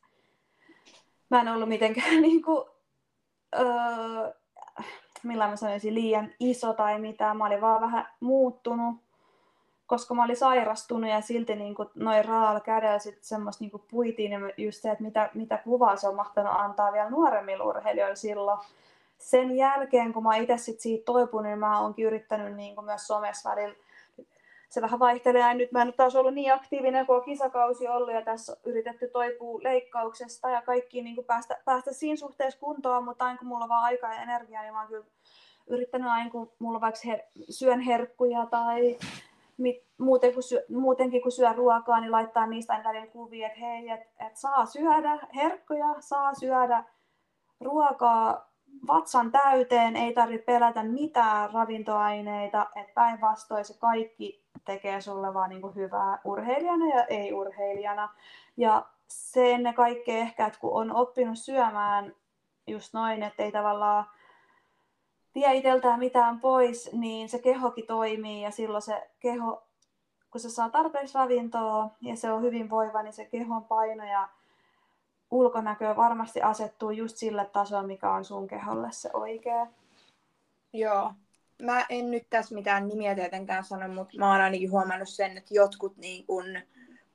mä 1.29 1.41
en 1.41 1.47
ollut 1.47 1.69
mitenkään 1.69 2.21
niin 2.27 2.41
kuin, 2.41 2.65
öö, 3.59 4.33
millä 5.23 5.47
mä 5.47 5.55
sanoisin, 5.55 5.95
liian 5.95 6.29
iso 6.39 6.73
tai 6.73 6.99
mitään. 6.99 7.37
Mä 7.37 7.45
olin 7.45 7.61
vaan 7.61 7.81
vähän 7.81 8.07
muuttunut, 8.19 8.95
koska 9.87 10.13
mä 10.13 10.23
olin 10.23 10.37
sairastunut 10.37 11.09
ja 11.09 11.21
silti 11.21 11.55
niin 11.55 11.75
kuin 11.75 11.89
noin 11.95 12.25
raalla 12.25 12.59
kädellä 12.59 12.99
sitten 12.99 13.23
semmoista 13.23 13.63
niin 13.63 13.71
puitiin 13.91 14.31
ja 14.31 14.39
just 14.57 14.81
se, 14.81 14.91
että 14.91 15.03
mitä, 15.03 15.29
mitä 15.33 15.57
kuvaa 15.57 15.95
se 15.95 16.07
on 16.07 16.15
mahtanut 16.15 16.53
antaa 16.55 16.93
vielä 16.93 17.09
nuoremmilla 17.09 17.63
urheilijoilla 17.63 18.15
silloin. 18.15 18.59
Sen 19.17 19.55
jälkeen, 19.55 20.13
kun 20.13 20.23
mä 20.23 20.35
itse 20.35 20.57
sit 20.57 20.79
siitä 20.79 21.05
toipunut, 21.05 21.45
niin 21.45 21.59
mä 21.59 21.81
oonkin 21.81 22.05
yrittänyt 22.05 22.55
niin 22.55 22.75
kuin 22.75 22.85
myös 22.85 23.07
somessa 23.07 23.49
välillä 23.49 23.75
se 24.69 24.81
vähän 24.81 24.99
vaihtelee. 24.99 25.41
Ja 25.41 25.53
nyt 25.53 25.71
mä 25.71 25.81
en 25.81 25.93
taas 25.93 26.15
ollut 26.15 26.33
niin 26.33 26.53
aktiivinen, 26.53 27.05
kun 27.05 27.15
on 27.15 27.23
kisakausi 27.23 27.87
ollut 27.87 28.13
ja 28.13 28.21
tässä 28.21 28.53
on 28.53 28.57
yritetty 28.65 29.07
toipua 29.07 29.59
leikkauksesta 29.63 30.49
ja 30.49 30.61
kaikki 30.61 31.01
niin 31.01 31.25
päästä, 31.25 31.57
päästä 31.65 31.93
siinä 31.93 32.15
suhteessa 32.15 32.59
kuntoon, 32.59 33.03
mutta 33.03 33.25
aina 33.25 33.37
kun 33.37 33.47
mulla 33.47 33.63
on 33.63 33.69
vaan 33.69 33.83
aikaa 33.83 34.13
ja 34.13 34.21
energiaa, 34.21 34.63
niin 34.63 34.73
mä 34.73 34.79
oon 34.79 34.87
kyllä 34.87 35.05
yrittänyt 35.67 36.11
aina 36.11 36.29
kun 36.29 36.51
mulla 36.59 36.81
vaikka 36.81 36.99
her, 37.05 37.19
syön 37.49 37.79
herkkuja 37.79 38.45
tai 38.45 38.97
mit, 39.57 39.83
muuten 39.97 40.33
kun 40.33 40.43
syö, 40.43 40.65
muutenkin 40.69 41.21
kun 41.21 41.31
syö 41.31 41.53
ruokaa, 41.53 41.99
niin 41.99 42.11
laittaa 42.11 42.47
niistä 42.47 42.73
aina 42.73 42.89
välillä 42.89 43.07
kuvia, 43.07 43.47
että 43.47 43.59
hei, 43.59 43.89
että 43.89 44.25
et 44.27 44.35
saa 44.35 44.65
syödä 44.65 45.27
herkkuja, 45.35 45.95
saa 45.99 46.33
syödä 46.33 46.83
ruokaa 47.59 48.46
vatsan 48.87 49.31
täyteen, 49.31 49.95
ei 49.95 50.13
tarvitse 50.13 50.45
pelätä 50.45 50.83
mitään 50.83 51.53
ravintoaineita, 51.53 52.67
että 52.75 52.93
päinvastoin 52.93 53.65
se 53.65 53.77
kaikki 53.79 54.43
tekee 54.65 55.01
sulle 55.01 55.33
vaan 55.33 55.49
niin 55.49 55.75
hyvää 55.75 56.19
urheilijana 56.23 56.85
ja 56.95 57.05
ei-urheilijana. 57.05 58.09
Ja 58.57 58.85
se 59.07 59.51
ennen 59.51 59.73
kaikkea 59.73 60.17
ehkä, 60.17 60.47
että 60.47 60.59
kun 60.59 60.73
on 60.73 60.95
oppinut 60.95 61.37
syömään 61.37 62.15
just 62.67 62.93
noin, 62.93 63.23
että 63.23 63.43
ei 63.43 63.51
tavallaan 63.51 64.05
vie 65.35 65.55
itseltään 65.55 65.99
mitään 65.99 66.39
pois, 66.39 66.89
niin 66.93 67.29
se 67.29 67.39
kehokin 67.39 67.87
toimii 67.87 68.41
ja 68.41 68.51
silloin 68.51 68.81
se 68.81 69.09
keho, 69.19 69.63
kun 70.31 70.41
se 70.41 70.49
saa 70.49 70.69
tarpeeksi 70.69 71.17
ravintoa 71.17 71.89
ja 72.01 72.15
se 72.15 72.31
on 72.31 72.41
hyvinvoiva, 72.41 73.03
niin 73.03 73.13
se 73.13 73.25
kehon 73.25 73.65
paino 73.65 74.03
ja 74.03 74.29
ulkonäkö 75.31 75.95
varmasti 75.95 76.41
asettuu 76.41 76.91
just 76.91 77.17
sille 77.17 77.45
tasolle, 77.45 77.87
mikä 77.87 78.11
on 78.11 78.25
sun 78.25 78.47
keholle 78.47 78.87
se 78.91 79.09
oikea. 79.13 79.67
Joo, 80.73 81.13
mä 81.61 81.85
en 81.89 82.11
nyt 82.11 82.27
tässä 82.29 82.55
mitään 82.55 82.87
nimiä 82.87 83.15
tietenkään 83.15 83.63
sano, 83.63 83.87
mutta 83.87 84.17
mä 84.17 84.31
oon 84.31 84.41
ainakin 84.41 84.71
huomannut 84.71 85.09
sen, 85.09 85.37
että 85.37 85.53
jotkut 85.53 85.97
niin 85.97 86.25
kun, 86.25 86.45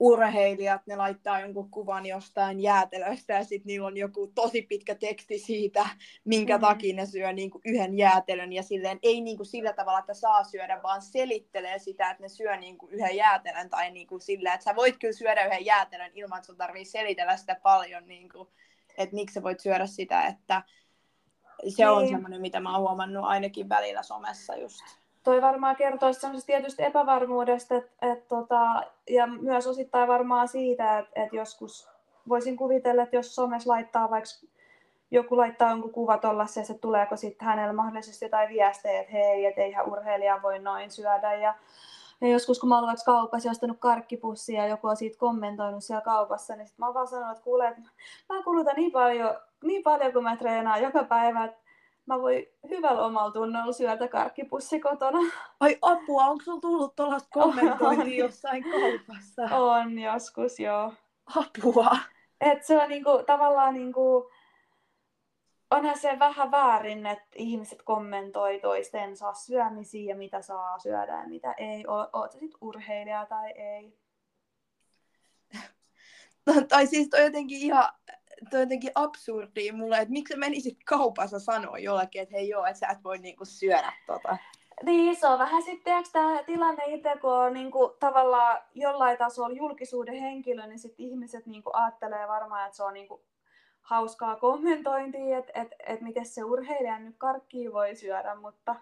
urheilijat, 0.02 0.86
ne 0.86 0.96
laittaa 0.96 1.40
jonkun 1.40 1.70
kuvan 1.70 2.06
jostain 2.06 2.60
jäätelöstä 2.60 3.32
ja 3.32 3.44
sitten 3.44 3.66
niillä 3.66 3.86
on 3.86 3.96
joku 3.96 4.32
tosi 4.34 4.62
pitkä 4.62 4.94
teksti 4.94 5.38
siitä, 5.38 5.86
minkä 6.24 6.54
mm-hmm. 6.54 6.68
takia 6.68 6.96
ne 6.96 7.06
syö 7.06 7.32
niin 7.32 7.50
kuin 7.50 7.62
yhden 7.64 7.98
jäätelön 7.98 8.52
ja 8.52 8.62
silleen 8.62 8.98
ei 9.02 9.20
niin 9.20 9.36
kuin 9.36 9.46
sillä 9.46 9.72
tavalla, 9.72 9.98
että 9.98 10.14
saa 10.14 10.44
syödä, 10.44 10.82
vaan 10.82 11.02
selittelee 11.02 11.78
sitä, 11.78 12.10
että 12.10 12.22
ne 12.22 12.28
syö 12.28 12.56
niin 12.56 12.78
kuin 12.78 12.92
yhden 12.92 13.16
jäätelön 13.16 13.70
tai 13.70 13.90
niin 13.90 14.06
kuin 14.06 14.20
sillä, 14.20 14.54
että 14.54 14.64
sä 14.64 14.76
voit 14.76 14.96
kyllä 14.98 15.12
syödä 15.12 15.44
yhden 15.44 15.64
jäätelön 15.64 16.10
ilman, 16.14 16.38
että 16.38 16.46
sun 16.46 16.56
tarvii 16.56 16.84
selitellä 16.84 17.36
sitä 17.36 17.56
paljon, 17.62 18.06
niin 18.06 18.28
kuin, 18.28 18.48
että 18.98 19.14
miksi 19.14 19.34
sä 19.34 19.42
voit 19.42 19.60
syödä 19.60 19.86
sitä, 19.86 20.26
että 20.26 20.62
se 21.68 21.88
on 21.88 22.02
niin. 22.02 22.14
semmoinen, 22.14 22.40
mitä 22.40 22.60
mä 22.60 22.72
oon 22.72 22.80
huomannut 22.80 23.24
ainakin 23.24 23.68
välillä 23.68 24.02
somessa 24.02 24.56
just 24.56 25.01
toi 25.22 25.42
varmaan 25.42 25.76
kertoo 25.76 26.12
semmoisesta 26.12 26.46
tietystä 26.46 26.82
epävarmuudesta, 26.82 27.74
et, 27.74 27.90
et 28.02 28.28
tota, 28.28 28.82
ja 29.10 29.26
myös 29.26 29.66
osittain 29.66 30.08
varmaan 30.08 30.48
siitä, 30.48 30.98
että 30.98 31.22
et 31.22 31.32
joskus 31.32 31.88
voisin 32.28 32.56
kuvitella, 32.56 33.02
että 33.02 33.16
jos 33.16 33.34
somessa 33.34 33.70
laittaa 33.70 34.10
vaikka 34.10 34.30
joku 35.10 35.36
laittaa 35.36 35.70
jonkun 35.70 35.92
kuva 35.92 36.18
tuollaisessa, 36.18 36.72
että 36.72 36.80
tuleeko 36.80 37.16
sitten 37.16 37.48
hänellä 37.48 37.72
mahdollisesti 37.72 38.24
jotain 38.24 38.48
viestejä, 38.48 39.00
että 39.00 39.12
hei, 39.12 39.46
että 39.46 39.60
eihän 39.60 39.92
urheilija 39.92 40.42
voi 40.42 40.58
noin 40.58 40.90
syödä. 40.90 41.34
Ja, 41.34 41.54
ja 42.20 42.28
joskus 42.28 42.60
kun 42.60 42.68
mä 42.68 42.78
olen 42.78 42.96
kaupassa 43.04 43.50
ostanut 43.50 43.76
karkkipussia 43.80 44.62
ja 44.62 44.68
joku 44.68 44.86
on 44.86 44.96
siitä 44.96 45.18
kommentoinut 45.18 45.84
siellä 45.84 46.04
kaupassa, 46.04 46.56
niin 46.56 46.66
sit 46.66 46.78
mä 46.78 46.86
oon 46.86 46.94
vaan 46.94 47.08
sanonut, 47.08 47.32
että 47.32 47.44
kuule, 47.44 47.68
että 47.68 47.82
mä 48.28 48.42
kulutan 48.42 48.76
niin 48.76 48.92
paljon, 48.92 49.36
niin 49.62 49.82
paljon 49.82 50.12
kun 50.12 50.22
mä 50.22 50.36
treenaan 50.36 50.82
joka 50.82 51.04
päivä, 51.04 51.44
että 51.44 51.61
mä 52.06 52.18
voin 52.18 52.46
hyvällä 52.70 53.02
omalla 53.02 53.30
tunnolla 53.30 53.72
syötä 53.72 54.08
karkkipussi 54.08 54.80
kotona. 54.80 55.18
Ai 55.60 55.78
apua, 55.82 56.24
onko 56.24 56.44
sulla 56.44 56.60
tullut 56.60 56.96
tuollaista 56.96 57.28
kommentointia 57.32 58.24
jossain 58.24 58.64
kaupassa? 58.64 59.42
On 59.56 59.98
joskus, 59.98 60.60
joo. 60.60 60.92
Apua. 61.36 61.96
Et 62.40 62.64
se 62.64 62.82
on 62.82 62.88
niinku, 62.88 63.10
tavallaan 63.26 63.74
niinku, 63.74 64.30
onhan 65.70 65.98
se 65.98 66.18
vähän 66.18 66.50
väärin, 66.50 67.06
että 67.06 67.28
ihmiset 67.34 67.82
kommentoi 67.82 68.60
toistensa 68.60 69.32
syömisiä 69.32 70.12
ja 70.12 70.16
mitä 70.16 70.42
saa 70.42 70.78
syödä 70.78 71.12
ja 71.12 71.28
mitä 71.28 71.52
ei. 71.52 71.84
Oot 72.12 72.32
sitten 72.32 72.58
urheilija 72.60 73.26
tai 73.26 73.50
ei. 73.50 73.98
tai 76.68 76.86
siis 76.86 77.08
toi 77.08 77.22
jotenkin 77.22 77.58
ihan 77.58 77.88
toi 78.50 78.58
on 78.58 78.62
jotenkin 78.62 78.92
absurdia 78.94 79.72
mulle, 79.72 79.98
että 79.98 80.12
miksi 80.12 80.36
menisit 80.36 80.78
kaupassa 80.84 81.38
sanoa 81.38 81.78
jollekin, 81.78 82.22
että 82.22 82.34
hei 82.34 82.48
joo, 82.48 82.64
että 82.64 82.78
sä 82.78 82.88
et 82.88 83.04
voi 83.04 83.18
niinku 83.18 83.44
syödä 83.44 83.92
tota. 84.06 84.36
Niin, 84.82 85.16
se 85.16 85.26
on 85.26 85.38
vähän 85.38 85.62
sitten 85.62 86.04
tämä 86.12 86.42
tilanne 86.42 86.84
itse, 86.86 87.16
kun 87.20 87.32
on 87.32 87.52
niinku, 87.52 87.96
tavallaan 88.00 88.58
jollain 88.74 89.18
tasolla 89.18 89.56
julkisuuden 89.56 90.20
henkilö, 90.20 90.66
niin 90.66 90.78
sitten 90.78 91.06
ihmiset 91.06 91.46
niinku, 91.46 91.70
ajattelee 91.72 92.28
varmaan, 92.28 92.66
että 92.66 92.76
se 92.76 92.82
on 92.82 92.94
niinku, 92.94 93.24
hauskaa 93.82 94.36
kommentointia, 94.36 95.38
että 95.38 95.52
et, 95.60 95.68
et 95.86 96.00
miten 96.00 96.26
se 96.26 96.44
urheilija 96.44 96.98
nyt 96.98 97.14
karkkiin 97.18 97.72
voi 97.72 97.96
syödä, 97.96 98.34
mutta, 98.34 98.76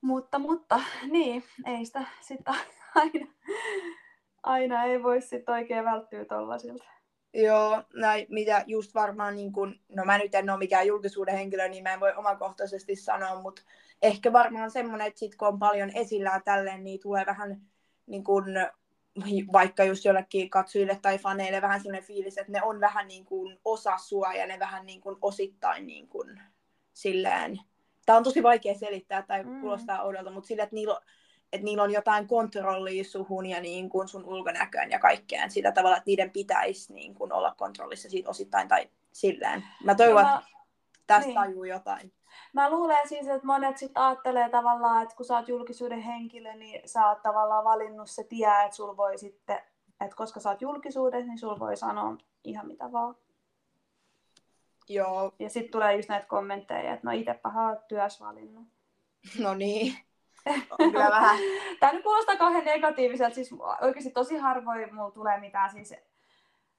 mutta, 0.00 0.38
mutta 0.38 0.80
niin, 1.10 1.44
ei 1.66 1.84
sitä 1.84 2.02
sitten 2.20 2.54
aina, 2.94 3.26
aina 4.42 4.84
ei 4.84 5.02
voi 5.02 5.20
sitten 5.20 5.54
oikein 5.54 5.84
välttyä 5.84 6.24
tollaisilta. 6.24 6.99
Joo, 7.34 7.82
näin, 7.94 8.26
mitä 8.28 8.64
just 8.66 8.94
varmaan, 8.94 9.36
niin 9.36 9.52
kun, 9.52 9.80
no 9.88 10.04
mä 10.04 10.18
nyt 10.18 10.34
en 10.34 10.50
ole 10.50 10.58
mikään 10.58 10.86
julkisuuden 10.86 11.36
henkilö, 11.36 11.68
niin 11.68 11.82
mä 11.82 11.92
en 11.92 12.00
voi 12.00 12.12
omakohtaisesti 12.16 12.96
sanoa, 12.96 13.42
mutta 13.42 13.62
ehkä 14.02 14.32
varmaan 14.32 14.70
semmoinen, 14.70 15.06
että 15.06 15.18
sit 15.18 15.36
kun 15.36 15.48
on 15.48 15.58
paljon 15.58 15.90
esillä 15.94 16.40
tälleen, 16.44 16.84
niin 16.84 17.00
tulee 17.00 17.26
vähän 17.26 17.60
niin 18.06 18.24
kun, 18.24 18.44
vaikka 19.52 19.84
just 19.84 20.04
jollekin 20.04 20.50
katsojille 20.50 20.98
tai 21.02 21.18
faneille 21.18 21.62
vähän 21.62 21.80
sellainen 21.80 22.06
fiilis, 22.06 22.38
että 22.38 22.52
ne 22.52 22.62
on 22.62 22.80
vähän 22.80 23.08
niin 23.08 23.24
kuin 23.24 23.58
osa 23.64 23.98
sua 23.98 24.34
ja 24.34 24.46
ne 24.46 24.58
vähän 24.58 24.86
niin 24.86 25.00
kuin 25.00 25.16
osittain 25.22 25.86
niin 25.86 26.08
kuin 26.08 26.40
silleen, 26.92 27.60
tämä 28.06 28.16
on 28.16 28.24
tosi 28.24 28.42
vaikea 28.42 28.74
selittää 28.74 29.22
tai 29.22 29.44
mm. 29.44 29.60
kuulostaa 29.60 30.02
oudolta, 30.02 30.30
mutta 30.30 30.48
sille, 30.48 30.62
että 30.62 30.74
niillä 30.74 30.94
on, 30.94 31.02
että 31.52 31.64
niillä 31.64 31.82
on 31.82 31.90
jotain 31.90 32.26
kontrollia 32.26 33.04
suhun 33.04 33.46
ja 33.46 33.60
niin 33.60 33.90
kuin 33.90 34.08
sun 34.08 34.24
ulkonäköön 34.24 34.90
ja 34.90 34.98
kaikkeen 34.98 35.50
sillä 35.50 35.72
tavalla, 35.72 35.96
että 35.96 36.06
niiden 36.06 36.30
pitäisi 36.30 36.92
niin 36.92 37.14
kuin 37.14 37.32
olla 37.32 37.54
kontrollissa 37.56 38.10
siitä 38.10 38.30
osittain 38.30 38.68
tai 38.68 38.88
silleen. 39.12 39.64
Mä 39.84 39.94
toivon, 39.94 40.22
että 40.22 40.42
tästä 41.06 41.26
niin. 41.26 41.34
tajuu 41.34 41.64
jotain. 41.64 42.12
Mä 42.52 42.70
luulen 42.70 43.08
siis, 43.08 43.28
että 43.28 43.46
monet 43.46 43.78
sit 43.78 43.92
ajattelee 43.94 44.48
tavallaan, 44.48 45.02
että 45.02 45.16
kun 45.16 45.26
sä 45.26 45.36
oot 45.36 45.48
julkisuuden 45.48 46.00
henkilö, 46.00 46.54
niin 46.54 46.88
sä 46.88 47.08
oot 47.08 47.22
tavallaan 47.22 47.64
valinnut 47.64 48.10
se 48.10 48.24
tie, 48.24 48.64
että 48.64 48.76
sul 48.76 48.96
voi 48.96 49.18
sitten, 49.18 49.58
että 50.00 50.16
koska 50.16 50.40
sä 50.40 50.48
oot 50.48 50.62
julkisuudessa, 50.62 51.26
niin 51.26 51.38
sul 51.38 51.58
voi 51.58 51.76
sanoa 51.76 52.16
ihan 52.44 52.66
mitä 52.66 52.92
vaan. 52.92 53.16
Joo. 54.88 55.32
Ja 55.38 55.50
sitten 55.50 55.72
tulee 55.72 55.96
just 55.96 56.08
näitä 56.08 56.26
kommentteja, 56.26 56.94
että 56.94 57.06
no 57.06 57.12
itsepä 57.12 57.48
oot 57.48 57.88
työs 57.88 58.20
valinnut. 58.20 58.66
No 59.38 59.54
niin. 59.54 59.96
Kyllä 60.78 61.10
vähän. 61.20 61.38
Tämä 61.80 61.92
nyt 61.92 62.02
kuulostaa 62.02 62.36
kauhean 62.36 62.64
negatiiviselta, 62.64 63.34
siis 63.34 63.54
oikeasti 63.80 64.10
tosi 64.10 64.36
harvoin 64.36 64.94
mulla 64.94 65.10
tulee 65.10 65.40
mitään 65.40 65.70
siis 65.70 65.94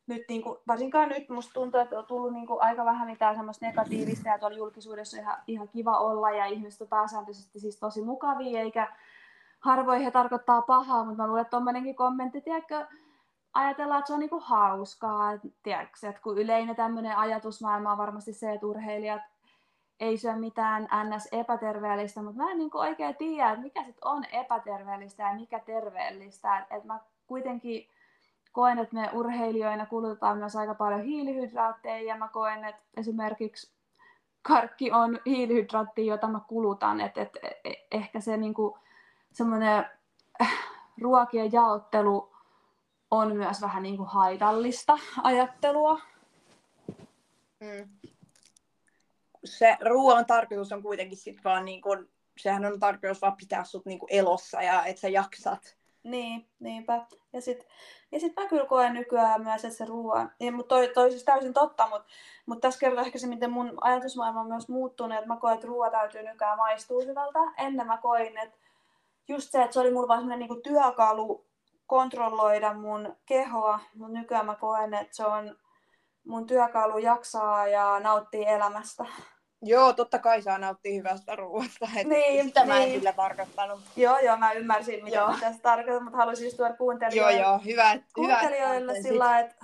nyt 0.08 0.24
niin 0.30 0.42
kuin, 0.42 0.60
varsinkaan 0.68 1.10
nyt 1.10 1.30
musta 1.30 1.54
tuntuu, 1.54 1.80
että 1.80 2.00
on 2.00 2.06
tullut 2.06 2.34
niin 2.34 2.48
kuin 2.48 2.62
aika 2.62 2.86
vähän 2.86 3.08
mitään 3.08 3.36
semmoista 3.36 3.66
negatiivista 3.66 4.30
ja 4.30 4.40
tuolla 4.40 4.58
julkisuudessa 4.58 5.18
on 5.18 5.24
ihan, 5.24 5.38
ihan 5.48 5.68
kiva 5.68 6.00
olla 6.00 6.32
ja 6.32 6.46
ihmiset 6.46 6.82
on 6.82 6.88
pääsääntöisesti 6.88 7.60
siis 7.60 7.80
tosi 7.80 8.02
mukavia 8.02 8.62
eikä 8.62 8.96
harvoin 9.60 10.02
he 10.02 10.12
tarkoittaa 10.12 10.62
pahaa, 10.62 11.06
mutta 11.06 11.24
mä 11.24 11.28
luulen, 11.28 11.42
että 11.42 11.52
tuommoinenkin 11.52 11.96
kommentti, 11.96 12.42
tiedätkö, 12.42 12.86
ajatellaan, 13.54 14.00
että 14.00 14.08
se 14.08 14.14
on 14.14 14.20
niinku 14.20 14.40
hauskaa, 14.40 15.32
tiedätkö, 15.64 16.10
että 16.10 16.22
kun 16.22 16.38
yleinen 16.38 16.76
tämmöinen 16.76 17.18
ajatusmaailma 17.18 17.92
on 17.92 17.98
varmasti 17.98 18.34
se, 18.34 18.54
että 18.54 18.68
urheilijat 18.68 19.22
ei 20.02 20.18
syö 20.18 20.36
mitään 20.36 20.88
ns. 21.04 21.28
epäterveellistä, 21.32 22.22
mutta 22.22 22.44
mä 22.44 22.52
en 22.52 22.58
niin 22.58 22.70
oikein 22.74 23.16
tiedä, 23.16 23.50
että 23.50 23.62
mikä 23.62 23.84
sitten 23.84 24.08
on 24.08 24.26
epäterveellistä 24.32 25.24
ja 25.24 25.36
mikä 25.36 25.60
terveellistä. 25.60 26.66
Et, 26.70 26.84
mä 26.84 27.00
kuitenkin 27.28 27.88
koen, 28.52 28.80
että 28.80 28.96
me 28.96 29.10
urheilijoina 29.14 29.86
kulutetaan 29.86 30.38
myös 30.38 30.56
aika 30.56 30.74
paljon 30.74 31.04
hiilihydraatteja 31.04 32.04
ja 32.04 32.18
mä 32.18 32.28
koen, 32.28 32.66
että 32.66 32.82
esimerkiksi 32.98 33.72
karkki 34.42 34.92
on 34.92 35.20
hiilihydraatti, 35.26 36.06
jota 36.06 36.28
mä 36.28 36.40
kulutan. 36.48 37.02
Et, 37.02 37.18
et, 37.18 37.38
et, 37.64 37.78
ehkä 37.92 38.20
se 38.20 38.38
niinku, 38.38 38.78
semmoinen 39.32 39.86
äh, 40.42 40.54
ruokien 41.02 41.52
jaottelu 41.52 42.32
on 43.12 43.36
myös 43.36 43.62
vähän 43.62 43.84
niinku 43.84 44.06
haitallista 44.06 44.98
ajattelua. 45.24 46.00
Mm 47.60 48.12
se 49.46 49.78
ruoan 49.82 50.26
tarkoitus 50.26 50.72
on 50.72 50.84
kuitenkin 50.84 51.18
sit 51.18 51.44
vaan 51.44 51.66
niin 51.66 51.82
kun, 51.82 52.10
sehän 52.38 52.66
on 52.66 52.80
tarkoitus 52.80 53.22
vaan 53.22 53.38
pitää 53.38 53.64
sut 53.64 53.86
niin 53.86 54.00
elossa 54.10 54.62
ja 54.62 54.86
että 54.86 55.02
sä 55.02 55.10
jaksat. 55.10 55.78
Niin, 56.04 56.48
niinpä. 56.60 57.06
Ja 57.34 57.42
sitten 57.42 57.68
ja 58.12 58.20
sit 58.20 58.34
mä 58.36 58.48
kyllä 58.48 58.66
koen 58.66 58.94
nykyään 58.94 59.44
myös, 59.44 59.66
että 59.66 59.78
se 59.78 59.86
ruoan, 59.86 60.32
ja, 60.40 60.52
mutta 60.52 60.76
toi, 60.76 60.92
toi 60.94 61.12
siis 61.12 61.24
täysin 61.24 61.54
totta, 61.54 61.88
mutta, 61.90 62.08
mutta 62.46 62.68
tässä 62.68 62.80
kertoo 62.80 63.06
ehkä 63.06 63.20
se, 63.20 63.28
miten 63.28 63.52
mun 63.52 63.78
ajatusmaailma 63.82 64.40
on 64.40 64.48
myös 64.48 64.70
muuttunut, 64.70 65.18
että 65.18 65.28
mä 65.28 65.38
koen, 65.38 65.54
että 65.54 65.68
ruoa 65.68 65.90
täytyy 65.90 66.24
nykyään 66.24 66.58
maistua 66.58 67.04
hyvältä. 67.04 67.40
Ennen 67.58 67.88
mä 67.88 67.98
koin, 67.98 68.38
että 68.38 68.58
just 69.28 69.52
se, 69.52 69.62
että 69.62 69.74
se 69.74 69.80
oli 69.80 69.92
mulla 69.92 70.08
vaan 70.08 70.22
sellainen 70.22 70.50
niin 70.50 70.64
työkalu 70.64 71.46
kontrolloida 71.88 72.74
mun 72.74 73.16
kehoa, 73.26 73.80
mutta 73.96 74.18
nykyään 74.20 74.46
mä 74.46 74.56
koen, 74.56 74.94
että 74.94 75.16
se 75.16 75.26
on 75.26 75.58
mun 76.28 76.48
työkalu 76.48 76.98
jaksaa 76.98 77.68
ja 77.68 78.00
nauttii 78.00 78.46
elämästä. 78.46 79.06
Joo, 79.62 79.94
totta 79.94 80.20
kai 80.20 80.42
saa 80.42 80.58
nauttia 80.58 80.94
hyvästä 80.94 81.36
ruoasta. 81.36 81.88
Niin, 82.04 82.46
sitä 82.46 82.60
niin. 82.60 82.68
mä 82.68 82.78
en 82.78 82.84
niin. 82.84 83.00
sillä 83.00 83.14
tarkoittanut. 83.14 83.80
Joo, 83.96 84.20
joo, 84.20 84.38
mä 84.38 84.52
ymmärsin, 84.52 85.04
mitä 85.04 85.18
joo. 85.18 85.34
tässä 85.40 85.62
tarkoittaa, 85.62 86.04
mutta 86.04 86.18
haluaisin 86.18 86.46
just 86.46 86.58
tuoda 86.58 86.74
kuuntelijoille, 86.74 87.40
joo, 87.40 87.50
joo, 87.50 87.60
hyvä, 87.66 88.00
kuuntelijoille 88.16 88.94
hyvä, 88.94 89.04
sillä 89.04 89.40
että 89.40 89.56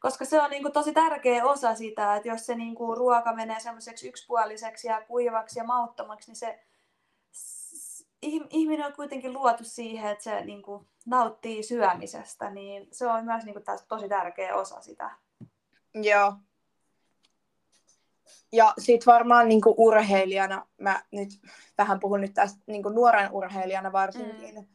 koska 0.00 0.24
se 0.24 0.42
on 0.42 0.50
niinku 0.50 0.70
tosi 0.70 0.92
tärkeä 0.92 1.44
osa 1.44 1.74
sitä, 1.74 2.16
että 2.16 2.28
jos 2.28 2.46
se 2.46 2.54
niinku 2.54 2.94
ruoka 2.94 3.34
menee 3.34 3.60
semmoiseksi 3.60 4.08
yksipuoliseksi 4.08 4.88
ja 4.88 5.00
kuivaksi 5.00 5.58
ja 5.58 5.64
mauttomaksi, 5.64 6.30
niin 6.30 6.36
se 6.36 6.64
ihminen 8.50 8.86
on 8.86 8.92
kuitenkin 8.92 9.32
luotu 9.32 9.64
siihen, 9.64 10.10
että 10.10 10.24
se 10.24 10.44
niinku 10.44 10.86
nauttii 11.06 11.62
syömisestä, 11.62 12.50
niin 12.50 12.88
se 12.92 13.06
on 13.06 13.24
myös 13.24 13.44
niinku 13.44 13.60
tosi 13.88 14.08
tärkeä 14.08 14.54
osa 14.54 14.80
sitä. 14.80 15.10
Joo, 15.94 16.32
ja 18.52 18.74
sitten 18.78 19.12
varmaan 19.12 19.48
niin 19.48 19.60
urheilijana, 19.76 20.66
mä 20.80 21.02
nyt 21.12 21.28
vähän 21.78 22.00
puhun 22.00 22.20
nyt 22.20 22.34
tästä 22.34 22.60
niin 22.66 22.82
nuoren 22.94 23.32
urheilijana 23.32 23.92
varsinkin, 23.92 24.54
mm. 24.54 24.66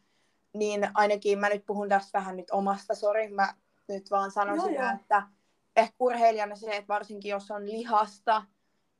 niin 0.53 0.89
ainakin 0.93 1.39
mä 1.39 1.49
nyt 1.49 1.65
puhun 1.65 1.89
tästä 1.89 2.19
vähän 2.19 2.37
nyt 2.37 2.51
omasta, 2.51 2.95
sori, 2.95 3.27
mä 3.27 3.53
nyt 3.87 4.11
vaan 4.11 4.31
sanon 4.31 4.55
joo, 4.55 4.67
sitä, 4.67 4.81
joo. 4.81 4.91
että 5.01 5.23
ehkä 5.75 5.95
urheilijana 5.99 6.55
se, 6.55 6.75
että 6.75 6.87
varsinkin 6.87 7.29
jos 7.29 7.51
on 7.51 7.65
lihasta 7.65 8.43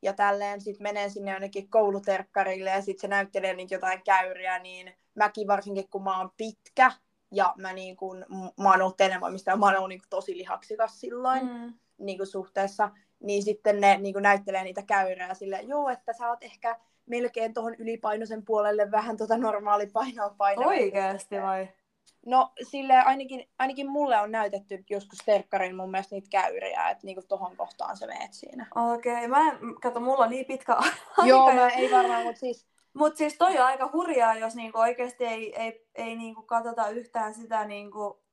ja 0.02 0.14
tälleen 0.14 0.62
sitten 0.62 0.84
menee 0.84 1.10
sinne 1.10 1.32
jonnekin 1.32 1.70
kouluterkkarille 1.70 2.70
ja 2.70 2.82
sitten 2.82 3.02
se 3.02 3.08
näyttelee 3.08 3.54
niitä 3.54 3.76
jotain 3.76 4.02
käyriä, 4.04 4.60
niin 4.60 4.94
mäkin 5.16 5.48
varsinkin 5.48 5.90
kun 5.90 6.04
mä 6.04 6.18
oon 6.18 6.32
pitkä, 6.38 6.92
ja 7.34 7.54
mä, 7.58 7.74
niin 7.74 7.98
kun, 7.98 8.26
mä 8.60 8.72
oon 8.72 8.82
ollut 8.82 8.98
televoimista 8.98 9.52
ja 9.52 9.58
mä 9.58 9.66
oon 9.66 9.76
ollut 9.76 9.90
niin 9.90 10.00
kun, 10.00 10.08
tosi 10.10 10.38
lihaksikas 10.38 11.00
silloin 11.00 11.46
mm. 11.46 11.74
niin 11.98 12.18
kun, 12.18 12.28
suhteessa, 12.28 12.90
niin 13.20 13.44
sitten 13.44 13.82
ne 13.82 13.98
niin 13.98 14.14
kun, 14.14 14.22
näyttelee 14.22 14.64
niitä 14.64 14.82
käyrää 14.82 15.34
silleen, 15.34 15.68
joo, 15.68 15.90
että 15.90 16.14
sä 16.14 16.30
oot 16.30 16.44
ehkä 16.44 16.80
melkein 17.06 17.54
tuohon 17.54 17.76
ylipainoisen 17.76 18.46
puolelle 18.46 18.92
vähän 18.92 19.18
tota 19.18 19.38
normaali 19.38 19.88
painoa 19.88 20.36
painoa. 20.38 20.68
Oikeasti 20.68 21.42
vai? 21.42 21.68
No 22.26 22.52
sille 22.70 22.94
ainakin, 22.94 23.50
ainakin 23.60 23.90
mulle 23.90 24.20
on 24.20 24.32
näytetty 24.32 24.84
joskus 24.90 25.20
terkkarin 25.26 25.76
mun 25.76 25.92
mielestä 25.92 26.16
niitä 26.16 26.28
käyriä, 26.32 26.90
että 26.90 27.06
niinku 27.06 27.22
tohon 27.28 27.58
kohtaan 27.58 27.98
se 27.98 28.08
meet 28.08 28.34
siinä. 28.34 28.68
Okei, 28.76 29.14
okay. 29.14 29.28
mä 29.28 29.50
en, 29.50 29.58
kato, 29.82 30.00
mulla 30.00 30.24
on 30.24 30.30
niin 30.30 30.46
pitkä 30.46 30.74
aika. 30.80 31.26
Joo, 31.26 31.54
mä 31.54 31.70
ei 31.70 31.92
varmaan, 31.92 32.24
mutta 32.24 32.40
siis... 32.40 32.73
Mutta 32.94 33.18
siis 33.18 33.38
toi 33.38 33.60
on 33.60 33.66
aika 33.66 33.90
hurjaa, 33.94 34.36
jos 34.36 34.56
niinku 34.56 34.80
oikeasti 34.80 35.26
ei, 35.26 35.62
ei, 35.62 35.88
ei 35.96 36.16
niinku 36.16 36.42
katsota 36.42 36.90
yhtään 36.90 37.34
sitä, 37.34 37.66
niinku, 37.66 38.24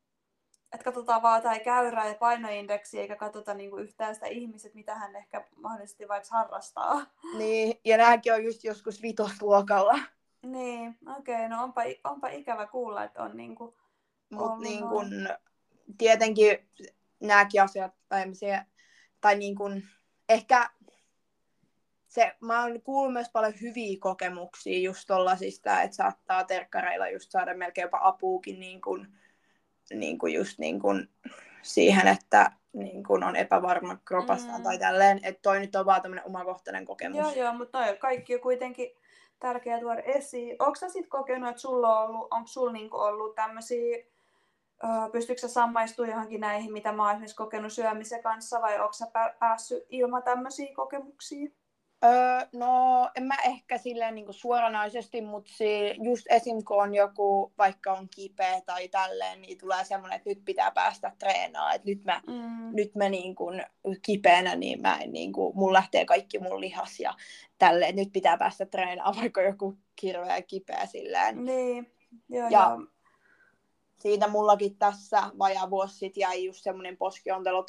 että 0.73 0.85
katsotaan 0.85 1.23
vaan 1.23 1.43
tai 1.43 1.61
käyrää 1.61 2.09
ja 2.09 2.15
painoindeksi, 2.15 3.01
eikä 3.01 3.17
katsota 3.17 3.55
niinku 3.55 3.77
yhtään 3.77 4.15
sitä 4.15 4.27
ihmiset, 4.27 4.75
mitä 4.75 4.95
hän 4.95 5.17
ehkä 5.17 5.45
mahdollisesti 5.57 6.09
vaikka 6.09 6.29
harrastaa. 6.31 7.07
Niin, 7.39 7.81
ja 7.85 7.97
nämäkin 7.97 8.35
on 8.35 8.45
just 8.45 8.65
joskus 8.65 9.03
vitosluokalla. 9.03 9.99
Niin, 10.43 10.99
okei, 11.19 11.35
okay, 11.35 11.49
no 11.49 11.63
onpa, 11.63 11.83
onpa 12.05 12.29
ikävä 12.29 12.67
kuulla, 12.67 13.05
että 13.05 13.23
on 13.23 13.37
niinku 13.37 13.77
Mutta 14.31 14.63
niin 14.63 14.89
kun, 14.89 15.29
tietenkin 15.99 16.69
nämäkin 17.21 17.63
asiat, 17.63 17.93
tai, 18.09 18.25
tai 19.21 19.37
niin 19.37 19.57
kun, 19.57 19.83
ehkä 20.29 20.71
se, 22.11 22.33
mä 22.41 22.63
oon 22.63 22.83
kuullut 22.83 23.13
myös 23.13 23.31
paljon 23.33 23.55
hyviä 23.61 23.97
kokemuksia 24.01 24.81
just 24.81 25.07
tollasista, 25.07 25.83
että 25.83 25.97
saattaa 25.97 26.45
terkkareilla 26.45 27.09
just 27.09 27.31
saada 27.31 27.55
melkein 27.55 27.83
jopa 27.83 28.01
apuukin 28.03 28.61
niin 28.61 28.81
kun, 28.81 29.07
niin 29.95 30.19
kun 30.19 30.33
just 30.33 30.59
niin 30.59 30.81
kun 30.81 31.09
siihen, 31.63 32.09
että 32.09 32.53
niin 32.73 33.05
kun 33.05 33.25
on 33.25 33.37
epävarma 33.37 33.97
kropastaan 34.05 34.61
mm. 34.61 34.65
tai 34.65 34.79
tälleen, 34.79 35.21
että 35.23 35.43
toi 35.43 35.61
nyt 35.61 35.77
on 35.77 35.87
vaan 35.87 36.03
tämmöinen 36.03 36.27
omakohtainen 36.27 36.85
kokemus. 36.85 37.19
Joo, 37.19 37.45
joo, 37.45 37.55
mutta 37.55 37.79
toi 37.79 37.97
kaikki 37.97 38.35
on 38.35 38.41
kuitenkin 38.41 38.91
tärkeää 39.39 39.81
tuoda 39.81 40.03
esiin. 40.03 40.57
Onko 40.59 40.75
sä 40.75 40.89
sitten 40.89 41.11
kokenut, 41.11 41.51
että 41.51 41.63
sulla 41.63 42.01
on 42.01 42.09
ollut, 42.09 42.29
onko 42.33 42.47
sulla 42.47 42.73
niinku 42.73 42.97
ollut 42.97 43.35
tämmöisiä, 43.35 44.05
pystyykö 45.13 45.41
sä 45.41 45.49
sammaistumaan 45.49 46.11
johonkin 46.11 46.41
näihin, 46.41 46.73
mitä 46.73 46.93
mä 46.93 47.03
oon 47.03 47.11
esimerkiksi 47.11 47.37
kokenut 47.37 47.73
syömisen 47.73 48.23
kanssa, 48.23 48.63
vai 48.63 48.81
onko 48.81 48.93
sä 48.93 49.07
päässyt 49.39 49.85
ilman 49.89 50.23
tämmöisiä 50.23 50.75
kokemuksia? 50.75 51.60
Öö, 52.05 52.49
no, 52.53 53.11
en 53.15 53.23
mä 53.23 53.35
ehkä 53.45 53.79
silleen 53.79 54.15
niin 54.15 54.27
suoranaisesti, 54.31 55.21
mutta 55.23 55.51
si, 55.55 55.95
just 56.03 56.27
esim. 56.31 56.65
kun 56.65 56.83
on 56.83 56.95
joku, 56.95 57.53
vaikka 57.59 57.93
on 57.93 58.09
kipeä 58.09 58.61
tai 58.67 58.89
tälleen, 58.89 59.43
niin 59.43 59.59
tulee 59.59 59.85
semmoinen, 59.85 60.17
että 60.17 60.31
nyt 60.31 60.45
pitää 60.45 60.71
päästä 60.71 61.13
treenaamaan. 61.19 61.75
Että 61.75 61.89
nyt 61.89 62.05
mä, 62.05 62.21
mm. 62.27 62.77
nyt 62.77 62.95
mä 62.95 63.09
niin 63.09 63.35
kuin 63.35 63.65
kipeänä, 64.03 64.57
niin 64.57 64.81
mä 64.81 64.97
en 64.97 65.13
niin 65.13 65.33
kuin, 65.33 65.57
mun 65.57 65.73
lähtee 65.73 66.05
kaikki 66.05 66.39
mun 66.39 66.61
lihas 66.61 67.01
ja 67.01 67.15
tälleen, 67.59 67.97
nyt 67.97 68.13
pitää 68.13 68.37
päästä 68.37 68.67
treenaamaan, 68.67 69.21
vaikka 69.23 69.43
joku 69.43 69.79
kirveä 69.97 70.43
kipeä 70.43 70.87
silleen. 70.87 71.45
Niin, 71.45 71.93
joo, 72.29 72.49
ja 72.49 72.61
joo. 72.61 72.87
Siitä 73.99 74.29
mullakin 74.29 74.77
tässä 74.79 75.23
vajaa 75.39 75.71
vuosi 75.71 75.99
sitten 75.99 76.21
jäi 76.21 76.45
just 76.45 76.63
semmoinen 76.63 76.97
poskiontelo 76.97 77.67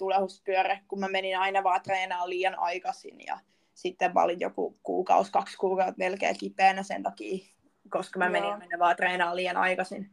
kun 0.87 0.99
mä 0.99 1.07
menin 1.07 1.37
aina 1.37 1.63
vaan 1.63 1.81
treenaamaan 1.81 2.29
liian 2.29 2.59
aikaisin 2.59 3.21
ja 3.27 3.39
sitten 3.73 4.13
mä 4.13 4.23
olin 4.23 4.39
joku 4.39 4.79
kuukausi, 4.83 5.31
kaksi 5.31 5.57
kuukautta 5.57 5.97
melkein 5.97 6.37
kipeänä 6.37 6.83
sen 6.83 7.03
takia, 7.03 7.45
koska 7.89 8.19
mä 8.19 8.29
menin 8.29 8.57
mennä 8.59 8.79
vaan 8.79 8.95
treenaamaan 8.95 9.35
liian 9.35 9.57
aikaisin. 9.57 10.11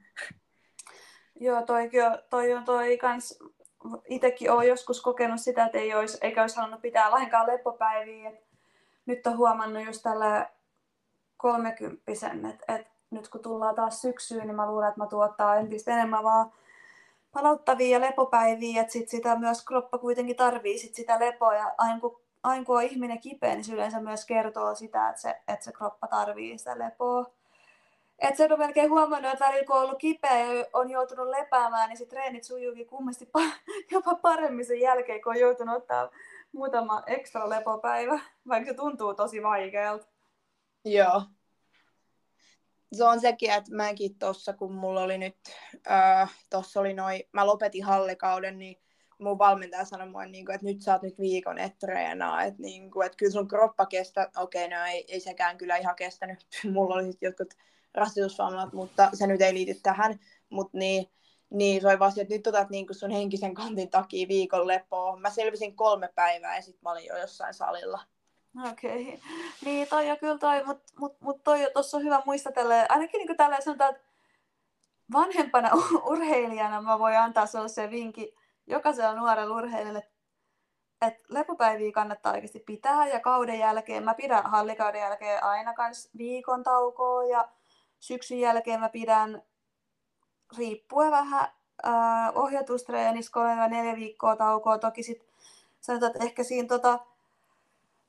Joo, 1.41 1.63
toi, 1.63 1.91
toi 2.31 2.55
on 2.55 2.65
toi 2.65 2.99
kans, 2.99 3.39
itekin 4.09 4.51
olen 4.51 4.69
joskus 4.69 5.01
kokenut 5.03 5.41
sitä, 5.41 5.65
että 5.65 5.79
ei 5.79 5.95
olisi, 5.95 6.19
eikä 6.21 6.41
olisi 6.41 6.57
halunnut 6.57 6.83
pitää 6.83 7.11
lainkaan 7.11 7.47
leppopäiviä. 7.47 8.29
Et 8.29 8.47
nyt 9.07 9.27
on 9.27 9.37
huomannut 9.37 9.85
just 9.85 10.03
tällä 10.03 10.51
kolmekymppisen, 11.37 12.47
että 12.47 12.75
et 12.75 12.87
nyt 13.11 13.29
kun 13.29 13.43
tullaan 13.43 13.75
taas 13.75 14.01
syksyyn, 14.01 14.47
niin 14.47 14.57
mä 14.57 14.71
luulen, 14.71 14.89
että 14.89 15.01
mä 15.01 15.07
tuottaa 15.07 15.57
entistä 15.57 15.93
enemmän 15.93 16.25
vaan 16.25 16.53
palauttavia 17.33 18.01
lepopäiviä, 18.01 18.81
että 18.81 18.93
sit 18.93 19.09
sitä 19.09 19.37
myös 19.37 19.65
kroppa 19.65 19.99
kuitenkin 19.99 20.37
tarvii 20.37 20.79
sit 20.79 20.95
sitä 20.95 21.21
lepoa 21.21 21.55
ja 21.55 21.75
aina 21.79 22.01
kun 22.01 22.21
aina 22.43 22.65
kun 22.65 22.77
on 22.77 22.83
ihminen 22.83 23.21
kipeä, 23.21 23.55
niin 23.55 23.65
se 23.65 23.73
yleensä 23.73 24.01
myös 24.01 24.27
kertoo 24.27 24.75
sitä, 24.75 25.09
että 25.09 25.21
se, 25.21 25.31
että 25.49 25.65
se 25.65 25.73
kroppa 25.73 26.07
tarvii 26.07 26.59
sitä 26.59 26.79
lepoa. 26.79 27.39
Et 28.19 28.37
sen 28.37 28.53
on 28.53 28.59
melkein 28.59 28.91
huomannut, 28.91 29.33
että 29.33 29.45
välillä 29.45 29.67
kun 29.67 29.77
on 29.77 29.83
ollut 29.83 29.99
kipeä 29.99 30.39
ja 30.39 30.67
on 30.73 30.91
joutunut 30.91 31.29
lepäämään, 31.29 31.89
niin 31.89 31.97
se 31.97 32.07
treenit 32.07 32.45
sujuukin 32.45 32.87
kummasti 32.87 33.31
jopa 33.93 34.15
paremmin 34.15 34.67
sen 34.67 34.81
jälkeen, 34.81 35.23
kun 35.23 35.33
on 35.33 35.41
joutunut 35.41 35.77
ottaa 35.77 36.11
muutama 36.53 37.03
ekstra 37.07 37.49
lepopäivä, 37.49 38.21
vaikka 38.49 38.71
se 38.71 38.75
tuntuu 38.75 39.15
tosi 39.15 39.43
vaikealta. 39.43 40.07
Joo. 40.85 41.23
Se 42.93 43.05
on 43.05 43.21
sekin, 43.21 43.51
että 43.51 43.75
mäkin 43.75 44.19
tuossa, 44.19 44.53
kun 44.53 44.73
mulla 44.73 45.03
oli 45.03 45.19
nyt, 45.19 45.37
äh, 45.91 46.35
tuossa 46.51 46.81
oli 46.81 46.95
noin, 46.95 47.23
mä 47.33 47.47
lopetin 47.47 47.85
hallikauden, 47.85 48.59
niin 48.59 48.77
mun 49.19 49.39
valmentaja 49.39 49.85
sanoi 49.85 50.09
mulle, 50.09 50.27
niin 50.27 50.45
kuin, 50.45 50.55
että 50.55 50.67
nyt 50.67 50.83
sä 50.83 50.93
oot 50.93 51.03
nyt 51.03 51.19
viikon 51.19 51.59
et 51.59 51.79
treenaa, 51.79 52.43
että, 52.43 52.63
niin 52.63 52.91
kuin, 52.91 53.07
että 53.07 53.17
kyllä 53.17 53.33
sun 53.33 53.49
kroppa 53.49 53.87
kestää, 53.87 54.31
okei, 54.37 54.69
no 54.69 54.85
ei, 54.85 55.05
ei 55.09 55.21
sekään 55.21 55.59
kyllä 55.59 55.77
ihan 55.77 55.97
kestänyt, 55.97 56.47
mulla 56.73 56.95
oli 56.95 57.05
sitten 57.05 57.27
jotkut 57.27 57.55
rasitusvammat, 57.95 58.73
mutta 58.73 59.11
se 59.13 59.27
nyt 59.27 59.41
ei 59.41 59.55
liity 59.55 59.75
tähän, 59.83 60.21
mutta 60.51 60.79
niin, 60.79 61.11
niin 61.51 61.81
se 61.81 61.89
oli 61.89 61.99
vaan 61.99 62.13
että 62.17 62.35
nyt 62.35 62.47
otat 62.47 62.71
niin 62.71 62.87
sun 62.91 63.11
henkisen 63.11 63.55
kantin 63.55 63.91
takia 63.91 64.29
viikon 64.29 64.67
lepoa. 64.67 65.17
Mä 65.17 65.31
selvisin 65.31 65.77
kolme 65.77 66.09
päivää 66.15 66.57
ja 66.57 66.63
sitten 66.63 66.81
mä 66.83 66.93
olin 66.93 67.07
jo 67.07 67.17
jossain 67.17 67.55
salilla. 67.55 68.01
Okei. 68.71 69.03
Okay. 69.03 69.19
Niin 69.65 69.89
toi 69.89 70.09
ja 70.09 70.17
kyllä 70.17 70.39
toi, 70.39 70.65
mutta 70.65 70.93
mut, 70.99 71.21
mut 71.21 71.45
toi 71.45 71.71
tuossa 71.73 71.97
on 71.97 72.05
hyvä 72.05 72.23
muistatella. 72.27 72.75
Ainakin 72.89 73.19
niin 73.19 73.37
tällä 73.37 73.61
sanotaan, 73.61 73.95
että 73.95 74.09
vanhempana 75.13 75.71
urheilijana 76.11 76.83
mä 76.83 76.99
voin 76.99 77.19
antaa 77.19 77.47
sellaisen 77.47 77.91
vinkin, 77.91 78.29
jokaisella 78.69 79.15
nuorella 79.15 79.57
urheilijalle, 79.57 80.09
että 81.03 81.25
lepopäiviä 81.29 81.93
kannattaa 81.93 82.33
oikeasti 82.33 82.61
pitää 82.61 83.07
ja 83.07 83.21
kauden 83.21 83.59
jälkeen, 83.59 84.05
mä 84.05 84.15
pidän 84.15 84.51
hallikauden 84.51 85.01
jälkeen 85.01 85.45
aina 85.45 85.75
kans 85.75 86.11
viikon 86.19 86.63
taukoa 86.63 87.25
ja 87.25 87.49
syksyn 88.01 88.41
jälkeen 88.41 88.81
mä 88.81 88.89
pidän 88.89 89.43
riippuen 90.57 91.11
vähän 91.11 91.49
äh, 91.87 91.93
ohjatustreenissä 92.35 93.33
kolme 93.33 93.69
neljä 93.69 93.97
viikkoa 93.97 94.37
taukoa. 94.37 94.79
Toki 94.79 95.03
sit 95.03 95.29
sanotaan, 95.81 96.13
että 96.13 96.25
ehkä 96.25 96.43
siinä 96.45 96.69
tota, 96.69 96.99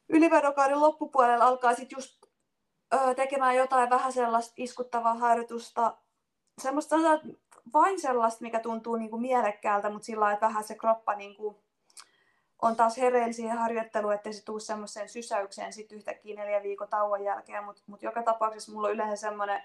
ylivedokauden 0.09 0.81
loppupuolella 0.81 1.45
alkaa 1.45 1.75
sit 1.75 1.91
just 1.91 2.25
äh, 2.93 3.15
tekemään 3.15 3.55
jotain 3.55 3.89
vähän 3.89 4.13
sellaista 4.13 4.53
iskuttavaa 4.57 5.13
harjoitusta. 5.13 5.97
Semmoista 6.59 6.95
vain 7.73 8.01
sellaista, 8.01 8.43
mikä 8.43 8.59
tuntuu 8.59 8.95
niin 8.95 9.09
kuin 9.09 9.21
mielekkäältä, 9.21 9.89
mutta 9.89 10.05
sillä 10.05 10.31
että 10.31 10.45
vähän 10.45 10.63
se 10.63 10.75
kroppa 10.75 11.15
niin 11.15 11.35
kuin 11.35 11.55
on 12.61 12.75
taas 12.75 12.97
hereillä 12.97 13.33
siihen 13.33 13.57
harjoitteluun, 13.57 14.13
ettei 14.13 14.33
se 14.33 14.45
tule 14.45 14.59
semmoiseen 14.59 15.09
sysäykseen 15.09 15.73
sitten 15.73 15.97
yhtäkkiä 15.97 16.35
neljä 16.35 16.63
viikon 16.63 16.87
tauon 16.87 17.23
jälkeen, 17.23 17.63
mutta 17.63 17.81
mut 17.87 18.03
joka 18.03 18.23
tapauksessa 18.23 18.71
mulla 18.71 18.87
on 18.87 18.93
yleensä 18.93 19.15
semmoinen 19.15 19.63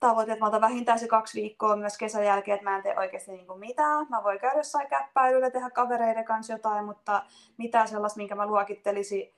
tavoite, 0.00 0.32
että 0.32 0.44
mä 0.44 0.48
otan 0.48 0.60
vähintään 0.60 0.98
se 0.98 1.08
kaksi 1.08 1.40
viikkoa 1.40 1.76
myös 1.76 1.98
kesän 1.98 2.24
jälkeen, 2.24 2.54
että 2.54 2.70
mä 2.70 2.76
en 2.76 2.82
tee 2.82 2.98
oikeasti 2.98 3.32
niin 3.32 3.46
kuin 3.46 3.60
mitään. 3.60 4.06
Mä 4.08 4.24
voin 4.24 4.40
käydä 4.40 4.56
jossain 4.56 4.88
käppäilyllä, 4.88 5.50
tehdä 5.50 5.70
kavereiden 5.70 6.24
kanssa 6.24 6.52
jotain, 6.52 6.84
mutta 6.84 7.22
mitään 7.56 7.88
sellaista, 7.88 8.16
minkä 8.16 8.34
mä 8.34 8.46
luokittelisin 8.46 9.34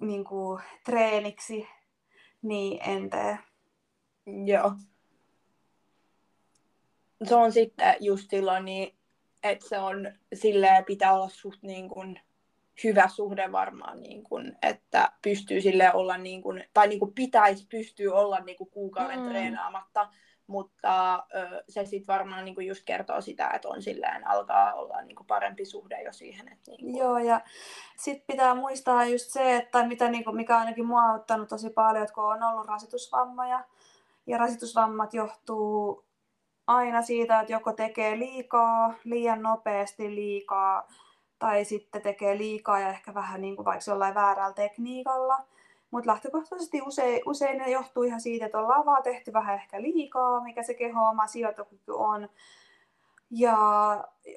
niin 0.00 0.24
kuin 0.24 0.62
treeniksi, 0.84 1.68
niin 2.42 2.80
en 2.82 3.10
tee. 3.10 3.38
Joo 4.26 4.72
se 7.24 7.34
on 7.34 7.52
sitten 7.52 7.96
just 8.00 8.30
silloin 8.30 8.64
niin, 8.64 8.98
että 9.42 9.68
se 9.68 9.78
on 9.78 10.12
silleen 10.34 10.84
pitää 10.84 11.14
olla 11.14 11.28
suht 11.28 11.62
niin 11.62 11.88
kuin 11.88 12.20
hyvä 12.84 13.08
suhde 13.08 13.52
varmaan, 13.52 14.00
niin 14.00 14.24
kuin, 14.24 14.56
että 14.62 15.12
pystyy 15.22 15.60
sille 15.60 15.92
olla, 15.92 16.16
niin 16.16 16.42
kuin, 16.42 16.64
tai 16.74 16.88
niin 16.88 16.98
kuin 16.98 17.14
pitäisi 17.14 17.66
pystyä 17.70 18.14
olla 18.14 18.40
niin 18.40 18.56
kuin 18.56 18.70
kuukauden 18.70 19.20
mm. 19.20 19.28
treenaamatta, 19.28 20.08
mutta 20.46 21.14
ö, 21.14 21.64
se 21.68 21.84
sitten 21.84 22.14
varmaan 22.14 22.44
niin 22.44 22.54
kuin 22.54 22.66
just 22.66 22.82
kertoo 22.84 23.20
sitä, 23.20 23.50
että 23.54 23.68
on 23.68 23.82
silleen, 23.82 24.26
alkaa 24.28 24.74
olla 24.74 25.02
niin 25.02 25.16
kuin 25.16 25.26
parempi 25.26 25.64
suhde 25.64 26.02
jo 26.02 26.12
siihen. 26.12 26.52
Että 26.52 26.70
niin 26.70 26.80
kuin... 26.80 26.96
Joo, 26.96 27.18
ja 27.18 27.40
sitten 27.96 28.24
pitää 28.26 28.54
muistaa 28.54 29.04
just 29.04 29.30
se, 29.30 29.56
että 29.56 29.86
mitä, 29.86 30.08
niin 30.08 30.24
kuin, 30.24 30.36
mikä 30.36 30.58
ainakin 30.58 30.86
mua 30.86 31.02
on 31.02 31.14
ottanut 31.14 31.48
tosi 31.48 31.70
paljon, 31.70 32.02
että 32.02 32.14
kun 32.14 32.24
on 32.24 32.42
ollut 32.42 32.66
rasitusvammoja, 32.66 33.64
ja 34.26 34.38
rasitusvammat 34.38 35.14
johtuu 35.14 36.07
aina 36.68 37.02
siitä, 37.02 37.40
että 37.40 37.52
joko 37.52 37.72
tekee 37.72 38.18
liikaa, 38.18 38.94
liian 39.04 39.42
nopeasti 39.42 40.14
liikaa, 40.14 40.88
tai 41.38 41.64
sitten 41.64 42.02
tekee 42.02 42.38
liikaa 42.38 42.80
ja 42.80 42.88
ehkä 42.88 43.14
vähän 43.14 43.40
niin 43.40 43.56
kuin 43.56 43.66
vaikka 43.66 43.90
jollain 43.90 44.14
väärällä 44.14 44.54
tekniikalla, 44.54 45.38
Mutta 45.90 46.10
lähtökohtaisesti 46.10 46.82
usein, 46.82 47.22
usein 47.26 47.58
ne 47.58 47.70
johtuu 47.70 48.02
ihan 48.02 48.20
siitä, 48.20 48.46
että 48.46 48.58
ollaan 48.58 48.86
vaan 48.86 49.02
tehty 49.02 49.32
vähän 49.32 49.54
ehkä 49.54 49.82
liikaa, 49.82 50.40
mikä 50.40 50.62
se 50.62 50.74
keho 50.74 51.08
oma 51.08 51.26
sijoitokyky 51.26 51.92
on. 51.92 52.28
Ja 53.30 53.58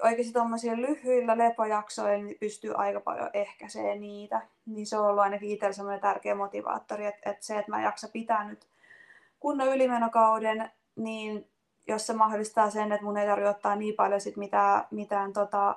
oikeasti 0.03 0.33
tuommoisilla 0.33 0.81
lyhyillä 0.81 1.37
lepojaksoilla 1.37 2.23
niin 2.23 2.37
pystyy 2.39 2.73
aika 2.75 2.99
paljon 2.99 3.29
ehkäisemään 3.33 4.01
niitä. 4.01 4.41
Niin 4.65 4.85
se 4.85 4.97
on 4.97 5.05
ollut 5.05 5.23
ainakin 5.23 5.49
itsellä 5.49 5.73
semmoinen 5.73 6.01
tärkeä 6.01 6.35
motivaattori, 6.35 7.05
että, 7.05 7.29
että 7.29 7.45
se, 7.45 7.57
että 7.57 7.71
mä 7.71 7.81
jaksa 7.81 8.07
pitää 8.13 8.47
nyt 8.47 8.67
kunnon 9.39 9.67
ylimenokauden, 9.67 10.71
niin 10.95 11.50
jos 11.87 12.07
se 12.07 12.13
mahdollistaa 12.13 12.69
sen, 12.69 12.91
että 12.91 13.05
mun 13.05 13.17
ei 13.17 13.27
tarvitse 13.27 13.49
ottaa 13.49 13.75
niin 13.75 13.95
paljon 13.95 14.21
sit 14.21 14.37
mitään, 14.37 14.83
mitään 14.91 15.33
tota, 15.33 15.75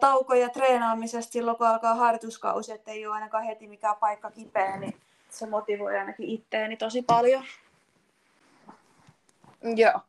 taukoja 0.00 0.48
treenaamisesta 0.48 1.32
silloin, 1.32 1.56
kun 1.56 1.66
alkaa 1.66 1.94
harjoituskausi, 1.94 2.72
että 2.72 2.90
ei 2.90 3.06
ole 3.06 3.14
ainakaan 3.14 3.44
heti 3.44 3.68
mikään 3.68 3.96
paikka 3.96 4.30
kipeä, 4.30 4.76
niin 4.76 4.96
se 5.30 5.46
motivoi 5.46 5.98
ainakin 5.98 6.28
itteeni 6.28 6.76
tosi 6.76 7.02
paljon. 7.02 7.44
Joo. 9.76 10.00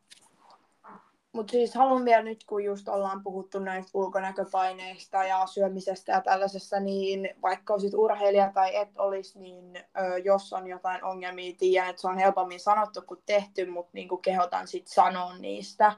Mutta 1.38 1.52
siis 1.52 1.76
haluan 1.76 2.06
vielä 2.06 2.23
nyt, 2.23 2.43
kun 2.43 2.63
just 2.63 2.89
ollaan 2.89 3.23
puhuttu 3.23 3.60
näistä 3.60 3.91
ulkonäköpaineista 3.93 5.23
ja 5.23 5.47
syömisestä 5.47 6.12
ja 6.12 6.21
tällaisesta, 6.21 6.80
niin 6.80 7.30
vaikka 7.41 7.73
olisit 7.73 7.93
urheilija 7.93 8.52
tai 8.54 8.76
et 8.76 8.89
olisi, 8.97 9.39
niin 9.39 9.76
ö, 9.76 10.17
jos 10.17 10.54
on 10.54 10.67
jotain 10.67 11.04
ongelmia, 11.04 11.56
tiedän, 11.60 11.89
että 11.89 12.02
se 12.02 12.08
on 12.08 12.17
helpommin 12.17 12.60
sanottu 12.60 13.02
kuin 13.02 13.19
tehty, 13.26 13.65
mutta 13.65 13.91
niin 13.93 14.10
kehotan 14.21 14.67
sitten 14.67 14.93
sanoa 14.93 15.38
niistä 15.38 15.91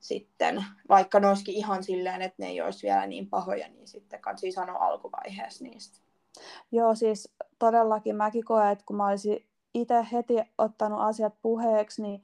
sitten, 0.00 0.64
vaikka 0.88 1.20
ne 1.20 1.28
olisikin 1.28 1.54
ihan 1.54 1.82
silleen, 1.82 2.22
että 2.22 2.42
ne 2.42 2.48
ei 2.48 2.60
olisi 2.60 2.86
vielä 2.86 3.06
niin 3.06 3.28
pahoja, 3.28 3.68
niin 3.68 3.88
sitten 3.88 4.20
kansi 4.20 4.52
sanoa 4.52 4.78
alkuvaiheessa 4.78 5.64
niistä. 5.64 5.98
Joo, 6.72 6.94
siis 6.94 7.34
todellakin 7.58 8.16
mäkin 8.16 8.44
koen, 8.44 8.68
että 8.68 8.84
kun 8.86 8.96
mä 8.96 9.08
olisin 9.08 9.46
itse 9.74 10.06
heti 10.12 10.34
ottanut 10.58 11.00
asiat 11.00 11.34
puheeksi, 11.42 12.02
niin 12.02 12.22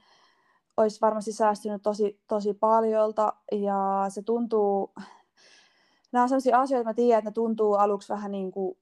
olisi 0.77 1.01
varmasti 1.01 1.31
säästynyt 1.31 1.81
tosi, 1.81 2.19
tosi 2.27 2.53
paljolta 2.53 3.33
ja 3.51 4.05
se 4.09 4.21
tuntuu, 4.21 4.93
nämä 6.11 6.23
on 6.23 6.29
sellaisia 6.29 6.59
asioita, 6.59 6.89
että 6.89 6.89
mä 6.89 7.05
tiedän, 7.05 7.19
että 7.19 7.29
ne 7.29 7.33
tuntuu 7.33 7.73
aluksi 7.73 8.13
vähän 8.13 8.31
niin 8.31 8.51
kuin, 8.51 8.77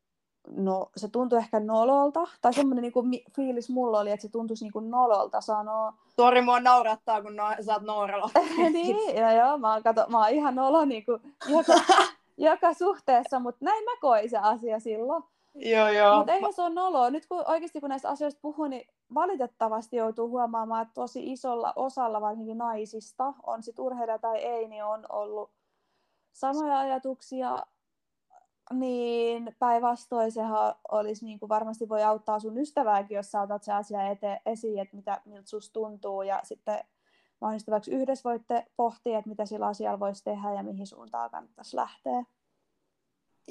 no 0.56 0.90
se 0.96 1.08
tuntuu 1.08 1.38
ehkä 1.38 1.60
nololta, 1.60 2.28
tai 2.42 2.54
semmoinen 2.54 2.82
niin 2.82 2.92
kuin 2.92 3.12
fiilis 3.36 3.70
mulla 3.70 4.00
oli, 4.00 4.12
että 4.12 4.22
se 4.22 4.32
tuntuisi 4.32 4.66
niin 4.66 4.74
kuin 4.74 4.90
nololta 4.90 5.42
sanoa. 5.42 5.94
Tori 6.16 6.42
mua 6.42 6.60
naurattaa, 6.60 7.22
kun 7.22 7.36
no, 7.36 7.44
sä 7.66 7.74
oot 7.74 7.84
noorella. 7.84 8.30
niin, 8.74 9.16
ja 9.16 9.34
joo, 9.34 9.58
mä 9.58 9.74
oon, 9.74 9.84
kato, 9.84 10.06
mä 10.10 10.18
oon 10.18 10.30
ihan 10.30 10.56
nolo 10.56 10.86
niin 10.86 11.06
kuin, 11.06 11.22
joka, 11.50 11.74
joka 12.38 12.74
suhteessa, 12.74 13.40
mutta 13.40 13.66
näin 13.66 13.84
mä 13.84 13.92
koin 14.02 14.30
se 14.30 14.38
asia 14.38 14.80
silloin. 14.80 15.24
Joo, 15.56 15.90
joo. 15.90 16.18
Mutta 16.18 16.34
eihän 16.34 16.54
se 16.54 16.62
ole 16.62 16.74
noloa. 16.74 17.10
Nyt 17.10 17.26
kun 17.26 17.44
oikeasti 17.48 17.80
kun 17.80 17.90
näistä 17.90 18.10
asioista 18.10 18.40
puhuu, 18.42 18.68
niin 18.68 18.88
valitettavasti 19.14 19.96
joutuu 19.96 20.30
huomaamaan, 20.30 20.82
että 20.82 20.94
tosi 20.94 21.32
isolla 21.32 21.74
osalla 21.76 22.22
varsinkin 22.22 22.58
naisista, 22.58 23.34
on 23.44 23.64
sit 23.64 23.80
urheilija 23.80 24.20
tai 24.20 24.38
ei, 24.38 24.68
niin 24.68 24.84
on 24.84 25.06
ollut 25.10 25.52
samoja 26.32 26.80
ajatuksia, 26.80 27.66
niin 28.74 29.56
päinvastoin 29.60 30.32
sehän 30.32 30.76
olisi 30.92 31.26
niin 31.26 31.40
kuin 31.40 31.50
varmasti 31.50 31.90
voi 31.90 32.04
auttaa 32.04 32.40
sun 32.40 32.58
ystävääkin, 32.58 33.16
jos 33.16 33.32
sä 33.32 33.42
otat 33.42 33.64
se 33.64 33.74
asia 33.74 34.00
ete- 34.14 34.42
esiin, 34.46 34.80
että 34.80 34.96
mitä, 34.96 35.22
miltä 35.26 35.50
susta 35.50 35.74
tuntuu, 35.74 36.22
ja 36.22 36.40
sitten 36.44 36.80
mahdollisesti 37.42 37.92
yhdessä 37.92 38.30
voitte 38.30 38.66
pohtia, 38.78 39.18
että 39.18 39.30
mitä 39.30 39.46
sillä 39.46 39.68
asialla 39.68 40.00
voisi 40.00 40.24
tehdä 40.24 40.54
ja 40.54 40.64
mihin 40.64 40.88
suuntaan 40.88 41.30
kannattaisi 41.30 41.76
lähteä. 41.76 42.24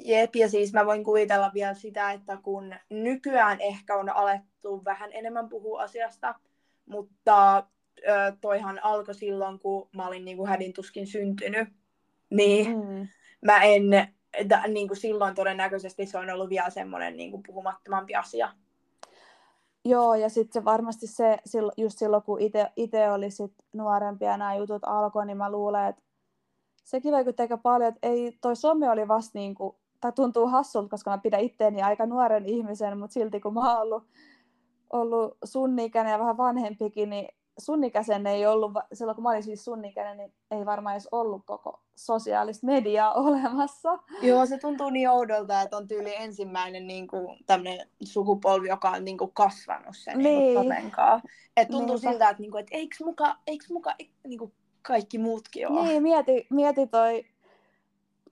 Jep, 0.05 0.35
ja 0.35 0.49
siis 0.49 0.73
mä 0.73 0.85
voin 0.85 1.03
kuvitella 1.03 1.51
vielä 1.53 1.73
sitä, 1.73 2.11
että 2.11 2.37
kun 2.43 2.75
nykyään 2.89 3.61
ehkä 3.61 3.95
on 3.95 4.09
alettu 4.09 4.85
vähän 4.85 5.09
enemmän 5.13 5.49
puhua 5.49 5.81
asiasta, 5.81 6.35
mutta 6.85 7.57
ö, 7.57 8.33
toihan 8.41 8.79
alkoi 8.83 9.15
silloin, 9.15 9.59
kun 9.59 9.89
mä 9.95 10.07
olin 10.07 10.25
niin 10.25 10.37
kuin 10.37 10.49
hädin 10.49 10.73
tuskin 10.73 11.07
syntynyt, 11.07 11.69
niin 12.29 12.77
mm. 12.77 13.07
mä 13.45 13.63
en, 13.63 13.83
da, 14.49 14.67
niin 14.67 14.87
kuin 14.87 14.97
silloin 14.97 15.35
todennäköisesti 15.35 16.05
se 16.05 16.17
on 16.17 16.29
ollut 16.29 16.49
vielä 16.49 16.69
semmoinen 16.69 17.17
niin 17.17 17.31
kuin 17.31 17.43
puhumattomampi 17.43 18.15
asia. 18.15 18.49
Joo, 19.85 20.15
ja 20.15 20.29
sitten 20.29 20.61
se 20.61 20.65
varmasti 20.65 21.07
se, 21.07 21.37
just 21.77 21.99
silloin 21.99 22.23
kun 22.23 22.41
itse 22.75 23.11
oli 23.11 23.31
sit 23.31 23.53
nuorempi 23.73 24.25
ja 24.25 24.37
nämä 24.37 24.55
jutut 24.55 24.83
alkoi, 24.85 25.25
niin 25.25 25.37
mä 25.37 25.51
luulen, 25.51 25.87
että 25.87 26.03
sekin 26.83 27.11
vaikutti 27.11 27.41
aika 27.41 27.57
paljon, 27.57 27.89
että 27.89 28.07
ei, 28.07 28.37
toi 28.41 28.55
some 28.55 28.89
oli 28.89 29.07
vasta 29.07 29.39
niin 29.39 29.55
kuin 29.55 29.75
tai 30.01 30.11
tuntuu 30.11 30.47
hassulta, 30.47 30.89
koska 30.89 31.11
mä 31.11 31.17
pidän 31.17 31.41
itteeni 31.41 31.81
aika 31.81 32.05
nuoren 32.05 32.45
ihmisen, 32.45 32.97
mutta 32.97 33.13
silti 33.13 33.39
kun 33.39 33.53
mä 33.53 33.73
oon 33.73 33.81
ollut, 33.81 34.03
ollut 34.93 35.37
sunnikäinen 35.43 36.11
ja 36.11 36.19
vähän 36.19 36.37
vanhempikin, 36.37 37.09
niin 37.09 37.27
sunnikäisen 37.59 38.27
ei 38.27 38.45
ollut, 38.45 38.71
silloin 38.93 39.15
kun 39.15 39.23
mä 39.23 39.29
olin 39.29 39.43
siis 39.43 39.65
sunnikäinen, 39.65 40.17
niin 40.17 40.33
ei 40.51 40.65
varmaan 40.65 40.93
edes 40.93 41.09
ollut 41.11 41.41
koko 41.45 41.81
sosiaalista 41.95 42.65
mediaa 42.65 43.13
olemassa. 43.23 43.99
Joo, 44.21 44.45
se 44.45 44.57
tuntuu 44.57 44.89
niin 44.89 45.09
oudolta, 45.09 45.61
että 45.61 45.77
on 45.77 45.87
tyyli 45.87 46.15
ensimmäinen 46.15 46.87
niin 46.87 47.07
kuin, 47.07 47.37
sukupolvi, 48.03 48.67
joka 48.67 48.89
on 48.89 49.05
niin 49.05 49.17
kuin, 49.17 49.31
kasvanut 49.33 49.95
sen 49.97 50.17
niin. 50.17 50.61
niin 50.61 50.73
Et 51.57 51.67
tuntuu 51.67 51.95
Niinpä. 51.95 52.11
siltä, 52.11 52.29
että, 52.29 52.41
niin 52.41 52.51
kuin, 52.51 52.59
että 52.59 52.77
eikö 52.77 52.95
muka, 53.03 53.35
eikö 53.47 53.65
muka 53.69 53.95
niin 54.27 54.39
kuin, 54.39 54.53
kaikki 54.81 55.17
muutkin 55.17 55.67
ole. 55.67 55.87
Niin, 55.87 56.03
mieti, 56.03 56.47
mieti 56.49 56.87
toi 56.87 57.25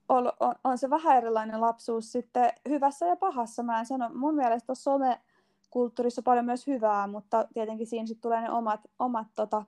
on, 0.10 0.32
on, 0.40 0.56
on 0.64 0.78
se 0.78 0.90
vähän 0.90 1.18
erilainen 1.18 1.62
lapsuus 1.62 2.12
sitten 2.12 2.54
hyvässä 2.70 3.06
ja 3.06 3.16
pahassa. 3.16 3.64
Mä 3.64 3.80
en 3.80 3.86
sano, 3.86 4.10
mun 4.14 4.36
mielestä 4.36 4.76
some 4.76 5.22
kulttuurissa 5.70 6.22
paljon 6.22 6.46
myös 6.46 6.68
hyvää, 6.68 7.08
mutta 7.08 7.48
tietenkin 7.54 7.88
siinä 7.88 8.08
sitten 8.08 8.22
tulee 8.22 8.42
ne 8.42 8.52
omat, 8.52 8.80
omat 9.00 9.28
tota, 9.36 9.64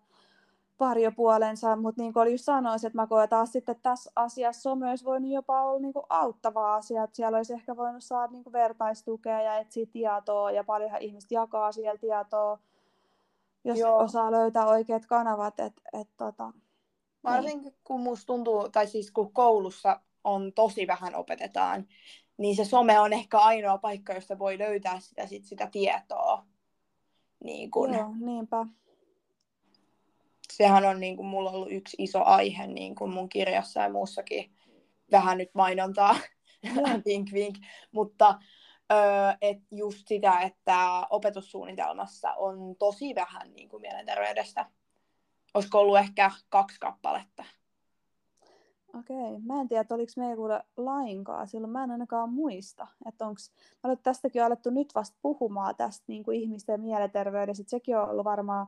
varjopuolensa, 0.80 1.75
mutta 1.75 2.01
niin 2.01 2.13
kuin 2.13 2.21
oli 2.21 2.32
just 2.32 2.43
sanoisin, 2.43 2.88
että 2.88 3.01
mä 3.01 3.08
koen 3.08 3.30
taas 3.30 3.51
sitten 3.51 3.73
että 3.73 3.89
tässä 3.89 4.12
asiassa 4.15 4.62
some 4.62 4.89
olisi 4.89 5.06
voinut 5.06 5.32
jopa 5.32 5.62
olla 5.62 5.80
niin 5.80 5.93
kuin 5.93 6.06
auttava 6.10 6.75
asia, 6.75 7.04
että 7.04 7.15
siellä 7.15 7.38
olisi 7.38 7.54
ehkä 7.54 7.77
voinut 7.77 8.04
saada 8.04 8.32
niin 8.32 8.43
kuin 8.43 8.54
vertaistukea 8.54 9.41
ja 9.41 9.58
etsiä 9.58 9.86
tietoa 9.91 10.51
ja 10.51 10.63
paljonhan 10.63 11.01
ihmiset 11.01 11.32
jakaa 11.32 11.71
siellä 11.71 11.97
tietoa, 11.97 12.60
jos 13.63 13.80
Joo. 13.80 13.97
osaa 13.97 14.32
löytää 14.32 14.67
oikeat 14.67 15.06
kanavat. 15.06 15.60
Et, 15.60 15.73
et, 15.93 16.08
tota, 16.17 16.51
niin. 16.51 16.63
Varsinkin 17.23 17.71
niin. 17.71 17.82
kun 17.84 17.99
musta 17.99 18.25
tuntuu, 18.25 18.69
tai 18.69 18.88
siis 18.88 19.12
kun 19.12 19.34
koulussa 19.34 19.99
on 20.24 20.54
tosi 20.54 20.88
vähän 20.88 21.16
opetetaan, 21.16 21.88
niin 22.38 22.56
se 22.56 22.66
some 22.66 23.00
on 23.00 23.14
ehkä 23.14 23.40
ainoa 23.40 23.78
paikka, 23.78 24.14
josta 24.14 24.40
voi 24.40 24.58
löytää 24.58 25.00
sitä, 25.00 25.28
sit, 25.28 25.46
sitä 25.46 25.68
tietoa. 25.72 26.46
Niin 27.44 27.72
kun, 27.72 27.94
Joo, 27.94 28.14
niinpä. 28.20 28.66
Sehän 30.52 30.86
on 30.86 31.00
niin 31.00 31.18
kun, 31.18 31.26
mulla 31.26 31.52
ollut 31.52 31.72
yksi 31.72 31.98
iso 32.00 32.24
aihe 32.24 32.68
niin 32.68 32.96
kun 32.96 33.14
mun 33.14 33.30
kirjassa 33.30 33.82
ja 33.82 33.90
muussakin. 33.90 34.52
Vähän 35.12 35.38
nyt 35.38 35.50
mainontaa, 35.54 36.16
vink 37.06 37.32
vink. 37.34 37.56
Mutta 37.92 38.40
öö, 38.92 38.98
et 39.42 39.58
just 39.72 40.08
sitä, 40.08 40.40
että 40.40 41.08
opetussuunnitelmassa 41.10 42.34
on 42.34 42.76
tosi 42.80 43.16
vähän 43.16 43.54
niin 43.54 43.70
kuin 43.70 43.82
mielenterveydestä. 43.82 44.66
Olisiko 45.54 45.80
ollut 45.80 45.98
ehkä 45.98 46.32
kaksi 46.50 46.80
kappaletta 46.80 47.44
Okei, 48.99 49.39
mä 49.39 49.62
en 49.62 49.67
tiedä, 49.67 49.86
oliko 49.89 50.12
meillä 50.17 50.63
lainkaan. 50.77 51.47
Silloin, 51.47 51.71
mä 51.71 51.84
en 51.84 51.91
ainakaan 51.91 52.30
muista, 52.34 52.88
että 53.06 53.25
onko, 53.25 53.39
mä 53.84 53.88
olen 53.88 53.97
tästäkin 54.04 54.43
alettu 54.43 54.69
nyt 54.69 54.95
vasta 54.95 55.17
puhumaan 55.21 55.75
tästä 55.75 56.04
niin 56.08 56.23
kuin 56.23 56.39
ihmisten 56.39 56.82
mielenterveydestä, 56.82 57.63
sekin 57.67 57.97
on 57.97 58.10
ollut 58.10 58.25
varmaan 58.25 58.67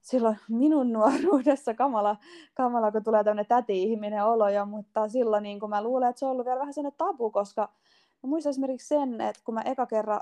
silloin 0.00 0.38
minun 0.48 0.92
nuoruudessa 0.98 1.74
kamala, 1.74 2.16
kamala 2.54 2.92
kun 2.92 3.04
tulee 3.04 3.24
tämmöinen 3.24 3.46
täti-ihminen 3.46 4.24
olo 4.24 4.48
jo, 4.48 4.66
mutta 4.66 5.08
silloin 5.08 5.42
niin 5.42 5.60
kuin 5.60 5.70
mä 5.70 5.82
luulen, 5.82 6.08
että 6.08 6.18
se 6.20 6.26
on 6.26 6.32
ollut 6.32 6.46
vielä 6.46 6.60
vähän 6.60 6.74
sellainen 6.74 6.98
tabu, 6.98 7.30
koska 7.30 7.68
mä 8.22 8.28
muistan 8.28 8.50
esimerkiksi 8.50 8.88
sen, 8.88 9.20
että 9.20 9.42
kun 9.44 9.54
mä 9.54 9.62
eka 9.62 9.86
kerran, 9.86 10.20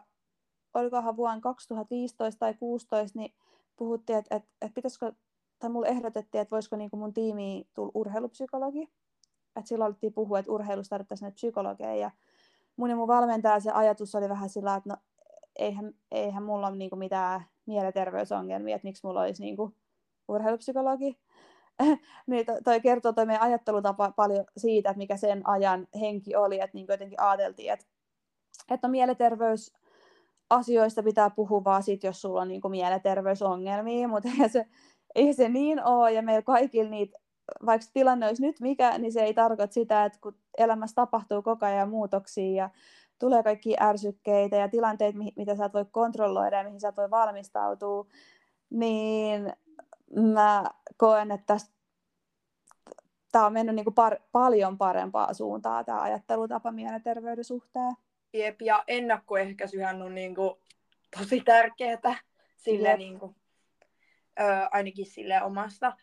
olikohan 0.75 1.17
vuonna 1.17 1.41
2015 1.41 2.39
tai 2.39 2.53
2016, 2.53 3.19
niin 3.19 3.35
puhuttiin, 3.77 4.19
että, 4.19 4.37
että, 4.37 4.49
että 4.63 4.75
pitäisikö 4.75 5.13
tai 5.59 5.71
mulle 5.71 5.89
ehdotettiin, 5.89 6.43
että 6.43 6.55
voisiko 6.55 6.77
niin 6.77 6.91
mun 6.93 7.15
tiimiin 7.15 7.69
tulla 7.75 7.93
urheilupsykologi. 7.95 8.89
Että 9.57 9.69
silloin 9.69 9.87
alettiin 9.87 10.13
puhua, 10.13 10.39
että 10.39 10.53
urheilusta 10.53 10.91
tarvittaisiin 10.91 11.33
psykologeja. 11.33 11.95
Ja 11.95 12.11
mun 12.77 12.91
ja 12.91 12.97
mun 12.97 13.09
valmentaja 13.09 13.61
se 13.61 13.71
ajatus 13.71 14.15
oli 14.15 14.29
vähän 14.29 14.49
sillä, 14.49 14.75
että 14.75 14.91
no, 14.91 14.97
eihän, 15.59 15.95
eihän 16.11 16.43
mulla 16.43 16.67
ole 16.67 16.77
niin 16.77 16.99
mitään 16.99 17.45
mielenterveysongelmia, 17.67 18.77
että 18.77 18.89
miksi 18.89 19.07
mulla 19.07 19.21
olisi 19.21 19.43
niin 19.45 19.57
urheilupsykologi. 20.29 21.19
niin 22.27 22.47
toi 22.65 22.81
kertoo 22.81 23.13
toi 23.13 23.27
meidän 23.27 23.43
ajattelutapa 23.43 24.13
paljon 24.17 24.45
siitä, 24.57 24.91
että 24.91 24.99
mikä 24.99 25.17
sen 25.17 25.49
ajan 25.49 25.89
henki 26.01 26.37
oli, 26.37 26.61
että 26.61 26.75
niin 26.75 26.87
jotenkin 26.89 27.21
ajateltiin, 27.21 27.73
että, 27.73 27.87
että 28.71 28.89
no, 28.89 28.91
mielenterveys 28.91 29.73
asioista 30.51 31.03
pitää 31.03 31.31
puhua 31.31 31.65
vaan 31.65 31.83
sit, 31.83 32.05
jos 32.05 32.21
sulla 32.21 32.41
on 32.41 32.49
niin 32.49 32.61
mielenterveysongelmia, 32.69 34.09
mutta 34.13 34.29
se 34.53 34.67
ei 35.17 35.33
se 35.33 35.49
niin 35.49 35.85
ole, 35.85 36.13
ja 36.13 36.23
meillä 36.23 36.43
kaikilla 36.43 36.91
niitä, 36.91 37.19
vaikka 37.67 37.87
tilanne 37.93 38.27
olisi 38.27 38.43
nyt 38.43 38.61
mikä, 38.61 38.99
niin 38.99 39.13
se 39.13 39.23
ei 39.23 39.35
tarkoita 39.35 39.75
sitä, 39.75 40.05
että 40.05 40.19
kun 40.23 40.39
elämässä 40.59 40.95
tapahtuu 40.95 41.43
koko 41.43 41.67
ajan 41.67 41.91
muutoksia, 41.91 42.55
ja 42.55 42.71
tulee 43.19 43.43
kaikki 43.43 43.77
ärsykkeitä 43.81 44.57
ja 44.57 44.69
tilanteita, 44.69 45.19
mitä 45.37 45.57
sä 45.57 45.65
et 45.65 45.75
voi 45.75 45.85
kontrolloida 45.91 46.57
ja 46.57 46.65
mihin 46.65 46.81
sä 46.81 46.89
et 46.89 46.97
voi 46.97 47.11
valmistautua, 47.11 48.07
niin 48.71 49.53
mä 50.33 50.65
koen, 50.97 51.31
että 51.31 51.57
tämä 53.33 53.47
on 53.47 53.53
mennyt 53.53 53.75
niin 53.75 53.85
kuin 53.85 53.95
par- 53.95 54.23
paljon 54.33 54.79
parempaa 54.79 55.35
suuntaa 55.35 55.85
tämä 55.85 56.03
ajattelutapa 56.03 56.73
mielenterveyden 56.73 57.45
suhteen. 57.45 57.93
Jep, 58.33 58.63
ja 58.63 58.85
ennakkoehkäisyhän 58.89 60.03
on 60.03 60.15
niin 60.15 60.35
kuin 60.35 60.55
tosi 61.19 61.41
tärkeää 61.41 62.19
sille 62.57 62.97
niin 62.97 63.19
kuin, 63.19 63.37
ö, 64.41 64.69
ainakin 64.71 65.07
sille 65.07 65.43
omasta. 65.43 65.97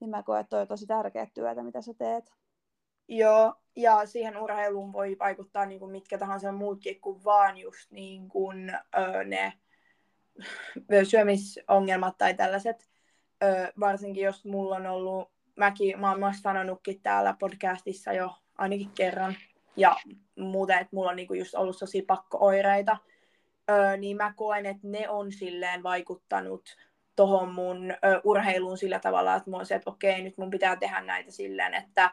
Niin 0.00 0.10
mä 0.10 0.22
koen, 0.22 0.40
että 0.40 0.50
toi 0.50 0.60
on 0.60 0.68
tosi 0.68 0.86
tärkeä 0.86 1.26
työtä, 1.34 1.62
mitä 1.62 1.82
sä 1.82 1.94
teet. 1.94 2.32
Joo, 3.08 3.54
ja 3.76 4.06
siihen 4.06 4.36
urheiluun 4.36 4.92
voi 4.92 5.16
vaikuttaa 5.18 5.66
niin 5.66 5.80
kuin 5.80 5.92
mitkä 5.92 6.18
tahansa 6.18 6.52
muutkin 6.52 7.00
kuin 7.00 7.24
vaan 7.24 7.58
just 7.58 7.90
niin 7.90 8.28
kuin, 8.28 8.70
ö, 8.98 9.24
ne 9.24 9.52
syömisongelmat 11.04 12.18
tai 12.18 12.34
tällaiset. 12.34 12.88
Ö, 13.44 13.72
varsinkin 13.80 14.24
jos 14.24 14.44
mulla 14.44 14.76
on 14.76 14.86
ollut, 14.86 15.30
mäkin, 15.56 16.00
mä 16.00 16.10
oon 16.10 16.34
sanonutkin 16.42 17.00
täällä 17.02 17.36
podcastissa 17.38 18.12
jo 18.12 18.34
ainakin 18.58 18.90
kerran, 18.94 19.36
ja 19.76 19.96
muuten, 20.38 20.78
että 20.78 20.96
mulla 20.96 21.10
on 21.10 21.16
niinku 21.16 21.34
just 21.34 21.54
ollut 21.54 21.78
tosi 21.78 22.02
pakko-oireita, 22.02 22.96
ö, 23.70 23.96
niin 23.96 24.16
mä 24.16 24.32
koen, 24.36 24.66
että 24.66 24.88
ne 24.88 25.08
on 25.08 25.32
silleen 25.32 25.82
vaikuttanut 25.82 26.76
tohon 27.16 27.54
mun 27.54 27.90
ö, 27.90 28.20
urheiluun 28.24 28.78
sillä 28.78 28.98
tavalla, 28.98 29.34
että 29.34 29.50
mä 29.50 29.56
oon 29.56 29.66
se, 29.66 29.74
että 29.74 29.90
okei, 29.90 30.22
nyt 30.22 30.38
mun 30.38 30.50
pitää 30.50 30.76
tehdä 30.76 31.00
näitä 31.00 31.30
silleen, 31.30 31.74
että 31.74 32.10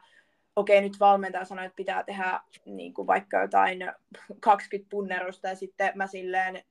okei, 0.56 0.82
nyt 0.82 1.00
valmentaja 1.00 1.46
sanoi, 1.46 1.66
että 1.66 1.76
pitää 1.76 2.04
tehdä 2.04 2.40
niin 2.66 2.94
kuin 2.94 3.08
vaikka 3.08 3.42
jotain 3.42 3.80
20 4.40 4.90
punnerusta 4.90 5.48
ja 5.48 5.56
sitten 5.56 5.92
mä 5.96 6.08
silleen 6.08 6.64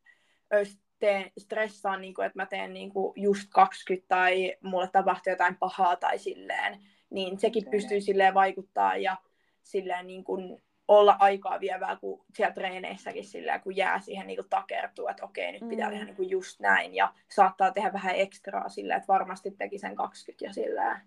teen, 1.03 1.31
stressaan, 1.39 2.01
niin 2.01 2.15
kuin, 2.15 2.27
että 2.27 2.39
mä 2.39 2.47
teen 2.47 2.73
niin 2.73 2.91
kuin 2.91 3.13
just 3.17 3.49
20 3.51 4.09
tai 4.09 4.57
mulle 4.63 4.89
tapahtuu 4.89 5.31
jotain 5.31 5.57
pahaa 5.57 5.97
tai 5.97 6.19
silleen, 6.19 6.79
niin 7.11 7.39
sekin 7.39 7.63
okay. 7.63 7.71
pystyy 7.71 8.01
silleen 8.01 8.35
vaikuttaa 8.35 8.97
ja 8.97 9.17
silleen 9.63 10.07
niin 10.07 10.25
kuin 10.25 10.63
olla 10.89 11.17
aikaa 11.19 11.61
vievää, 11.61 11.97
kun 11.97 12.25
siellä 12.35 12.55
treeneissäkin 12.55 13.25
silleen, 13.25 13.61
kun 13.61 13.77
jää 13.77 14.01
siihen 14.01 14.27
niin 14.27 14.37
kuin 14.37 14.49
takertuu, 14.51 15.09
että 15.09 15.25
okei, 15.25 15.53
nyt 15.53 15.69
pitää 15.69 15.87
mm. 15.87 15.93
tehdä 15.93 16.05
niin 16.05 16.17
kuin 16.17 16.31
just 16.31 16.61
näin 16.61 16.95
ja 16.95 17.15
saattaa 17.31 17.73
tehdä 17.73 17.93
vähän 17.93 18.17
ekstraa 18.17 18.69
silleen, 18.69 18.97
että 18.97 19.13
varmasti 19.13 19.51
teki 19.51 19.79
sen 19.79 19.97
20 19.97 20.45
ja 20.45 20.53
silleen. 20.53 21.01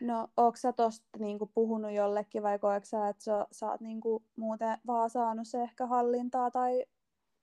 No, 0.00 0.28
onko 0.36 0.56
sä 0.56 0.72
tosta 0.72 1.18
niinku 1.18 1.50
puhunut 1.54 1.92
jollekin 1.92 2.42
vai 2.42 2.58
koetko 2.58 2.86
sä, 2.86 3.08
että 3.08 3.24
sä, 3.24 3.46
sä 3.52 3.70
oot 3.70 3.80
niinku 3.80 4.22
muuten 4.36 4.78
vaan 4.86 5.10
saanut 5.10 5.48
se 5.48 5.62
ehkä 5.62 5.86
hallintaa 5.86 6.50
tai 6.50 6.84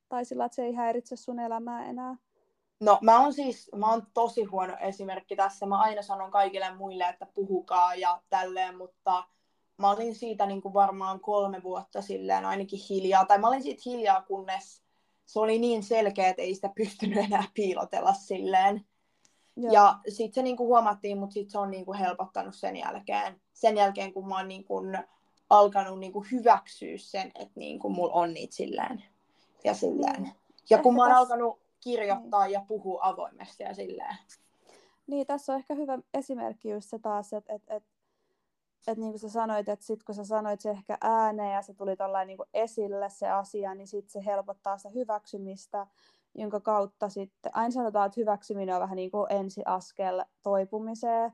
tai 0.10 0.26
sillä, 0.26 0.46
että 0.46 0.56
se 0.56 0.64
ei 0.64 0.74
häiritse 0.74 1.16
sun 1.16 1.40
elämää 1.40 1.86
enää? 1.86 2.16
No 2.80 2.98
mä 3.02 3.22
oon 3.22 3.34
siis, 3.34 3.70
mä 3.76 3.92
oon 3.92 4.08
tosi 4.14 4.44
huono 4.44 4.78
esimerkki 4.80 5.36
tässä. 5.36 5.66
Mä 5.66 5.80
aina 5.80 6.02
sanon 6.02 6.32
kaikille 6.32 6.76
muille, 6.76 7.04
että 7.04 7.26
puhukaa 7.26 7.96
ja 7.96 8.22
tälleen, 8.30 8.78
mutta 8.78 9.24
mä 9.78 9.92
olin 9.92 10.16
siitä 10.16 10.46
niin 10.46 10.62
kuin 10.62 10.74
varmaan 10.74 11.20
kolme 11.20 11.64
vuotta 11.64 12.02
silleen 12.02 12.46
ainakin 12.46 12.80
hiljaa. 12.90 13.26
Tai 13.26 13.38
mä 13.38 13.48
olin 13.48 13.64
siitä 13.64 13.82
hiljaa, 13.86 14.22
kunnes 14.22 14.84
se 15.26 15.40
oli 15.40 15.60
niin 15.60 15.84
selkeä, 15.84 16.30
että 16.30 16.42
ei 16.42 16.56
sitä 16.56 16.70
pystynyt 16.76 17.18
enää 17.18 17.44
piilotella 17.54 18.14
silleen. 18.14 18.86
Joo. 19.56 19.74
Ja 19.74 20.00
sitten 20.10 20.34
se 20.34 20.42
niinku 20.42 20.68
huomattiin, 20.68 21.18
mutta 21.18 21.34
sitten 21.34 21.52
se 21.52 21.58
on 21.58 21.72
niinku 21.72 21.94
helpottanut 21.94 22.56
sen 22.56 22.78
jälkeen. 22.78 23.42
Sen 23.54 23.78
jälkeen, 23.78 24.14
kun 24.14 24.28
mä 24.28 24.38
oon 24.38 24.48
niinku 24.48 24.82
alkanut 25.50 26.00
niinku 26.00 26.26
hyväksyä 26.32 26.98
sen, 26.98 27.32
että 27.36 27.60
niinku 27.60 27.90
mulla 27.90 28.14
on 28.14 28.34
niitä 28.34 28.56
silleen 28.56 29.04
ja 29.68 29.74
silleen. 29.74 30.24
Niin. 30.24 30.36
Ja 30.70 30.82
kun 30.82 30.96
mä 30.96 31.02
oon 31.02 31.10
tässä... 31.10 31.20
alkanut 31.20 31.60
kirjoittaa 31.80 32.44
niin. 32.44 32.54
ja 32.54 32.66
puhua 32.68 33.00
avoimesti 33.02 33.64
ja 33.64 33.74
silleen. 33.74 34.16
Niin, 35.08 35.28
tässä 35.28 35.54
on 35.54 35.60
ehkä 35.60 35.76
hyvä 35.76 36.00
esimerkki 36.14 36.70
just 36.70 36.90
se 36.90 37.00
taas, 37.00 37.34
että 37.34 37.54
et, 37.54 37.64
et, 37.68 37.84
et 38.88 38.98
niin 38.98 39.12
kuin 39.12 39.20
sä 39.20 39.30
sanoit, 39.30 39.70
että 39.70 39.86
sit 39.86 40.04
kun 40.04 40.16
sä 40.16 40.24
sanoit 40.24 40.62
se 40.62 40.70
ehkä 40.70 40.98
ääneen 41.02 41.54
ja 41.54 41.62
se 41.62 41.74
tuli 41.74 41.96
niin 42.26 42.38
kuin 42.38 42.50
esille 42.54 43.10
se 43.10 43.30
asia, 43.30 43.76
niin 43.76 43.88
sit 43.88 44.10
se 44.10 44.26
helpottaa 44.26 44.78
sitä 44.78 44.90
hyväksymistä, 44.90 45.88
jonka 46.36 46.60
kautta 46.60 47.10
sitten, 47.10 47.56
aina 47.56 47.72
sanotaan, 47.72 48.06
että 48.06 48.22
hyväksyminen 48.22 48.76
on 48.76 48.82
vähän 48.82 48.96
niin 48.96 49.12
kuin 49.12 49.28
ensiaskel 49.30 50.24
toipumiseen, 50.44 51.34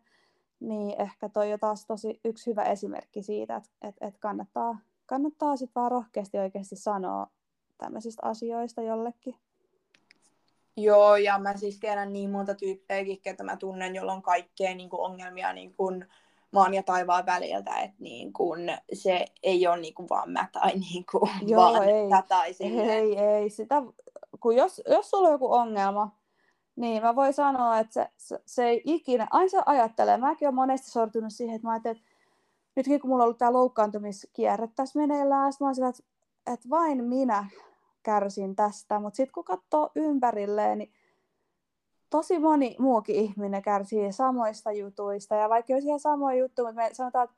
niin 0.59 1.01
ehkä 1.01 1.29
toi 1.29 1.53
on 1.53 1.59
taas 1.59 1.86
tosi 1.86 2.19
yksi 2.25 2.49
hyvä 2.49 2.63
esimerkki 2.63 3.23
siitä, 3.23 3.55
että, 3.55 3.69
että, 3.81 4.07
että 4.07 4.19
kannattaa, 4.19 4.77
kannattaa 5.05 5.57
sitten 5.57 5.81
vaan 5.81 5.91
rohkeasti 5.91 6.38
oikeasti 6.38 6.75
sanoa 6.75 7.27
tämmöisistä 7.84 8.27
asioista 8.27 8.81
jollekin. 8.81 9.36
Joo, 10.77 11.15
ja 11.15 11.39
mä 11.39 11.57
siis 11.57 11.79
tiedän 11.79 12.13
niin 12.13 12.29
monta 12.29 12.55
tyyppejäkin, 12.55 13.21
ketä 13.21 13.43
mä 13.43 13.57
tunnen, 13.57 13.95
jolla 13.95 14.13
on 14.13 14.21
kaikkea 14.21 14.75
niin 14.75 14.89
kuin 14.89 15.01
ongelmia 15.01 15.53
niin 15.53 15.73
kuin 15.73 16.05
maan 16.51 16.73
ja 16.73 16.84
taivaan 16.84 17.25
väliltä, 17.25 17.79
että 17.79 17.97
niin 17.99 18.34
kuin 18.34 18.77
se 18.93 19.25
ei 19.43 19.67
ole 19.67 19.77
niin 19.77 19.93
kuin 19.93 20.09
vaan 20.09 20.31
mä 20.31 20.47
tai 20.51 20.71
niin 20.71 21.05
kuin 21.11 21.31
Joo, 21.51 21.61
vaan 21.61 21.89
ei. 21.89 22.09
tai 22.27 22.53
Ei, 22.59 23.17
ei. 23.17 23.49
Sitä, 23.49 23.84
kun 24.39 24.55
jos, 24.55 24.81
jos 24.89 25.09
sulla 25.09 25.27
on 25.27 25.34
joku 25.34 25.53
ongelma, 25.53 26.15
niin 26.75 27.03
mä 27.03 27.15
voin 27.15 27.34
sanoa, 27.34 27.79
että 27.79 27.93
se, 27.93 28.09
se, 28.17 28.39
se 28.45 28.65
ei 28.65 28.81
ikinä, 28.86 29.27
aina 29.31 29.49
se 29.49 29.61
ajattelee, 29.65 30.17
mäkin 30.17 30.47
olen 30.47 30.55
monesti 30.55 30.91
sortunut 30.91 31.34
siihen, 31.34 31.55
että 31.55 31.67
mä 31.67 31.71
ajattelin, 31.71 31.97
että 31.97 32.09
nytkin 32.75 32.99
kun 32.99 33.09
mulla 33.09 33.23
on 33.23 33.25
ollut 33.25 33.38
tämä 33.38 33.53
loukkaantumiskierre 33.53 34.67
tässä 34.75 34.99
meneillään, 34.99 35.53
mä 35.59 35.67
oon 35.67 35.75
sillä, 35.75 35.89
että, 35.89 36.03
että 36.53 36.69
vain 36.69 37.03
minä 37.03 37.45
kärsin 38.04 38.56
tästä, 38.56 38.99
mutta 38.99 39.18
sitten 39.18 39.34
kun 39.34 39.43
katsoo 39.43 39.91
ympärilleen, 39.95 40.78
niin 40.78 40.93
tosi 42.10 42.39
moni 42.39 42.76
muukin 42.80 43.16
ihminen 43.16 43.62
kärsii 43.62 44.12
samoista 44.12 44.72
jutuista, 44.72 45.36
ja 45.36 45.49
vaikka 45.49 45.74
olisi 45.74 45.88
ihan 45.88 45.99
samoja 45.99 46.38
juttuja, 46.38 46.68
mutta 46.68 46.82
me 46.82 46.93
sanotaan, 46.93 47.24
että 47.24 47.36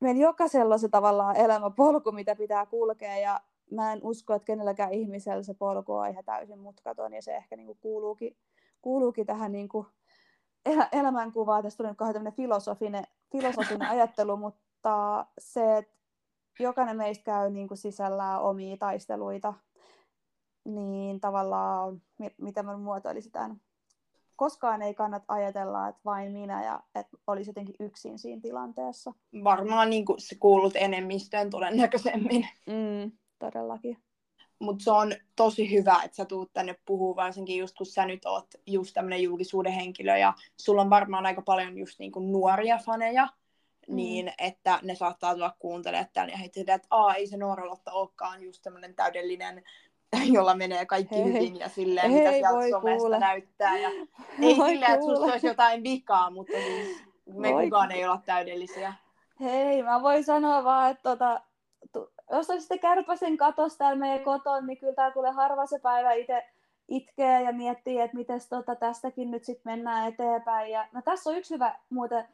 meillä 0.00 0.22
jokaisella 0.22 0.74
on 0.74 0.80
se 0.80 0.88
tavallaan 0.88 1.36
elämäpolku, 1.36 2.12
mitä 2.12 2.36
pitää 2.36 2.66
kulkea, 2.66 3.18
ja 3.18 3.40
mä 3.70 3.92
en 3.92 4.00
usko, 4.02 4.34
että 4.34 4.46
kenelläkään 4.46 4.92
ihmisellä 4.92 5.42
se 5.42 5.54
polku 5.54 5.94
on 5.94 6.08
ihan 6.08 6.24
täysin 6.24 6.58
mutkaton, 6.58 7.12
ja 7.12 7.22
se 7.22 7.36
ehkä 7.36 7.56
niin 7.56 7.66
kuin 7.66 7.78
kuuluukin, 7.80 8.36
kuuluukin 8.82 9.26
tähän 9.26 9.52
niin 9.52 9.68
kuin 9.68 9.86
elämänkuvaan. 10.92 11.62
Tästä 11.62 11.76
tuli 11.76 11.88
nyt 11.88 11.98
tämmöinen 11.98 12.32
filosofinen, 12.32 13.04
filosofinen 13.32 13.88
ajattelu, 13.98 14.36
mutta 14.36 15.26
se, 15.38 15.76
että 15.76 15.92
jokainen 16.58 16.96
meistä 16.96 17.24
käy 17.24 17.50
niin 17.50 17.68
kuin 17.68 17.78
sisällään 17.78 18.40
omia 18.40 18.76
taisteluita 18.76 19.54
niin 20.74 21.20
tavallaan, 21.20 22.02
mitä 22.38 22.62
mä 22.62 22.76
muotoilisin 22.76 23.32
tämän, 23.32 23.60
koskaan 24.40 24.82
ei 24.82 24.94
kannata 24.94 25.24
ajatella, 25.28 25.88
että 25.88 26.00
vain 26.04 26.32
minä 26.32 26.64
ja 26.64 26.80
että 26.94 27.16
olisi 27.26 27.50
jotenkin 27.50 27.74
yksin 27.80 28.18
siinä 28.18 28.40
tilanteessa. 28.40 29.12
Varmaan 29.44 29.90
niin 29.90 30.04
kuin 30.04 30.20
se 30.20 30.34
kuulut 30.34 30.76
enemmistöön 30.76 31.50
todennäköisemmin. 31.50 32.48
Mm, 32.66 33.12
todellakin. 33.38 33.98
Mutta 34.58 34.84
se 34.84 34.90
on 34.90 35.12
tosi 35.36 35.70
hyvä, 35.70 36.00
että 36.04 36.16
sä 36.16 36.24
tuut 36.24 36.52
tänne 36.52 36.76
puhuu, 36.86 37.16
varsinkin 37.16 37.58
just 37.58 37.76
kun 37.76 37.86
sä 37.86 38.06
nyt 38.06 38.24
oot 38.24 38.46
just 38.66 38.94
tämmöinen 38.94 39.22
julkisuuden 39.22 39.72
henkilö 39.72 40.16
ja 40.16 40.34
sulla 40.56 40.82
on 40.82 40.90
varmaan 40.90 41.26
aika 41.26 41.42
paljon 41.42 41.78
just 41.78 41.98
niin 41.98 42.12
kuin 42.12 42.32
nuoria 42.32 42.78
faneja, 42.78 43.28
mm. 43.88 43.96
niin 43.96 44.32
että 44.38 44.78
ne 44.82 44.94
saattaa 44.94 45.34
tulla 45.34 45.56
kuuntelemaan 45.58 46.08
tämän 46.12 46.30
ja 46.30 46.36
heitä 46.36 46.60
että 46.74 46.88
Aa, 46.90 47.14
ei 47.14 47.26
se 47.26 47.36
Noora 47.36 47.66
Lotta 47.66 47.92
olekaan 47.92 48.42
just 48.42 48.62
tämmöinen 48.62 48.94
täydellinen 48.94 49.62
jolla 50.32 50.54
menee 50.54 50.86
kaikki 50.86 51.14
hei, 51.14 51.24
hyvin 51.24 51.58
ja 51.58 51.68
silleen, 51.68 52.10
hei, 52.10 52.20
mitä 52.20 52.30
sieltä 52.32 52.70
somesta 52.70 52.98
kuule. 52.98 53.18
näyttää. 53.18 53.78
Ja 53.78 53.88
ei 54.42 54.56
voi 54.56 54.68
silleen, 54.70 54.92
että 54.92 55.06
susta 55.06 55.24
olisi 55.24 55.46
jotain 55.46 55.82
vikaa, 55.82 56.30
mutta 56.30 56.52
siis 56.52 57.02
me 57.26 57.52
voi 57.52 57.64
kukaan 57.64 57.92
ei 57.92 58.04
olla 58.04 58.22
täydellisiä. 58.26 58.94
Hei, 59.40 59.82
mä 59.82 60.02
voin 60.02 60.24
sanoa 60.24 60.64
vaan, 60.64 60.90
että 60.90 61.02
tota, 61.02 61.40
jos 62.30 62.50
olisi 62.50 62.60
sitten 62.60 62.80
kärpäsen 62.80 63.36
katos 63.36 63.76
täällä 63.76 63.98
meidän 63.98 64.24
koton, 64.24 64.66
niin 64.66 64.78
kyllä 64.78 64.94
täällä 64.94 65.12
kuule 65.12 65.30
harva 65.30 65.66
se 65.66 65.78
päivä 65.78 66.12
itse 66.12 66.44
itkee 66.88 67.42
ja 67.42 67.52
miettii, 67.52 68.00
että 68.00 68.16
miten 68.16 68.40
tota 68.50 68.76
tästäkin 68.76 69.30
nyt 69.30 69.44
sitten 69.44 69.72
mennään 69.72 70.08
eteenpäin. 70.08 70.72
Ja, 70.72 70.88
no 70.92 71.02
tässä 71.04 71.30
on 71.30 71.36
yksi 71.36 71.54
hyvä 71.54 71.78
muuten 71.90 72.28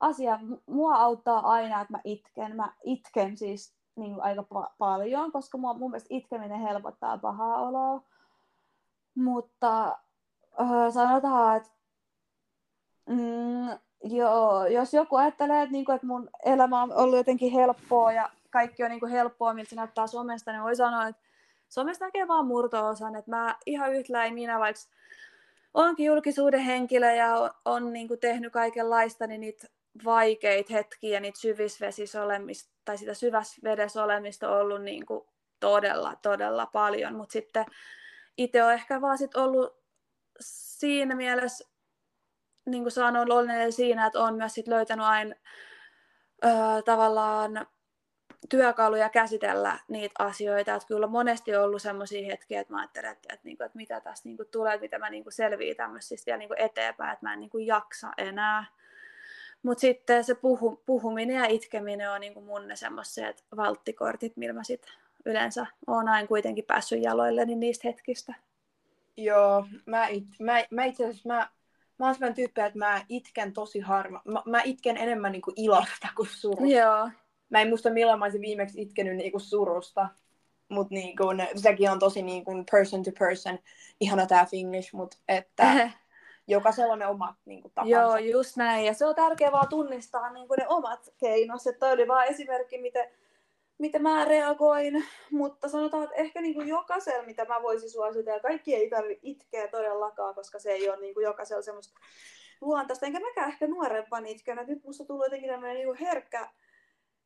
asia. 0.00 0.40
Mua 0.66 0.96
auttaa 0.96 1.50
aina, 1.50 1.80
että 1.80 1.92
mä 1.92 2.00
itken. 2.04 2.56
Mä 2.56 2.72
itken 2.84 3.36
siis 3.36 3.77
niin 3.98 4.14
kuin 4.14 4.24
aika 4.24 4.42
pa- 4.54 4.72
paljon, 4.78 5.32
koska 5.32 5.58
mua, 5.58 5.74
mun 5.74 5.90
mielestä 5.90 6.08
itkeminen 6.10 6.60
helpottaa 6.60 7.18
pahaa 7.18 7.56
oloa. 7.68 8.02
Mutta 9.14 9.98
äh, 10.60 10.92
sanotaan, 10.92 11.56
että 11.56 11.70
mm, 13.06 13.78
joo, 14.04 14.66
jos 14.66 14.94
joku 14.94 15.16
ajattelee, 15.16 15.62
että, 15.62 15.72
niin 15.72 15.84
kuin, 15.84 15.94
että 15.94 16.06
mun 16.06 16.28
elämä 16.44 16.82
on 16.82 16.92
ollut 16.92 17.16
jotenkin 17.16 17.52
helppoa 17.52 18.12
ja 18.12 18.30
kaikki 18.50 18.84
on 18.84 18.90
niin 18.90 19.00
kuin 19.00 19.12
helppoa, 19.12 19.54
miltä 19.54 19.70
se 19.70 19.76
näyttää 19.76 20.06
somesta, 20.06 20.52
niin 20.52 20.62
voi 20.62 20.76
sanoa, 20.76 21.06
että 21.06 21.22
somesta 21.68 22.04
näkee 22.04 22.28
vaan 22.28 22.46
murto-osan, 22.46 23.16
että 23.16 23.30
mä 23.30 23.56
ihan 23.66 23.92
yhtä 23.92 24.30
minä 24.30 24.58
vaikka 24.58 24.82
onkin 25.74 26.06
julkisuuden 26.06 26.60
henkilö 26.60 27.12
ja 27.12 27.36
on, 27.36 27.50
on 27.64 27.92
niin 27.92 28.08
kuin 28.08 28.20
tehnyt 28.20 28.52
kaikenlaista, 28.52 29.26
niin 29.26 29.40
niitä 29.40 29.68
vaikeita 30.04 30.72
hetkiä 30.72 31.20
niitä 31.20 31.40
syvisvesissä 31.40 32.22
olemista, 32.22 32.72
tai 32.88 32.98
sitä 32.98 33.14
syväsvedessä 33.14 34.04
olemista 34.04 34.50
on 34.50 34.60
ollut 34.60 34.82
niin 34.82 35.06
kuin 35.06 35.28
todella, 35.60 36.16
todella 36.22 36.66
paljon, 36.66 37.14
mutta 37.14 37.32
sitten 37.32 37.64
itse 38.36 38.64
on 38.64 38.72
ehkä 38.72 39.00
vaan 39.00 39.18
sit 39.18 39.36
ollut 39.36 39.78
siinä 40.40 41.14
mielessä, 41.14 41.68
niin 42.66 42.82
kuin 42.82 42.92
sanon, 42.92 43.32
onnellinen 43.32 43.72
siinä, 43.72 44.06
että 44.06 44.20
on 44.20 44.34
myös 44.34 44.54
sit 44.54 44.68
löytänyt 44.68 45.06
aina 45.06 45.34
öö, 46.44 46.82
tavallaan 46.84 47.66
työkaluja 48.48 49.08
käsitellä 49.08 49.78
niitä 49.88 50.14
asioita. 50.18 50.74
Että 50.74 50.88
kyllä 50.88 51.06
on 51.06 51.12
monesti 51.12 51.56
ollut 51.56 51.82
sellaisia 51.82 52.26
hetkiä, 52.26 52.60
että 52.60 52.72
mä 52.72 52.80
ajattelen, 52.80 53.12
että, 53.12 53.34
että, 53.34 53.48
että, 53.50 53.64
että 53.64 53.76
mitä 53.76 54.00
tästä 54.00 54.28
niin 54.28 54.36
kuin 54.36 54.48
tulee, 54.48 54.74
että 54.74 54.84
mitä 54.84 54.98
mä 54.98 55.10
niin 55.10 55.22
kuin 55.22 55.32
selviin 55.32 55.76
tämmöisistä 55.76 56.26
vielä 56.26 56.38
niin 56.38 56.48
kuin 56.48 56.60
eteenpäin, 56.60 57.12
että 57.12 57.26
mä 57.26 57.32
en 57.32 57.40
niin 57.40 57.50
kuin 57.50 57.66
jaksa 57.66 58.10
enää. 58.18 58.64
Mutta 59.62 59.80
sitten 59.80 60.24
se 60.24 60.34
puhu, 60.34 60.82
puhuminen 60.86 61.36
ja 61.36 61.46
itkeminen 61.46 62.10
on 62.10 62.20
niin 62.20 62.34
kuin 62.34 62.46
mun 62.46 62.68
ne 62.68 62.76
semmoiset 62.76 63.44
valttikortit, 63.56 64.36
millä 64.36 64.52
mä 64.52 64.64
sit 64.64 64.86
yleensä 65.24 65.66
oon 65.86 66.08
aina 66.08 66.28
kuitenkin 66.28 66.64
päässyt 66.64 67.02
jaloille 67.02 67.44
niin 67.44 67.60
niistä 67.60 67.88
hetkistä. 67.88 68.34
Joo, 69.16 69.66
mä, 69.86 70.06
it, 70.08 70.24
mä, 70.40 70.64
mä 70.70 70.84
itse 70.84 71.04
asiassa 71.04 71.28
mä, 71.28 71.50
mä 71.98 72.06
oon 72.06 72.14
sellainen 72.14 72.36
tyyppi, 72.36 72.60
että 72.60 72.78
mä 72.78 73.04
itken 73.08 73.52
tosi 73.52 73.80
harva. 73.80 74.22
Mä, 74.24 74.42
mä 74.46 74.62
itken 74.62 74.96
enemmän 74.96 75.32
niin 75.32 75.42
kuin 75.42 75.54
ilosta 75.56 76.08
kuin 76.16 76.28
surusta. 76.28 76.76
Joo. 76.76 77.10
Mä 77.50 77.60
en 77.60 77.68
muista 77.68 77.90
milloin 77.90 78.18
mä 78.18 78.24
olisin 78.24 78.40
viimeksi 78.40 78.82
itkenyt 78.82 79.16
niin 79.16 79.32
kuin 79.32 79.40
surusta. 79.40 80.08
Mutta 80.68 80.94
niin 80.94 81.16
kuin, 81.16 81.48
sekin 81.56 81.90
on 81.90 81.98
tosi 81.98 82.22
niin 82.22 82.44
kuin 82.44 82.64
person 82.70 83.02
to 83.02 83.10
person. 83.18 83.58
Ihana 84.00 84.26
tää 84.26 84.46
Finglish, 84.46 84.94
mutta 84.94 85.16
että 85.28 85.64
jokaisella 86.48 86.92
on 86.92 86.98
ne 86.98 87.06
omat 87.06 87.36
niin 87.44 87.62
kuin, 87.62 87.72
tapansa. 87.74 87.96
Joo, 87.96 88.16
just 88.16 88.56
näin. 88.56 88.84
Ja 88.84 88.94
se 88.94 89.06
on 89.06 89.14
tärkeää 89.14 89.52
vaan 89.52 89.68
tunnistaa 89.68 90.32
niin 90.32 90.48
kuin 90.48 90.58
ne 90.58 90.68
omat 90.68 91.08
keinot. 91.18 91.60
Toi 91.78 91.92
oli 91.92 92.08
vaan 92.08 92.26
esimerkki, 92.26 92.78
miten, 92.78 93.10
miten 93.78 94.02
mä 94.02 94.24
reagoin. 94.24 95.04
Mutta 95.30 95.68
sanotaan, 95.68 96.04
että 96.04 96.16
ehkä 96.16 96.40
niin 96.40 96.54
kuin 96.54 96.68
jokaisella, 96.68 97.26
mitä 97.26 97.44
mä 97.44 97.62
voisin 97.62 97.90
suositella, 97.90 98.40
kaikki 98.40 98.74
ei 98.74 98.90
tarvitse 98.90 99.20
itkeä 99.22 99.68
todellakaan, 99.68 100.34
koska 100.34 100.58
se 100.58 100.72
ei 100.72 100.88
ole 100.88 101.00
niin 101.00 101.14
kuin 101.14 101.24
jokaisella 101.24 101.62
semmoista 101.62 101.98
luontaista. 102.60 103.06
Enkä 103.06 103.20
mäkään 103.20 103.48
ehkä 103.48 103.66
nuorempaan 103.66 104.26
itkenyt. 104.26 104.66
Nyt 104.66 104.84
musta 104.84 105.04
tullut 105.04 105.26
jotenkin 105.26 105.50
tämmöinen 105.50 105.76
niin 105.76 105.94
herkkä, 105.94 106.48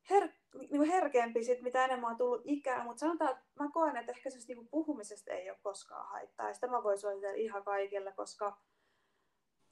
her, 0.09 0.29
niin 0.69 0.83
herkempi, 0.83 1.43
sit, 1.43 1.61
mitä 1.61 1.85
enemmän 1.85 2.11
on 2.11 2.17
tullut 2.17 2.41
ikää, 2.45 2.83
mutta 2.83 2.99
sanotaan, 2.99 3.31
että 3.31 3.43
mä 3.59 3.69
koen, 3.73 3.97
että 3.97 4.11
ehkä 4.11 4.29
se 4.29 4.39
niin 4.47 4.67
puhumisesta 4.67 5.31
ei 5.31 5.49
ole 5.49 5.57
koskaan 5.61 6.09
haittaa. 6.09 6.47
Ja 6.47 6.53
sitä 6.53 6.67
mä 6.67 6.83
voin 6.83 6.97
suositella 6.97 7.35
ihan 7.35 7.63
kaikille, 7.63 8.11
koska 8.11 8.57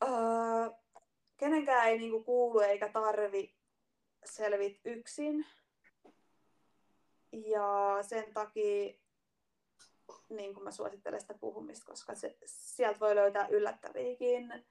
öö, 0.03 0.69
kenenkään 1.37 1.87
ei 1.87 1.97
niinku 1.97 2.23
kuulu 2.23 2.59
eikä 2.59 2.89
tarvi 2.89 3.55
selvit 4.25 4.81
yksin. 4.85 5.45
Ja 7.31 7.97
sen 8.01 8.33
takia 8.33 8.93
niin 10.29 10.63
mä 10.63 10.71
suosittelen 10.71 11.21
sitä 11.21 11.33
puhumista, 11.33 11.85
koska 11.85 12.15
se, 12.15 12.37
sieltä 12.45 12.99
voi 12.99 13.15
löytää 13.15 13.47
yllättäviäkin 13.47 14.65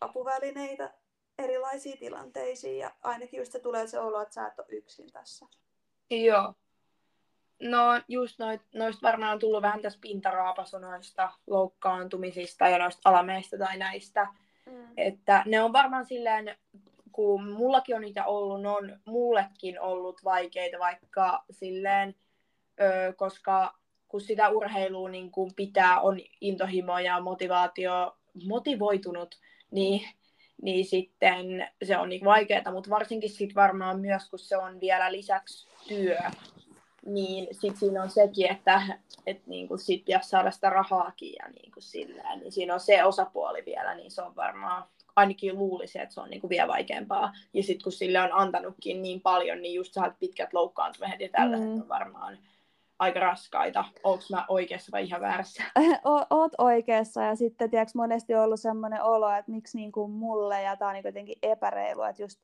apuvälineitä 0.00 0.94
erilaisiin 1.38 1.98
tilanteisiin. 1.98 2.78
Ja 2.78 2.94
ainakin 3.02 3.38
just 3.38 3.52
se 3.52 3.58
tulee 3.58 3.86
se 3.86 3.98
olo, 3.98 4.22
että 4.22 4.34
sä 4.34 4.46
et 4.46 4.58
ole 4.58 4.66
yksin 4.70 5.12
tässä. 5.12 5.46
Joo. 6.10 6.54
No 7.62 8.02
just 8.08 8.38
noit, 8.38 8.62
noista 8.74 9.06
varmaan 9.06 9.32
on 9.32 9.38
tullut 9.38 9.62
vähän 9.62 9.82
tässä 9.82 9.98
pintaraapasu 10.02 10.78
noista 10.78 11.32
loukkaantumisista 11.46 12.68
ja 12.68 12.78
noista 12.78 13.08
alameista 13.10 13.58
tai 13.58 13.76
näistä. 13.76 14.26
Mm. 14.70 14.88
Että 14.96 15.42
ne 15.46 15.62
on 15.62 15.72
varmaan 15.72 16.06
silleen, 16.06 16.56
kun 17.12 17.48
mullakin 17.48 17.94
on 17.94 18.00
niitä 18.00 18.24
ollut, 18.24 18.62
ne 18.62 18.68
on 18.68 18.98
mullekin 19.04 19.80
ollut 19.80 20.24
vaikeita 20.24 20.78
vaikka 20.78 21.44
silleen, 21.50 22.14
ö, 22.80 23.12
koska 23.16 23.74
kun 24.08 24.20
sitä 24.20 24.48
urheilua 24.48 25.08
niin 25.08 25.30
kun 25.30 25.50
pitää, 25.56 26.00
on 26.00 26.20
intohimo 26.40 26.98
ja 26.98 27.20
motivaatio, 27.20 28.16
motivoitunut, 28.46 29.34
niin, 29.70 30.08
niin 30.62 30.84
sitten 30.84 31.68
se 31.82 31.98
on 31.98 32.08
niin 32.08 32.24
vaikeaa, 32.24 32.72
mutta 32.72 32.90
varsinkin 32.90 33.30
sit 33.30 33.54
varmaan 33.54 34.00
myös, 34.00 34.30
kun 34.30 34.38
se 34.38 34.56
on 34.56 34.80
vielä 34.80 35.12
lisäksi 35.12 35.68
työ, 35.88 36.18
niin 37.08 37.48
sit 37.52 37.76
siinä 37.76 38.02
on 38.02 38.10
sekin, 38.10 38.50
että 38.50 38.82
et 39.26 39.46
niin 39.46 39.68
kuin 39.68 39.78
sit 39.78 40.04
pitäisi 40.04 40.28
saada 40.28 40.50
sitä 40.50 40.70
rahaakin 40.70 41.32
ja 41.32 41.48
niin 41.48 41.72
kuin 41.72 41.82
silleen, 41.82 42.38
niin 42.38 42.52
siinä 42.52 42.74
on 42.74 42.80
se 42.80 43.04
osapuoli 43.04 43.62
vielä, 43.66 43.94
niin 43.94 44.10
se 44.10 44.22
on 44.22 44.36
varmaan 44.36 44.84
ainakin 45.16 45.58
luulisi, 45.58 46.00
että 46.00 46.14
se 46.14 46.20
on 46.20 46.30
niin 46.30 46.40
kuin 46.40 46.48
vielä 46.48 46.68
vaikeampaa. 46.68 47.32
Ja 47.54 47.62
sitten 47.62 47.82
kun 47.82 47.92
sille 47.92 48.20
on 48.20 48.32
antanutkin 48.32 49.02
niin 49.02 49.20
paljon, 49.20 49.62
niin 49.62 49.74
just 49.74 49.92
saat 49.92 50.18
pitkät 50.18 50.52
loukkaantumiset 50.52 51.20
ja 51.20 51.28
tällaiset 51.28 51.68
mm. 51.68 51.80
on 51.80 51.88
varmaan 51.88 52.38
aika 52.98 53.20
raskaita. 53.20 53.84
Onko 54.04 54.24
mä 54.30 54.44
oikeassa 54.48 54.92
vai 54.92 55.04
ihan 55.04 55.20
väärässä? 55.20 55.62
O- 56.04 56.36
oot 56.36 56.52
oikeassa 56.58 57.22
ja 57.22 57.36
sitten 57.36 57.70
tiedätkö, 57.70 57.92
monesti 57.94 58.34
on 58.34 58.44
ollut 58.44 58.60
sellainen 58.60 59.02
olo, 59.02 59.30
että 59.30 59.50
miksi 59.50 59.78
niin 59.78 59.92
kuin 59.92 60.10
mulle 60.10 60.62
ja 60.62 60.76
tämä 60.76 60.88
on 60.88 60.94
niin 60.94 61.04
jotenkin 61.04 61.38
epäreilu, 61.42 62.02
että 62.02 62.22
just 62.22 62.40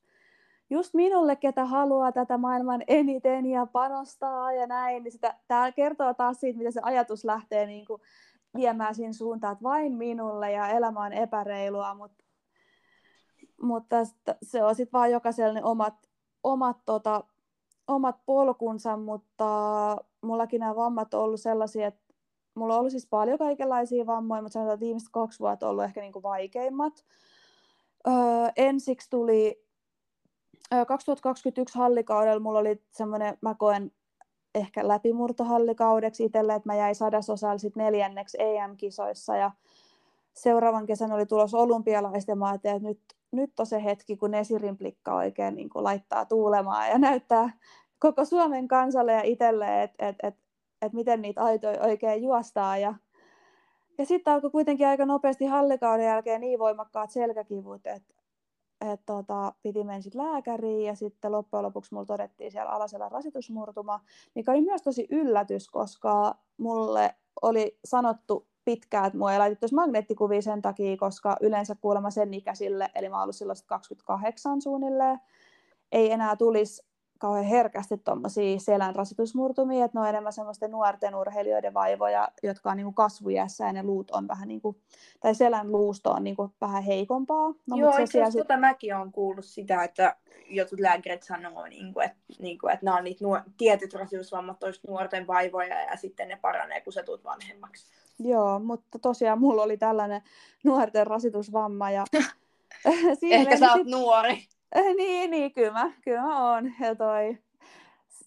just 0.71 0.95
minulle, 0.95 1.37
ketä 1.37 1.65
haluaa 1.65 2.13
tätä 2.13 2.39
maailman 2.39 2.83
eniten 2.87 3.47
ja 3.47 3.67
panostaa 3.67 4.53
ja 4.53 4.67
näin, 4.67 5.03
niin 5.03 5.13
sitä, 5.13 5.35
tämä 5.49 5.73
kertoo 5.73 6.15
taas 6.15 6.41
siitä, 6.41 6.59
miten 6.59 6.73
se 6.73 6.81
ajatus 6.83 7.25
lähtee 7.25 7.67
niin 7.67 7.87
kuin 7.87 8.03
viemään 8.55 8.95
siinä 8.95 9.13
suuntaan, 9.13 9.53
että 9.53 9.63
vain 9.63 9.93
minulle 9.93 10.53
ja 10.53 10.69
elämä 10.69 11.01
on 11.01 11.13
epäreilua, 11.13 11.95
mutta, 11.95 12.25
mutta 13.63 13.97
se 14.43 14.65
on 14.65 14.75
sitten 14.75 14.99
vaan 14.99 15.11
jokaiselle 15.11 15.55
ne 15.55 15.65
omat, 15.65 15.95
omat, 16.43 16.77
tota, 16.85 17.25
omat 17.89 18.17
polkunsa, 18.27 18.97
mutta 18.97 19.47
mullakin 20.23 20.61
nämä 20.61 20.77
vammat 20.77 21.15
on 21.15 21.21
ollut 21.21 21.41
sellaisia, 21.41 21.87
että 21.87 22.15
mulla 22.55 22.75
on 22.75 22.81
ollut 22.81 22.91
siis 22.91 23.07
paljon 23.07 23.39
kaikenlaisia 23.39 24.07
vammoja, 24.07 24.43
mutta 24.43 24.53
sanotaan, 24.53 24.75
että 24.75 24.85
viimeiset 24.85 25.09
kaksi 25.13 25.41
vuotta 25.41 25.67
on 25.67 25.71
ollut 25.71 25.85
ehkä 25.85 26.01
niin 26.01 26.13
kuin 26.13 26.23
vaikeimmat. 26.23 27.05
Öö, 28.07 28.15
ensiksi 28.57 29.11
tuli 29.11 29.65
2021 30.87 31.79
hallikaudella 31.79 32.41
mulla 32.41 32.59
oli 32.59 32.83
semmoinen, 32.91 33.39
mä 33.41 33.55
koen 33.59 33.93
ehkä 34.55 34.89
läpimurtohallikaudeksi 34.89 36.25
itselle, 36.25 36.55
että 36.55 36.69
mä 36.69 36.75
jäin 36.75 36.95
sadasosalla 36.95 37.59
sit 37.59 37.77
neljänneksi 37.77 38.37
EM-kisoissa 38.41 39.37
ja 39.37 39.51
seuraavan 40.33 40.87
kesän 40.87 41.13
oli 41.13 41.27
tulos 41.27 41.55
olympialaiset 41.55 42.29
ja 42.29 42.37
mä 42.37 42.49
ajattelin, 42.49 42.77
että 42.77 42.89
nyt, 42.89 43.01
nyt 43.33 43.61
on 43.61 43.67
se 43.67 43.85
hetki, 43.85 44.17
kun 44.17 44.35
Esirin 44.35 44.77
plikka 44.77 45.15
oikein 45.15 45.55
niin 45.55 45.71
laittaa 45.75 46.25
tuulemaan 46.25 46.89
ja 46.89 46.99
näyttää 46.99 47.51
koko 47.99 48.25
Suomen 48.25 48.69
kansalle 48.69 49.13
ja 49.13 49.23
itselle, 49.23 49.83
että 49.83 50.09
et, 50.09 50.17
et, 50.23 50.35
et 50.83 50.93
miten 50.93 51.23
niitä 51.23 51.45
aitoja 51.45 51.83
oikein 51.83 52.23
juostaa 52.23 52.79
ja 52.79 52.95
ja 53.99 54.07
sitten 54.07 54.33
alkoi 54.33 54.51
kuitenkin 54.51 54.87
aika 54.87 55.07
nopeasti 55.07 55.45
hallikauden 55.45 56.07
jälkeen 56.07 56.41
niin 56.41 56.59
voimakkaat 56.59 57.11
selkäkivut, 57.11 57.87
että 57.87 58.15
et 58.93 59.01
tota, 59.07 59.53
piti 59.63 59.85
mennä 59.85 60.01
sitten 60.01 60.23
lääkäriin 60.23 60.85
ja 60.85 60.95
sitten 60.95 61.33
loppujen 61.33 61.63
lopuksi 61.63 61.95
mulla 61.95 62.07
todettiin 62.07 62.53
siellä 62.53 62.71
alasella 62.71 63.09
rasitusmurtuma, 63.09 64.01
mikä 64.35 64.53
oli 64.53 64.61
myös 64.61 64.83
tosi 64.83 65.07
yllätys, 65.11 65.69
koska 65.69 66.35
mulle 66.57 67.15
oli 67.43 67.79
sanottu 67.85 68.47
pitkään, 68.65 69.07
että 69.07 69.19
mua 69.19 69.33
ei 69.33 69.39
laitettu 69.39 69.67
magneettikuvia 69.73 70.43
sen 70.43 70.63
takia, 70.63 70.97
koska 70.97 71.37
yleensä 71.41 71.75
kuulemma 71.75 72.11
sen 72.11 72.35
ikäisille, 72.35 72.91
eli 72.95 73.09
mä 73.09 73.23
ollut 73.23 73.37
silloin 73.37 73.59
28 73.67 74.63
suunnilleen, 74.63 75.21
ei 75.93 76.13
enää 76.13 76.37
tulisi 76.37 76.83
kauhean 77.19 77.45
herkästi 77.45 77.99
tuommoisia 77.99 78.59
selän 78.59 78.95
rasitusmurtumia, 78.95 79.85
että 79.85 79.99
ne 79.99 80.03
on 80.03 80.09
enemmän 80.09 80.33
semmoisten 80.33 80.71
nuorten 80.71 81.15
urheilijoiden 81.15 81.75
vaivoja, 81.75 82.29
jotka 82.43 82.71
on 82.71 82.77
niin 82.77 82.95
kasvujässä 82.95 83.65
ja 83.65 83.73
ne 83.73 83.83
luut 83.83 84.11
on 84.11 84.29
vähän 84.29 84.49
niin 84.49 84.61
kuin, 84.61 84.77
tai 85.21 85.35
selän 85.35 85.73
luusto 85.73 86.11
on 86.11 86.25
niin 86.25 86.37
kuin 86.37 86.53
vähän 86.61 86.83
heikompaa. 86.83 87.55
No, 87.67 87.77
Joo, 87.77 87.91
itse 87.91 88.03
asiassa 88.03 88.31
sit... 88.31 88.39
tota 88.39 88.57
mäkin 88.57 88.97
olen 88.97 89.13
kuullut 89.13 89.45
sitä, 89.45 89.85
että 89.85 90.17
jotkut 90.47 90.81
lääkärit 90.81 91.23
sanoo, 91.23 91.67
niin 91.67 91.95
kuin, 91.95 92.07
että, 92.07 92.19
niin 92.39 92.59
kuin, 92.59 92.73
että 92.73 92.85
nämä 92.85 92.97
on 92.97 93.05
niitä 93.05 93.25
nuor- 93.25 93.51
tietyt 93.59 93.95
rasitusvammat 93.95 94.59
toista 94.59 94.91
nuorten 94.91 95.27
vaivoja 95.27 95.83
ja 95.83 95.97
sitten 95.97 96.29
ne 96.29 96.37
paranee, 96.37 96.81
kun 96.81 96.93
sä 96.93 97.03
tulet 97.03 97.25
vanhemmaksi. 97.25 97.87
Joo, 98.19 98.59
mutta 98.59 98.99
tosiaan 98.99 99.41
mulla 99.41 99.63
oli 99.63 99.77
tällainen 99.77 100.23
nuorten 100.65 101.07
rasitusvamma 101.07 101.91
ja 101.91 102.05
Ehkä 103.31 103.57
sä 103.57 103.73
oot 103.73 103.81
sit... 103.81 103.87
nuori. 103.87 104.47
niin, 104.97 105.31
niin, 105.31 105.53
kyllä 105.53 105.73
mä, 105.73 105.93
kyllä 106.05 106.23
mä 106.23 106.53
oon. 106.53 106.73
Ja 106.81 106.95
toi, 106.95 107.39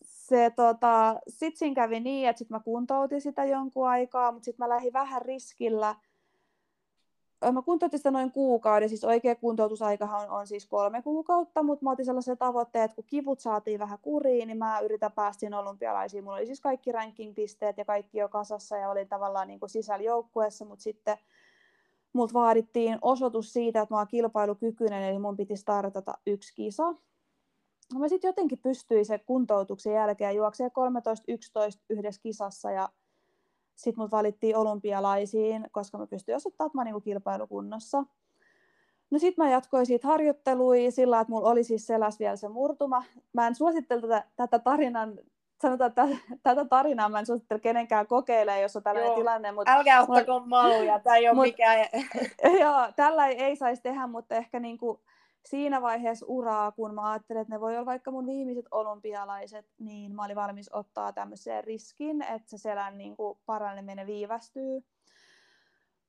se, 0.04 0.52
tota, 0.56 1.20
sit 1.28 1.58
siinä 1.58 1.76
kävi 1.76 2.00
niin, 2.00 2.30
että 2.30 2.38
sit 2.38 2.50
mä 2.50 2.60
kuntoutin 2.60 3.22
sitä 3.22 3.46
jonkun 3.46 3.88
aikaa, 3.88 4.32
mutta 4.32 4.46
sitten 4.46 4.64
mä 4.66 4.70
lähdin 4.70 4.94
vähän 4.94 5.22
riskillä. 5.22 5.96
Mä 7.52 7.62
kuntoutin 7.62 8.00
sitä 8.00 8.12
noin 8.12 8.32
kuukauden, 8.32 8.90
siis 8.90 9.04
oikea 9.04 9.36
kuntoutusaikahan 9.36 10.22
on, 10.22 10.40
on 10.40 10.48
siis 10.48 10.66
kolme 10.66 11.02
kuukautta, 11.02 11.64
mutta 11.64 11.86
mä 11.86 11.92
otin 11.92 12.06
sellaisen 12.06 12.38
tavoitteen, 12.38 12.86
että 12.86 12.96
kun 12.96 13.04
kivut 13.08 13.40
saatiin 13.40 13.80
vähän 13.80 14.00
kuriin, 14.02 14.48
niin 14.48 14.58
mä 14.58 14.80
yritän 14.80 15.12
päästä 15.12 15.40
siinä 15.40 15.60
olympialaisiin. 15.60 16.24
Mulla 16.24 16.38
oli 16.38 16.46
siis 16.46 16.62
kaikki 16.62 16.92
ranking-pisteet 16.92 17.78
ja 17.78 17.86
kaikki 17.86 18.18
jo 18.18 18.30
kasassa 18.30 18.78
ja 18.78 18.90
olin 18.90 19.08
tavallaan 19.08 19.48
niin 19.48 19.60
sisällä 19.68 20.04
joukkueessa, 20.04 20.66
mutta 20.66 20.84
sitten 20.84 21.18
multa 22.18 22.34
vaadittiin 22.34 22.98
osoitus 23.02 23.54
siitä, 23.54 23.82
että 23.82 23.96
mä 23.96 23.98
oon 23.98 24.08
kilpailukykyinen, 24.08 25.04
eli 25.04 25.20
mun 25.20 25.38
piti 25.38 25.58
startata 25.58 26.18
yksi 26.28 26.54
kisa. 26.56 26.94
Mä 28.00 28.08
sitten 28.08 28.30
jotenkin 28.30 28.60
pystyin 28.60 29.06
sen 29.06 29.20
kuntoutuksen 29.26 29.94
jälkeen 29.94 30.36
juokseen 30.36 30.72
13-11 30.72 30.74
yhdessä 31.90 32.22
kisassa 32.22 32.72
ja 32.72 32.90
sitten 33.76 34.04
mut 34.04 34.12
valittiin 34.12 34.56
olympialaisiin, 34.56 35.68
koska 35.72 35.98
mä 35.98 36.08
pystyin 36.08 36.36
osoittamaan, 36.36 36.68
että 36.68 36.78
mä 36.78 36.84
niinku 36.84 37.02
kilpailukunnossa. 37.02 38.04
No 39.12 39.20
sitten 39.20 39.46
mä 39.46 39.52
jatkoin 39.52 39.86
siitä 39.86 40.08
harjoittelui 40.08 40.92
sillä, 40.92 41.20
että 41.20 41.32
mulla 41.32 41.50
oli 41.50 41.64
siis 41.64 41.88
seläs 41.88 42.20
vielä 42.20 42.36
se 42.36 42.50
murtuma. 42.50 43.04
Mä 43.34 43.48
en 43.48 43.56
suosittele 43.56 44.02
tätä, 44.02 44.24
tätä 44.36 44.60
tarinan 44.60 45.20
sanotaan, 45.62 45.90
että 45.90 46.08
tätä 46.44 46.66
tarinaa 46.66 47.10
mä 47.10 47.20
en 47.20 47.26
suosittele 47.26 47.60
kenenkään 47.60 48.08
kokeilemaan, 48.08 48.62
jos 48.62 48.76
on 48.76 48.84
tällainen 48.84 49.08
Joo. 49.10 49.16
tilanne. 49.16 49.52
Mutta 49.52 49.74
Älkää 49.74 50.02
ottako 50.02 50.40
mallia, 50.40 51.00
tämä 51.00 51.16
ei 51.16 51.28
ole 51.28 51.36
mut, 51.36 51.46
mikään... 51.46 51.80
Joo, 52.62 52.92
tällä 52.96 53.28
ei, 53.28 53.44
ei 53.44 53.56
saisi 53.56 53.82
tehdä, 53.82 54.08
mutta 54.08 54.36
ehkä 54.36 54.60
niin 54.60 54.78
kuin 54.78 55.00
siinä 55.46 55.82
vaiheessa 55.82 56.26
uraa, 56.30 56.72
kun 56.72 56.94
mä 56.94 57.12
ajattelin, 57.12 57.42
että 57.42 57.54
ne 57.54 57.62
voi 57.62 57.76
olla 57.76 57.86
vaikka 57.86 58.12
mun 58.12 58.26
viimeiset 58.26 58.66
olympialaiset, 58.72 59.66
niin 59.80 60.16
mä 60.16 60.26
olin 60.26 60.36
valmis 60.36 60.70
ottaa 60.74 61.14
tämmöiseen 61.14 61.64
riskin, 61.64 62.22
että 62.22 62.50
se 62.50 62.58
selän 62.58 62.98
niin 62.98 63.16
kuin 63.16 63.38
paraneminen 63.46 64.08
viivästyy. 64.08 64.84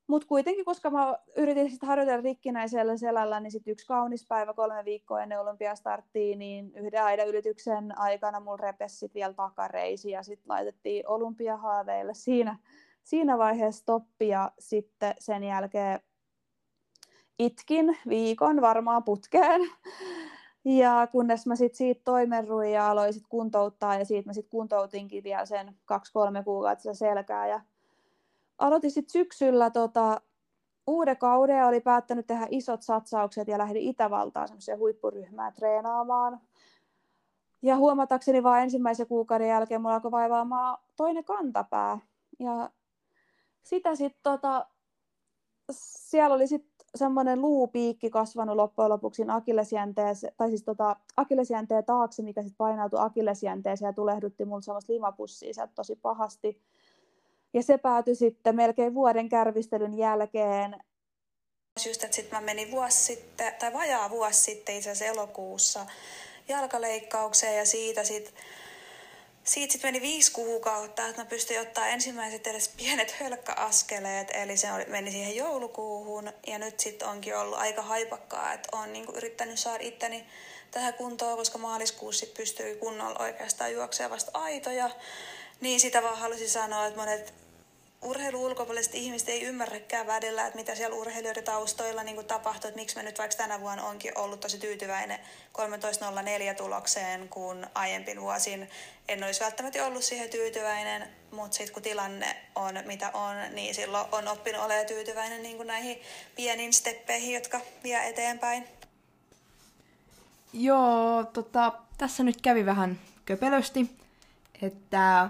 Mutta 0.09 0.27
kuitenkin, 0.27 0.65
koska 0.65 0.89
mä 0.89 1.17
yritin 1.37 1.71
sit 1.71 1.83
harjoitella 1.83 2.21
rikkinäisellä 2.21 2.97
selällä, 2.97 3.39
niin 3.39 3.51
sit 3.51 3.67
yksi 3.67 3.87
kaunis 3.87 4.27
päivä 4.27 4.53
kolme 4.53 4.85
viikkoa 4.85 5.21
ennen 5.21 5.39
olympiastarttia, 5.39 6.35
niin 6.35 6.71
yhden 6.75 7.03
aidan 7.03 7.27
ylityksen 7.27 7.97
aikana 7.97 8.39
mulla 8.39 8.57
repesi 8.57 9.11
vielä 9.13 9.33
takareisi 9.33 10.11
ja 10.11 10.23
sitten 10.23 10.49
laitettiin 10.49 11.07
olympiahaaveille 11.07 12.13
siinä, 12.13 12.57
siinä 13.03 13.37
vaiheessa 13.37 13.81
stoppi 13.81 14.27
ja 14.27 14.51
sitten 14.59 15.13
sen 15.19 15.43
jälkeen 15.43 15.99
itkin 17.39 17.97
viikon 18.07 18.61
varmaan 18.61 19.03
putkeen. 19.03 19.61
Ja 20.65 21.07
kunnes 21.11 21.47
mä 21.47 21.55
sit 21.55 21.75
siitä 21.75 22.01
toimenruin 22.03 22.71
ja 22.71 22.89
aloin 22.89 23.13
sit 23.13 23.27
kuntouttaa 23.29 23.95
ja 23.95 24.05
siitä 24.05 24.29
mä 24.29 24.33
sit 24.33 24.47
kuntoutinkin 24.49 25.23
vielä 25.23 25.45
sen 25.45 25.75
kaksi-kolme 25.85 26.43
kuukautta 26.43 26.93
selkää 26.93 27.47
ja 27.47 27.61
aloitin 28.59 28.91
sitten 28.91 29.11
syksyllä 29.11 29.69
tota, 29.69 30.21
uuden 30.87 31.17
kauden 31.17 31.65
oli 31.65 31.81
päättänyt 31.81 32.27
tehdä 32.27 32.47
isot 32.49 32.81
satsaukset 32.81 33.47
ja 33.47 33.57
lähdin 33.57 33.81
Itävaltaan 33.81 34.47
semmoiseen 34.47 34.79
huippuryhmään 34.79 35.53
treenaamaan. 35.53 36.39
Ja 37.61 37.77
huomatakseni 37.77 38.43
vain 38.43 38.63
ensimmäisen 38.63 39.07
kuukauden 39.07 39.47
jälkeen 39.47 39.81
mulla 39.81 39.95
alkoi 39.95 40.11
vaivaamaan 40.11 40.77
toinen 40.95 41.23
kantapää. 41.23 41.99
Ja 42.39 42.69
sitä 43.63 43.95
sitten 43.95 44.23
tota, 44.23 44.67
siellä 45.71 46.35
oli 46.35 46.47
sitten 46.47 46.87
semmoinen 46.95 47.41
luupiikki 47.41 48.09
kasvanut 48.09 48.55
loppujen 48.55 48.89
lopuksi 48.89 49.23
tai 50.37 50.49
siis 50.49 50.63
tota, 50.63 50.95
akillesjänteen 51.17 51.85
taakse, 51.85 52.23
mikä 52.23 52.41
sitten 52.41 52.57
painautui 52.57 52.99
akillesjänteeseen 53.01 53.89
ja 53.89 53.93
tulehdutti 53.93 54.45
mulle 54.45 54.61
semmoista 54.61 54.93
limapussia 54.93 55.53
sieltä 55.53 55.73
tosi 55.75 55.95
pahasti. 55.95 56.61
Ja 57.53 57.63
se 57.63 57.77
päätyi 57.77 58.15
sitten 58.15 58.55
melkein 58.55 58.93
vuoden 58.93 59.29
kärvistelyn 59.29 59.97
jälkeen. 59.97 60.75
Just, 61.85 62.03
että 62.03 62.15
sitten 62.15 62.39
mä 62.39 62.45
menin 62.45 62.71
vuosi 62.71 62.97
sitten, 62.97 63.53
tai 63.59 63.73
vajaa 63.73 64.09
vuosi 64.09 64.39
sitten 64.39 64.75
itse 64.75 64.91
asiassa 64.91 65.19
elokuussa 65.19 65.85
jalkaleikkaukseen 66.47 67.57
ja 67.57 67.65
siitä 67.65 68.03
sitten 68.03 68.33
siitä 69.49 69.71
sitten 69.71 69.87
meni 69.87 70.01
viisi 70.01 70.31
kuukautta, 70.31 71.07
että 71.07 71.21
mä 71.21 71.29
pystyin 71.29 71.61
ottaa 71.61 71.87
ensimmäiset 71.87 72.47
edes 72.47 72.73
pienet 72.77 73.11
hölkkäaskeleet, 73.11 74.31
eli 74.33 74.57
se 74.57 74.67
meni 74.87 75.11
siihen 75.11 75.35
joulukuuhun, 75.35 76.31
ja 76.47 76.59
nyt 76.59 76.79
sitten 76.79 77.07
onkin 77.07 77.37
ollut 77.37 77.57
aika 77.57 77.81
haipakkaa, 77.81 78.53
että 78.53 78.69
on 78.71 78.93
niinku 78.93 79.11
yrittänyt 79.11 79.59
saada 79.59 79.83
itteni 79.83 80.25
tähän 80.71 80.93
kuntoon, 80.93 81.37
koska 81.37 81.57
maaliskuussa 81.57 82.25
pystyy 82.37 82.75
kunnolla 82.75 83.23
oikeastaan 83.23 83.73
juoksemaan 83.73 84.11
vasta 84.11 84.31
aitoja, 84.33 84.89
niin 85.61 85.79
sitä 85.79 86.03
vaan 86.03 86.17
halusin 86.17 86.49
sanoa, 86.49 86.85
että 86.85 86.99
monet 86.99 87.33
urheilu-ulkopuoliset 88.01 88.95
ihmiset 88.95 89.29
ei 89.29 89.43
ymmärräkään 89.43 90.07
välillä, 90.07 90.45
että 90.45 90.59
mitä 90.59 90.75
siellä 90.75 90.95
urheilijoiden 90.95 91.43
taustoilla 91.43 92.03
niin 92.03 92.25
tapahtuu, 92.25 92.67
että 92.67 92.79
miksi 92.79 92.95
mä 92.95 93.03
nyt 93.03 93.17
vaikka 93.17 93.37
tänä 93.37 93.59
vuonna 93.59 93.83
onkin 93.83 94.17
ollut 94.17 94.39
tosi 94.39 94.57
tyytyväinen 94.57 95.19
13.04 95.19 96.55
tulokseen, 96.55 97.29
kun 97.29 97.67
aiempin 97.75 98.21
vuosin 98.21 98.69
en 99.07 99.23
olisi 99.23 99.39
välttämättä 99.39 99.85
ollut 99.85 100.03
siihen 100.03 100.29
tyytyväinen, 100.29 101.09
mutta 101.31 101.57
sitten 101.57 101.73
kun 101.73 101.83
tilanne 101.83 102.35
on 102.55 102.73
mitä 102.85 103.11
on, 103.13 103.35
niin 103.53 103.75
silloin 103.75 104.07
on 104.11 104.27
oppinut 104.27 104.61
olemaan 104.61 104.85
tyytyväinen 104.85 105.43
niin 105.43 105.67
näihin 105.67 106.01
pieniin 106.35 106.73
steppeihin, 106.73 107.33
jotka 107.33 107.61
vie 107.83 108.09
eteenpäin. 108.09 108.67
Joo, 110.53 111.23
tota, 111.23 111.73
tässä 111.97 112.23
nyt 112.23 112.41
kävi 112.41 112.65
vähän 112.65 112.99
köpelösti, 113.25 113.89
että 114.61 115.29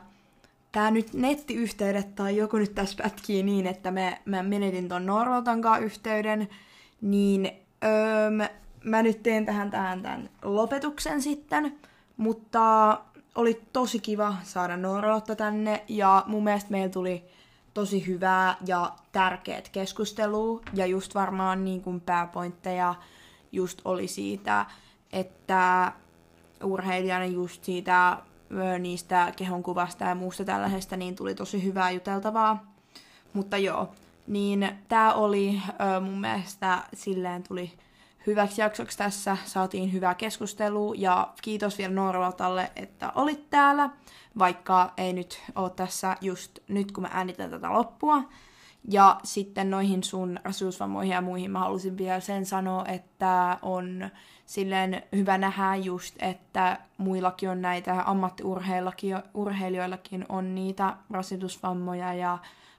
tämä 0.72 0.92
nyt 0.92 1.14
nettiyhteydet 1.14 2.16
tai 2.16 2.38
joku 2.38 2.58
nyt 2.58 2.76
tässä 2.76 3.04
pätkii 3.04 3.44
niin, 3.44 3.68
että 3.68 3.92
me, 3.92 4.22
mä 4.26 4.44
menetin 4.44 4.88
ton 4.88 5.06
Norvaltan 5.06 5.62
yhteyden, 5.82 6.50
niin 7.02 7.52
öö, 7.84 8.48
mä 8.84 9.04
nyt 9.04 9.24
teen 9.24 9.46
tähän 9.46 9.72
tähän 9.72 10.02
tämän 10.02 10.30
lopetuksen 10.44 11.22
sitten, 11.22 11.80
mutta 12.18 12.98
oli 13.36 13.62
tosi 13.74 14.00
kiva 14.00 14.36
saada 14.44 14.78
Norlotta 14.78 15.36
tänne 15.36 15.84
ja 15.88 16.24
mun 16.28 16.44
mielestä 16.44 16.72
meillä 16.72 16.90
tuli 16.90 17.24
tosi 17.74 18.08
hyvää 18.08 18.56
ja 18.66 18.92
tärkeät 19.12 19.70
keskustelua 19.70 20.62
ja 20.74 20.86
just 20.86 21.16
varmaan 21.16 21.66
niin 21.66 21.82
kuin 21.82 22.02
pääpointteja 22.02 22.96
just 23.52 23.82
oli 23.86 24.08
siitä, 24.08 24.66
että 25.14 25.92
urheilijana 26.64 27.26
just 27.26 27.64
siitä 27.64 28.18
niistä 28.80 29.32
kehonkuvasta 29.36 30.06
ja 30.06 30.16
muusta 30.16 30.46
tällaisesta, 30.46 30.98
niin 30.98 31.16
tuli 31.16 31.36
tosi 31.36 31.64
hyvää 31.64 31.92
juteltavaa. 31.92 32.74
Mutta 33.34 33.58
joo, 33.58 33.90
niin 34.28 34.70
tämä 34.88 35.14
oli 35.14 35.62
ö, 35.96 36.00
mun 36.00 36.22
mielestä 36.22 36.84
silleen 36.94 37.44
tuli 37.44 37.72
hyväksi 38.28 38.62
jaksoksi 38.62 38.98
tässä, 38.98 39.38
saatiin 39.46 39.94
hyvää 39.94 40.16
keskustelua 40.16 40.96
ja 40.98 41.34
kiitos 41.42 41.78
vielä 41.78 41.94
Norvaltalle, 41.94 42.72
että 42.76 43.12
olit 43.16 43.50
täällä, 43.50 43.90
vaikka 44.38 44.94
ei 44.98 45.14
nyt 45.14 45.42
ole 45.56 45.70
tässä 45.70 46.18
just 46.22 46.60
nyt 46.68 46.92
kun 46.92 47.04
mä 47.04 47.10
äänitän 47.12 47.50
tätä 47.50 47.74
loppua. 47.74 48.24
Ja 48.90 49.20
sitten 49.24 49.70
noihin 49.70 50.04
sun 50.04 50.40
asuusvammoihin 50.44 51.14
ja 51.14 51.22
muihin 51.22 51.52
mä 51.52 51.60
halusin 51.60 51.98
vielä 51.98 52.20
sen 52.20 52.46
sanoa, 52.46 52.86
että 52.86 53.58
on 53.62 54.10
silleen 54.50 55.04
hyvä 55.16 55.38
nähdä 55.38 55.76
just, 55.76 56.16
että 56.20 56.80
muillakin 56.98 57.50
on 57.50 57.62
näitä 57.62 58.04
ammattiurheilijoillakin 58.06 60.26
on 60.30 60.56
niitä 60.56 60.98
rasitusvammoja 61.10 62.14
ja 62.14 62.38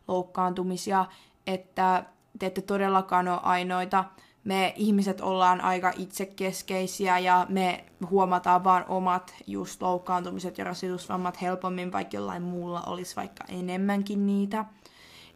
loukkaantumisia, 0.08 1.06
että 1.46 2.04
te 2.38 2.46
ette 2.46 2.60
todellakaan 2.60 3.28
ole 3.28 3.40
ainoita. 3.42 4.04
Me 4.44 4.72
ihmiset 4.76 5.20
ollaan 5.20 5.60
aika 5.60 5.92
itsekeskeisiä 5.96 7.18
ja 7.18 7.46
me 7.48 7.84
huomataan 8.10 8.64
vaan 8.64 8.84
omat 8.88 9.34
just 9.46 9.82
loukkaantumiset 9.82 10.58
ja 10.58 10.64
rasitusvammat 10.64 11.42
helpommin, 11.42 11.92
vaikka 11.92 12.16
jollain 12.16 12.42
muulla 12.42 12.82
olisi 12.82 13.16
vaikka 13.16 13.44
enemmänkin 13.48 14.26
niitä. 14.26 14.64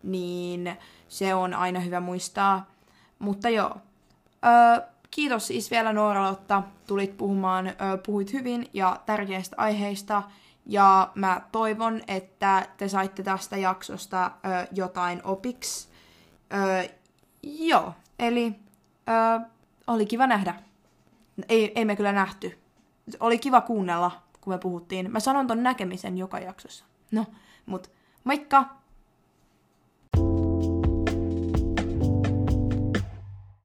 Niin 0.03 0.77
se 1.09 1.35
on 1.35 1.55
aina 1.55 1.81
hyvä 1.81 2.01
muistaa. 2.01 2.71
Mutta 3.19 3.49
joo, 3.49 3.77
öö, 4.45 4.94
kiitos 5.15 5.47
siis 5.47 5.71
vielä 5.71 5.93
Noora-Lotta, 5.93 6.63
tulit 6.87 7.17
puhumaan, 7.17 7.73
puhuit 8.07 8.33
hyvin 8.33 8.67
ja 8.73 9.01
tärkeistä 9.07 9.57
aiheista. 9.59 10.23
Ja 10.67 11.11
mä 11.15 11.41
toivon, 11.53 12.03
että 12.09 12.67
te 12.77 12.89
saitte 12.89 13.23
tästä 13.23 13.57
jaksosta 13.57 14.27
ö, 14.27 14.67
jotain 14.73 15.21
opiksi. 15.25 15.89
Ö, 16.55 16.89
joo, 17.43 17.93
eli 18.19 18.55
ö, 19.09 19.47
oli 19.87 20.07
kiva 20.07 20.27
nähdä. 20.27 20.55
Ei, 21.49 21.73
ei 21.75 21.85
me 21.85 21.97
kyllä 21.97 22.13
nähty. 22.13 22.59
Oli 23.21 23.39
kiva 23.39 23.61
kuunnella, 23.61 24.23
kun 24.41 24.53
me 24.53 24.59
puhuttiin. 24.59 25.11
Mä 25.11 25.21
sanon 25.21 25.47
ton 25.47 25.63
näkemisen 25.63 26.19
joka 26.19 26.39
jaksossa. 26.39 26.85
No, 27.11 27.27
mut 27.67 27.91
moikka! 28.25 28.84